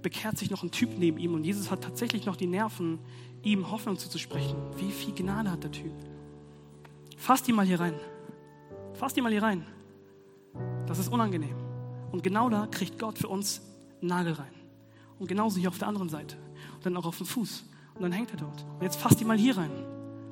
bekehrt 0.00 0.38
sich 0.38 0.48
noch 0.48 0.62
ein 0.62 0.70
Typ 0.70 0.96
neben 0.96 1.18
ihm 1.18 1.34
und 1.34 1.44
Jesus 1.44 1.70
hat 1.70 1.82
tatsächlich 1.82 2.24
noch 2.24 2.36
die 2.36 2.46
Nerven, 2.46 3.00
ihm 3.42 3.70
Hoffnung 3.70 3.98
zuzusprechen. 3.98 4.56
Wie 4.78 4.90
viel 4.90 5.14
Gnade 5.14 5.50
hat 5.50 5.64
der 5.64 5.72
Typ? 5.72 5.92
Fass 7.18 7.42
die 7.42 7.52
mal 7.52 7.66
hier 7.66 7.80
rein. 7.80 8.00
Fass 8.94 9.12
die 9.12 9.20
mal 9.20 9.30
hier 9.30 9.42
rein. 9.42 9.66
Das 10.86 10.98
ist 10.98 11.12
unangenehm. 11.12 11.56
Und 12.10 12.22
genau 12.22 12.48
da 12.48 12.66
kriegt 12.66 12.98
Gott 12.98 13.18
für 13.18 13.28
uns 13.28 13.60
Nagel 14.00 14.32
rein. 14.32 14.54
Und 15.18 15.26
genauso 15.28 15.60
hier 15.60 15.68
auf 15.68 15.78
der 15.78 15.88
anderen 15.88 16.08
Seite. 16.08 16.38
Und 16.76 16.86
dann 16.86 16.96
auch 16.96 17.04
auf 17.04 17.18
den 17.18 17.26
Fuß. 17.26 17.64
Und 17.94 18.02
dann 18.02 18.12
hängt 18.12 18.30
er 18.30 18.38
dort. 18.38 18.64
Und 18.78 18.82
jetzt 18.82 18.96
fasst 18.96 19.20
ihn 19.20 19.26
mal 19.26 19.38
hier 19.38 19.56
rein. 19.56 19.70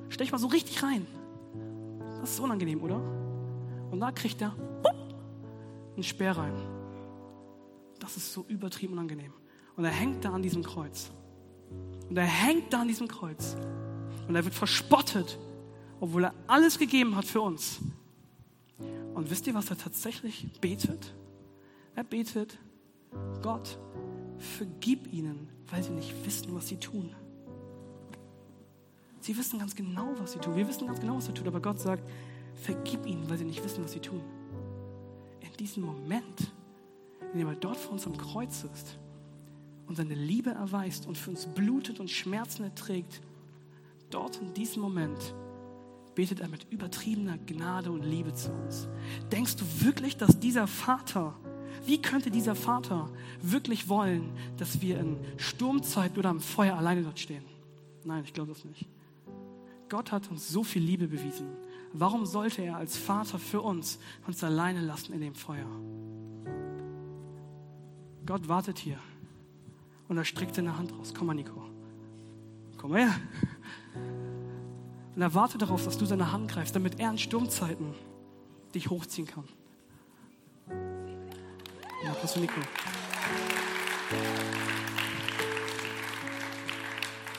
Stech 0.08 0.32
mal 0.32 0.38
so 0.38 0.48
richtig 0.48 0.82
rein. 0.82 1.06
Das 2.20 2.32
ist 2.32 2.40
unangenehm, 2.40 2.82
oder? 2.82 3.00
Und 3.90 4.00
da 4.00 4.10
kriegt 4.12 4.40
er 4.42 4.54
einen 5.94 6.02
Speer 6.02 6.36
rein. 6.36 6.54
Das 7.98 8.16
ist 8.16 8.32
so 8.32 8.44
übertrieben 8.48 8.94
unangenehm. 8.94 9.32
Und 9.76 9.84
er 9.84 9.90
hängt 9.90 10.24
da 10.24 10.32
an 10.32 10.42
diesem 10.42 10.62
Kreuz. 10.62 11.10
Und 12.08 12.16
er 12.16 12.24
hängt 12.24 12.72
da 12.72 12.80
an 12.82 12.88
diesem 12.88 13.08
Kreuz. 13.08 13.56
Und 14.26 14.34
er 14.34 14.44
wird 14.44 14.54
verspottet, 14.54 15.38
obwohl 16.00 16.24
er 16.24 16.34
alles 16.46 16.78
gegeben 16.78 17.16
hat 17.16 17.24
für 17.24 17.40
uns. 17.40 17.80
Und 19.14 19.30
wisst 19.30 19.46
ihr, 19.46 19.54
was 19.54 19.70
er 19.70 19.78
tatsächlich 19.78 20.48
betet? 20.60 21.14
Er 21.94 22.04
betet, 22.04 22.58
Gott, 23.42 23.78
vergib 24.38 25.12
ihnen, 25.12 25.48
weil 25.70 25.82
sie 25.82 25.90
nicht 25.90 26.14
wissen, 26.24 26.54
was 26.54 26.68
sie 26.68 26.76
tun. 26.76 27.14
Sie 29.20 29.36
wissen 29.36 29.58
ganz 29.58 29.74
genau, 29.74 30.14
was 30.18 30.32
sie 30.32 30.38
tun. 30.38 30.56
Wir 30.56 30.66
wissen 30.66 30.86
ganz 30.86 31.00
genau, 31.00 31.16
was 31.16 31.26
sie 31.26 31.34
tun. 31.34 31.46
Aber 31.46 31.60
Gott 31.60 31.78
sagt, 31.78 32.02
vergib 32.54 33.06
ihnen, 33.06 33.28
weil 33.28 33.38
sie 33.38 33.44
nicht 33.44 33.62
wissen, 33.62 33.84
was 33.84 33.92
sie 33.92 34.00
tun. 34.00 34.22
In 35.40 35.56
diesem 35.58 35.84
Moment, 35.84 36.52
in 37.32 37.38
dem 37.38 37.48
er 37.48 37.54
dort 37.54 37.76
vor 37.76 37.92
uns 37.92 38.06
am 38.06 38.16
Kreuz 38.16 38.64
ist 38.64 38.98
und 39.86 39.96
seine 39.96 40.14
Liebe 40.14 40.50
erweist 40.50 41.06
und 41.06 41.18
für 41.18 41.30
uns 41.30 41.46
blutet 41.46 42.00
und 42.00 42.10
Schmerzen 42.10 42.64
erträgt, 42.64 43.20
dort 44.08 44.36
in 44.40 44.54
diesem 44.54 44.82
Moment 44.82 45.34
betet 46.14 46.40
er 46.40 46.48
mit 46.48 46.66
übertriebener 46.70 47.38
Gnade 47.38 47.90
und 47.90 48.02
Liebe 48.02 48.34
zu 48.34 48.50
uns. 48.52 48.88
Denkst 49.30 49.56
du 49.56 49.64
wirklich, 49.84 50.16
dass 50.16 50.40
dieser 50.40 50.66
Vater, 50.66 51.34
wie 51.84 52.00
könnte 52.00 52.30
dieser 52.30 52.54
Vater 52.54 53.10
wirklich 53.42 53.88
wollen, 53.88 54.32
dass 54.56 54.80
wir 54.80 54.98
in 54.98 55.18
Sturmzeit 55.36 56.16
oder 56.18 56.30
am 56.30 56.40
Feuer 56.40 56.76
alleine 56.76 57.02
dort 57.02 57.18
stehen? 57.18 57.44
Nein, 58.04 58.24
ich 58.24 58.32
glaube 58.32 58.52
das 58.52 58.64
nicht. 58.64 58.86
Gott 59.90 60.12
hat 60.12 60.30
uns 60.30 60.48
so 60.48 60.62
viel 60.62 60.82
Liebe 60.82 61.08
bewiesen. 61.08 61.48
Warum 61.92 62.24
sollte 62.24 62.62
er 62.62 62.76
als 62.76 62.96
Vater 62.96 63.40
für 63.40 63.60
uns 63.60 63.98
uns 64.24 64.42
alleine 64.44 64.80
lassen 64.80 65.12
in 65.12 65.20
dem 65.20 65.34
Feuer? 65.34 65.66
Gott 68.24 68.48
wartet 68.48 68.78
hier 68.78 68.98
und 70.06 70.16
er 70.16 70.24
streckt 70.24 70.54
seine 70.54 70.78
Hand 70.78 70.92
raus. 70.92 71.12
Komm 71.12 71.26
mal, 71.26 71.34
Nico. 71.34 71.60
Komm 72.78 72.92
mal 72.92 73.00
her. 73.00 73.20
Und 75.16 75.22
er 75.22 75.34
wartet 75.34 75.60
darauf, 75.62 75.84
dass 75.84 75.98
du 75.98 76.06
seine 76.06 76.30
Hand 76.30 76.52
greifst, 76.52 76.76
damit 76.76 77.00
er 77.00 77.10
in 77.10 77.18
Sturmzeiten 77.18 77.92
dich 78.72 78.88
hochziehen 78.90 79.26
kann. 79.26 79.44
Ja, 82.04 82.12
Applaus 82.12 82.36
Nico. 82.36 82.60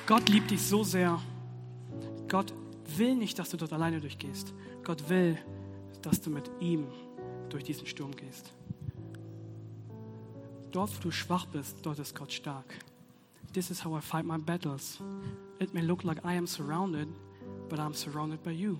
Gott 0.05 0.27
liebt 0.27 0.51
dich 0.51 0.61
so 0.61 0.83
sehr. 0.83 1.21
Gott 2.32 2.53
will 2.95 3.17
nicht, 3.17 3.38
dass 3.38 3.49
du 3.49 3.57
dort 3.57 3.73
alleine 3.73 3.99
durchgehst. 3.99 4.53
Gott 4.86 5.09
will, 5.09 5.38
dass 6.01 6.21
du 6.21 6.29
mit 6.29 6.49
ihm 6.61 6.88
durch 7.49 7.65
diesen 7.65 7.86
Sturm 7.86 8.15
gehst. 8.15 8.53
Dort, 10.71 10.95
wo 10.95 11.01
du 11.01 11.11
schwach 11.11 11.45
bist, 11.47 11.79
dort 11.82 11.99
ist 11.99 12.15
Gott 12.15 12.32
stark. 12.32 12.73
This 13.51 13.69
is 13.69 13.84
how 13.84 13.97
I 13.97 14.01
fight 14.01 14.23
my 14.23 14.38
battles. 14.38 15.01
It 15.59 15.73
may 15.73 15.82
look 15.82 16.05
like 16.05 16.19
I 16.23 16.38
am 16.38 16.47
surrounded, 16.47 17.09
but 17.67 17.79
I'm 17.79 17.93
surrounded 17.93 18.41
by 18.41 18.51
you. 18.51 18.77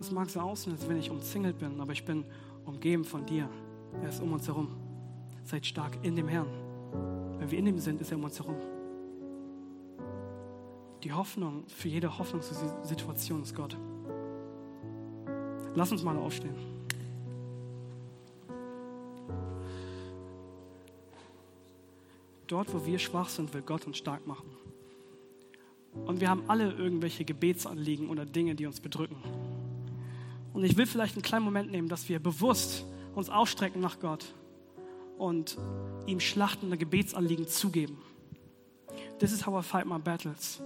Es 0.00 0.10
mag 0.10 0.28
so 0.28 0.40
aussehen, 0.40 0.72
als 0.72 0.88
wenn 0.88 0.96
ich 0.96 1.08
umzingelt 1.08 1.60
bin, 1.60 1.80
aber 1.80 1.92
ich 1.92 2.04
bin 2.04 2.24
umgeben 2.64 3.04
von 3.04 3.24
dir. 3.24 3.48
Er 4.02 4.08
ist 4.08 4.20
um 4.20 4.32
uns 4.32 4.48
herum. 4.48 4.66
Seid 5.44 5.64
stark 5.64 5.96
in 6.02 6.16
dem 6.16 6.26
Herrn. 6.26 6.48
Wenn 7.38 7.48
wir 7.48 7.58
in 7.60 7.68
ihm 7.68 7.78
sind, 7.78 8.00
ist 8.00 8.10
er 8.10 8.16
um 8.16 8.24
uns 8.24 8.40
herum. 8.40 8.56
Die 11.02 11.12
Hoffnung 11.12 11.64
für 11.68 11.88
jede 11.88 12.16
Hoffnungssituation 12.18 13.42
ist 13.42 13.54
Gott. 13.54 13.76
Lass 15.74 15.90
uns 15.90 16.02
mal 16.02 16.16
aufstehen. 16.16 16.54
Dort, 22.46 22.72
wo 22.72 22.84
wir 22.86 22.98
schwach 22.98 23.28
sind, 23.28 23.52
will 23.54 23.62
Gott 23.62 23.86
uns 23.86 23.96
stark 23.98 24.26
machen. 24.26 24.50
Und 26.06 26.20
wir 26.20 26.28
haben 26.28 26.44
alle 26.48 26.70
irgendwelche 26.72 27.24
Gebetsanliegen 27.24 28.08
oder 28.08 28.24
Dinge, 28.24 28.54
die 28.54 28.66
uns 28.66 28.80
bedrücken. 28.80 29.16
Und 30.52 30.64
ich 30.64 30.76
will 30.76 30.86
vielleicht 30.86 31.14
einen 31.14 31.22
kleinen 31.22 31.44
Moment 31.44 31.70
nehmen, 31.70 31.88
dass 31.88 32.08
wir 32.08 32.20
bewusst 32.20 32.84
uns 33.14 33.28
ausstrecken 33.30 33.80
nach 33.80 34.00
Gott 34.00 34.34
und 35.18 35.56
ihm 36.06 36.20
schlachtende 36.20 36.76
Gebetsanliegen 36.76 37.48
zugeben. 37.48 37.98
This 39.18 39.32
is 39.32 39.46
how 39.46 39.58
I 39.58 39.62
fight 39.62 39.86
my 39.86 39.98
battles. 39.98 40.62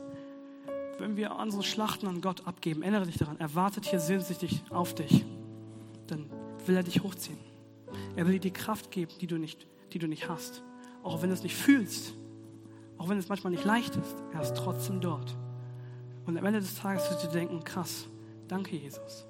Wenn 0.99 1.17
wir 1.17 1.37
unsere 1.37 1.63
Schlachten 1.63 2.07
an 2.07 2.21
Gott 2.21 2.47
abgeben, 2.47 2.83
erinnere 2.83 3.07
dich 3.07 3.19
daran, 3.19 3.39
er 3.39 3.55
wartet 3.55 3.85
hier 3.85 4.01
sehnsüchtig 4.01 4.63
auf 4.71 4.95
dich. 4.95 5.25
Dann 6.07 6.27
will 6.65 6.77
er 6.77 6.83
dich 6.83 7.03
hochziehen. 7.03 7.39
Er 8.17 8.27
will 8.27 8.35
dir 8.35 8.41
die 8.41 8.53
Kraft 8.53 8.91
geben, 8.91 9.13
die 9.21 9.27
du 9.27 9.37
nicht, 9.37 9.67
die 9.93 9.99
du 9.99 10.09
nicht 10.09 10.29
hast. 10.29 10.63
Auch 11.03 11.23
wenn 11.23 11.29
du 11.29 11.35
es 11.35 11.43
nicht 11.43 11.55
fühlst, 11.55 12.15
auch 12.99 13.09
wenn 13.09 13.19
es 13.19 13.29
manchmal 13.29 13.51
nicht 13.51 13.65
leicht 13.65 13.95
ist, 13.97 14.17
er 14.33 14.41
ist 14.41 14.57
trotzdem 14.57 15.01
dort. 15.01 15.37
Und 16.25 16.37
am 16.39 16.45
Ende 16.45 16.61
des 16.61 16.75
Tages 16.77 17.09
wirst 17.11 17.25
du 17.25 17.29
denken, 17.29 17.63
krass, 17.63 18.07
danke 18.49 18.75
Jesus. 18.77 19.27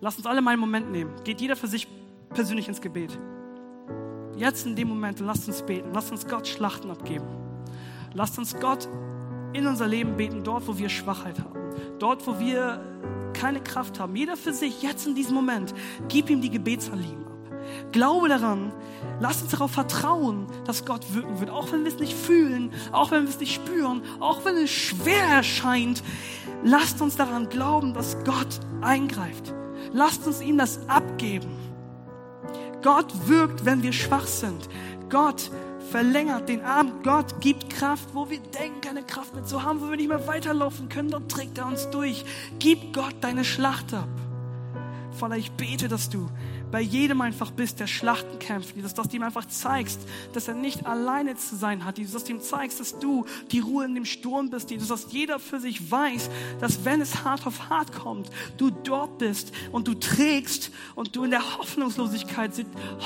Lass 0.00 0.16
uns 0.16 0.26
alle 0.26 0.40
mal 0.40 0.52
einen 0.52 0.60
Moment 0.60 0.90
nehmen. 0.90 1.12
Geht 1.24 1.40
jeder 1.40 1.56
für 1.56 1.66
sich 1.66 1.88
persönlich 2.30 2.68
ins 2.68 2.80
Gebet. 2.80 3.18
Jetzt 4.36 4.66
in 4.66 4.74
dem 4.76 4.88
Moment, 4.88 5.20
lasst 5.20 5.48
uns 5.48 5.62
beten. 5.62 5.90
Lasst 5.92 6.10
uns 6.10 6.26
Gott 6.26 6.46
Schlachten 6.46 6.90
abgeben. 6.90 7.26
Lasst 8.14 8.38
uns 8.38 8.58
Gott 8.58 8.88
in 9.54 9.66
unser 9.66 9.88
Leben 9.88 10.16
beten, 10.16 10.42
dort, 10.44 10.68
wo 10.68 10.76
wir 10.76 10.88
Schwachheit 10.88 11.38
haben. 11.38 11.58
Dort, 11.98 12.26
wo 12.26 12.38
wir 12.38 12.80
keine 13.32 13.60
Kraft 13.60 13.98
haben. 13.98 14.14
Jeder 14.14 14.36
für 14.36 14.52
sich, 14.52 14.82
jetzt 14.82 15.06
in 15.06 15.14
diesem 15.14 15.34
Moment. 15.34 15.74
Gib 16.08 16.28
ihm 16.28 16.40
die 16.40 16.50
Gebetsanliegen 16.50 17.24
ab. 17.24 17.32
Glaube 17.92 18.28
daran. 18.28 18.72
Lass 19.20 19.42
uns 19.42 19.52
darauf 19.52 19.70
vertrauen, 19.70 20.46
dass 20.64 20.84
Gott 20.84 21.14
wirken 21.14 21.40
wird. 21.40 21.50
Auch 21.50 21.72
wenn 21.72 21.84
wir 21.84 21.92
es 21.92 21.98
nicht 21.98 22.14
fühlen, 22.14 22.72
auch 22.92 23.10
wenn 23.10 23.22
wir 23.22 23.30
es 23.30 23.38
nicht 23.38 23.54
spüren, 23.54 24.02
auch 24.20 24.44
wenn 24.44 24.56
es 24.56 24.70
schwer 24.70 25.24
erscheint. 25.24 26.02
Lasst 26.62 27.00
uns 27.00 27.16
daran 27.16 27.48
glauben, 27.48 27.94
dass 27.94 28.22
Gott 28.24 28.60
eingreift. 28.80 29.54
Lasst 29.92 30.26
uns 30.26 30.40
ihm 30.40 30.58
das 30.58 30.80
abgeben. 30.88 31.50
Gott 32.82 33.06
wirkt, 33.28 33.64
wenn 33.64 33.82
wir 33.82 33.92
schwach 33.92 34.26
sind. 34.26 34.68
Gott 35.08 35.50
verlängert 35.90 36.48
den 36.48 36.62
Arm. 36.62 37.02
Gott 37.02 37.40
gibt 37.40 37.70
Kraft, 37.70 38.08
wo 38.12 38.28
wir 38.28 38.38
denken, 38.38 38.80
keine 38.80 39.02
Kraft 39.02 39.34
mehr 39.34 39.44
zu 39.44 39.62
haben, 39.62 39.80
wo 39.80 39.90
wir 39.90 39.96
nicht 39.96 40.08
mehr 40.08 40.26
weiterlaufen 40.26 40.88
können. 40.88 41.10
Dort 41.10 41.30
trägt 41.30 41.58
er 41.58 41.66
uns 41.66 41.88
durch. 41.90 42.24
Gib 42.58 42.92
Gott 42.92 43.14
deine 43.20 43.44
Schlacht 43.44 43.94
ab. 43.94 44.08
Vater, 45.12 45.36
ich 45.36 45.52
bete, 45.52 45.88
dass 45.88 46.10
du 46.10 46.28
bei 46.74 46.80
jedem 46.80 47.20
einfach 47.20 47.52
bist, 47.52 47.78
der 47.78 47.86
Schlachten 47.86 48.40
kämpft, 48.40 48.74
Jesus, 48.74 48.94
dass 48.94 49.08
du 49.08 49.14
ihm 49.14 49.22
einfach 49.22 49.46
zeigst, 49.46 50.00
dass 50.32 50.48
er 50.48 50.54
nicht 50.54 50.86
alleine 50.86 51.36
zu 51.36 51.54
sein 51.54 51.84
hat, 51.84 51.98
Jesus, 51.98 52.14
dass 52.14 52.24
du 52.24 52.32
ihm 52.32 52.40
zeigst, 52.40 52.80
dass 52.80 52.98
du 52.98 53.26
die 53.52 53.60
Ruhe 53.60 53.84
in 53.84 53.94
dem 53.94 54.04
Sturm 54.04 54.50
bist, 54.50 54.72
Jesus, 54.72 54.88
dass 54.88 55.12
jeder 55.12 55.38
für 55.38 55.60
sich 55.60 55.88
weiß, 55.88 56.30
dass 56.58 56.84
wenn 56.84 57.00
es 57.00 57.22
hart 57.22 57.46
auf 57.46 57.70
hart 57.70 57.92
kommt, 57.92 58.28
du 58.56 58.70
dort 58.70 59.18
bist 59.18 59.52
und 59.70 59.86
du 59.86 59.94
trägst 59.94 60.72
und 60.96 61.14
du 61.14 61.22
in 61.22 61.30
der 61.30 61.58
Hoffnungslosigkeit 61.58 62.50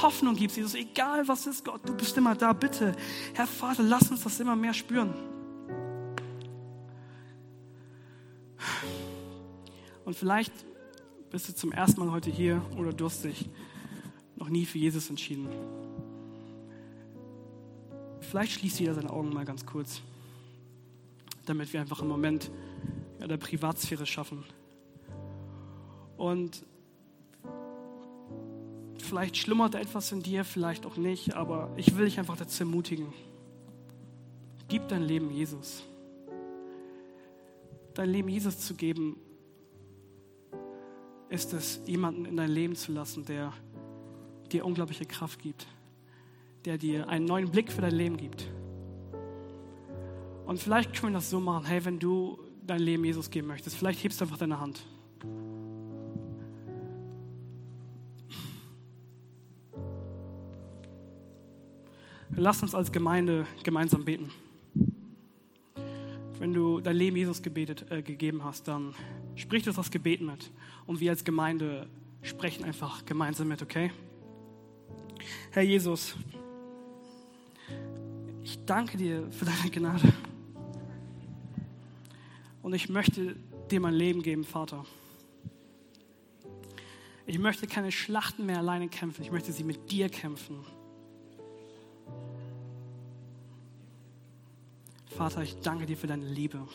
Hoffnung 0.01 0.35
gibst, 0.35 0.57
Jesus, 0.57 0.75
egal 0.75 1.29
was 1.29 1.47
ist, 1.47 1.63
Gott, 1.63 1.87
du 1.87 1.93
bist 1.95 2.17
immer 2.17 2.35
da, 2.35 2.55
bitte. 2.55 2.97
Herr 3.35 3.47
Vater, 3.47 3.83
lass 3.83 4.11
uns 4.11 4.23
das 4.23 4.41
immer 4.41 4.57
mehr 4.57 4.73
spüren. 4.73 5.13
Und 10.07 10.17
vielleicht 10.17 10.55
bist 11.31 11.49
du 11.49 11.55
zum 11.55 11.73
ersten 11.73 12.01
Mal 12.01 12.11
heute 12.11 12.31
hier 12.31 12.63
oder 12.77 12.93
du 12.93 13.05
hast 13.05 13.25
dich 13.25 13.49
noch 14.37 14.49
nie 14.49 14.65
für 14.65 14.79
Jesus 14.79 15.11
entschieden. 15.11 15.49
Vielleicht 18.21 18.53
schließt 18.53 18.81
jeder 18.81 18.95
seine 18.95 19.11
Augen 19.11 19.33
mal 19.33 19.45
ganz 19.45 19.67
kurz, 19.67 20.01
damit 21.47 21.73
wir 21.73 21.81
einfach 21.81 22.01
einen 22.01 22.11
Moment 22.11 22.51
der 23.21 23.37
Privatsphäre 23.37 24.07
schaffen. 24.07 24.45
Und 26.17 26.65
vielleicht 28.99 29.37
schlummert 29.37 29.75
etwas 29.75 30.13
in 30.13 30.23
dir, 30.23 30.45
vielleicht 30.45 30.87
auch 30.87 30.97
nicht, 30.97 31.35
aber 31.35 31.71
ich 31.77 31.97
will 31.97 32.07
dich 32.07 32.19
einfach 32.19 32.37
dazu 32.37 32.65
ermutigen. 32.65 33.13
Gib 34.69 34.89
dein 34.89 35.03
Leben 35.03 35.31
Jesus. 35.31 35.83
Dein 37.95 38.11
Leben 38.11 38.29
Jesus 38.29 38.59
zu 38.61 38.75
geben, 38.75 39.17
ist 41.31 41.53
es, 41.53 41.81
jemanden 41.87 42.25
in 42.25 42.37
dein 42.37 42.51
Leben 42.51 42.75
zu 42.75 42.93
lassen, 42.93 43.25
der 43.25 43.53
dir 44.51 44.65
unglaubliche 44.65 45.05
Kraft 45.05 45.41
gibt, 45.41 45.67
der 46.65 46.79
dir 46.79 47.09
einen 47.09 47.27
neuen 47.27 47.51
Blick 47.51 47.71
für 47.71 47.83
dein 47.83 47.95
Leben 47.95 48.17
gibt. 48.17 48.49
Und 50.47 50.59
vielleicht 50.59 50.95
können 50.95 51.13
wir 51.13 51.19
das 51.19 51.29
so 51.29 51.41
machen, 51.41 51.67
hey, 51.67 51.85
wenn 51.85 51.99
du 51.99 52.39
dein 52.67 52.81
Leben 52.81 53.05
Jesus 53.05 53.31
geben 53.31 53.49
möchtest, 53.49 53.77
vielleicht 53.77 54.03
hebst 54.03 54.21
du 54.21 54.25
einfach 54.25 54.39
deine 54.39 54.61
Hand. 54.61 54.81
Lass 62.31 62.63
uns 62.63 62.75
als 62.75 62.93
Gemeinde 62.93 63.47
gemeinsam 63.65 64.05
beten. 64.05 64.31
Wenn 66.39 66.55
du 66.55 66.81
dein 66.81 66.95
Leben 66.95 67.17
Jesus 67.17 67.43
gebetet, 67.43 67.91
äh, 67.91 68.01
gegeben 68.01 68.45
hast, 68.45 68.69
dann 68.69 68.95
sprich 69.39 69.63
das 69.65 69.77
das 69.77 69.91
Gebet 69.91 70.21
mit. 70.21 70.51
Und 70.87 71.01
wir 71.01 71.11
als 71.11 71.25
Gemeinde 71.25 71.89
sprechen 72.23 72.65
einfach 72.65 73.07
gemeinsam 73.07 73.49
mit, 73.49 73.63
okay? 73.63 73.91
Herr 75.53 75.63
Jesus, 75.63 76.17
ich 78.43 78.59
danke 78.67 78.99
dir 78.99 79.31
für 79.31 79.45
deine 79.45 79.71
Gnade. 79.71 80.13
Und 82.63 82.75
ich 82.75 82.89
möchte 82.89 83.37
dir 83.71 83.81
mein 83.81 83.95
Leben 83.95 84.23
geben, 84.23 84.45
Vater. 84.45 84.85
Ich 87.27 87.39
möchte 87.39 87.67
keine 87.67 87.93
Schlachten 87.93 88.47
mehr 88.47 88.59
alleine 88.59 88.89
kämpfen. 88.89 89.23
Ich 89.23 89.31
möchte 89.31 89.53
sie 89.53 89.65
mit 89.65 89.91
dir 89.91 90.09
kämpfen. 90.09 90.65
Vater, 95.07 95.43
ich 95.43 95.57
danke 95.61 95.85
dir 95.85 95.97
für 95.97 96.07
deine 96.07 96.27
Liebe. 96.27 96.67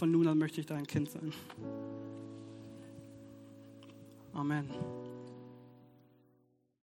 Von 0.00 0.10
nun 0.10 0.26
an 0.28 0.38
möchte 0.38 0.62
ich 0.62 0.66
dein 0.66 0.86
Kind 0.86 1.10
sein. 1.10 1.30
Amen. 4.32 4.70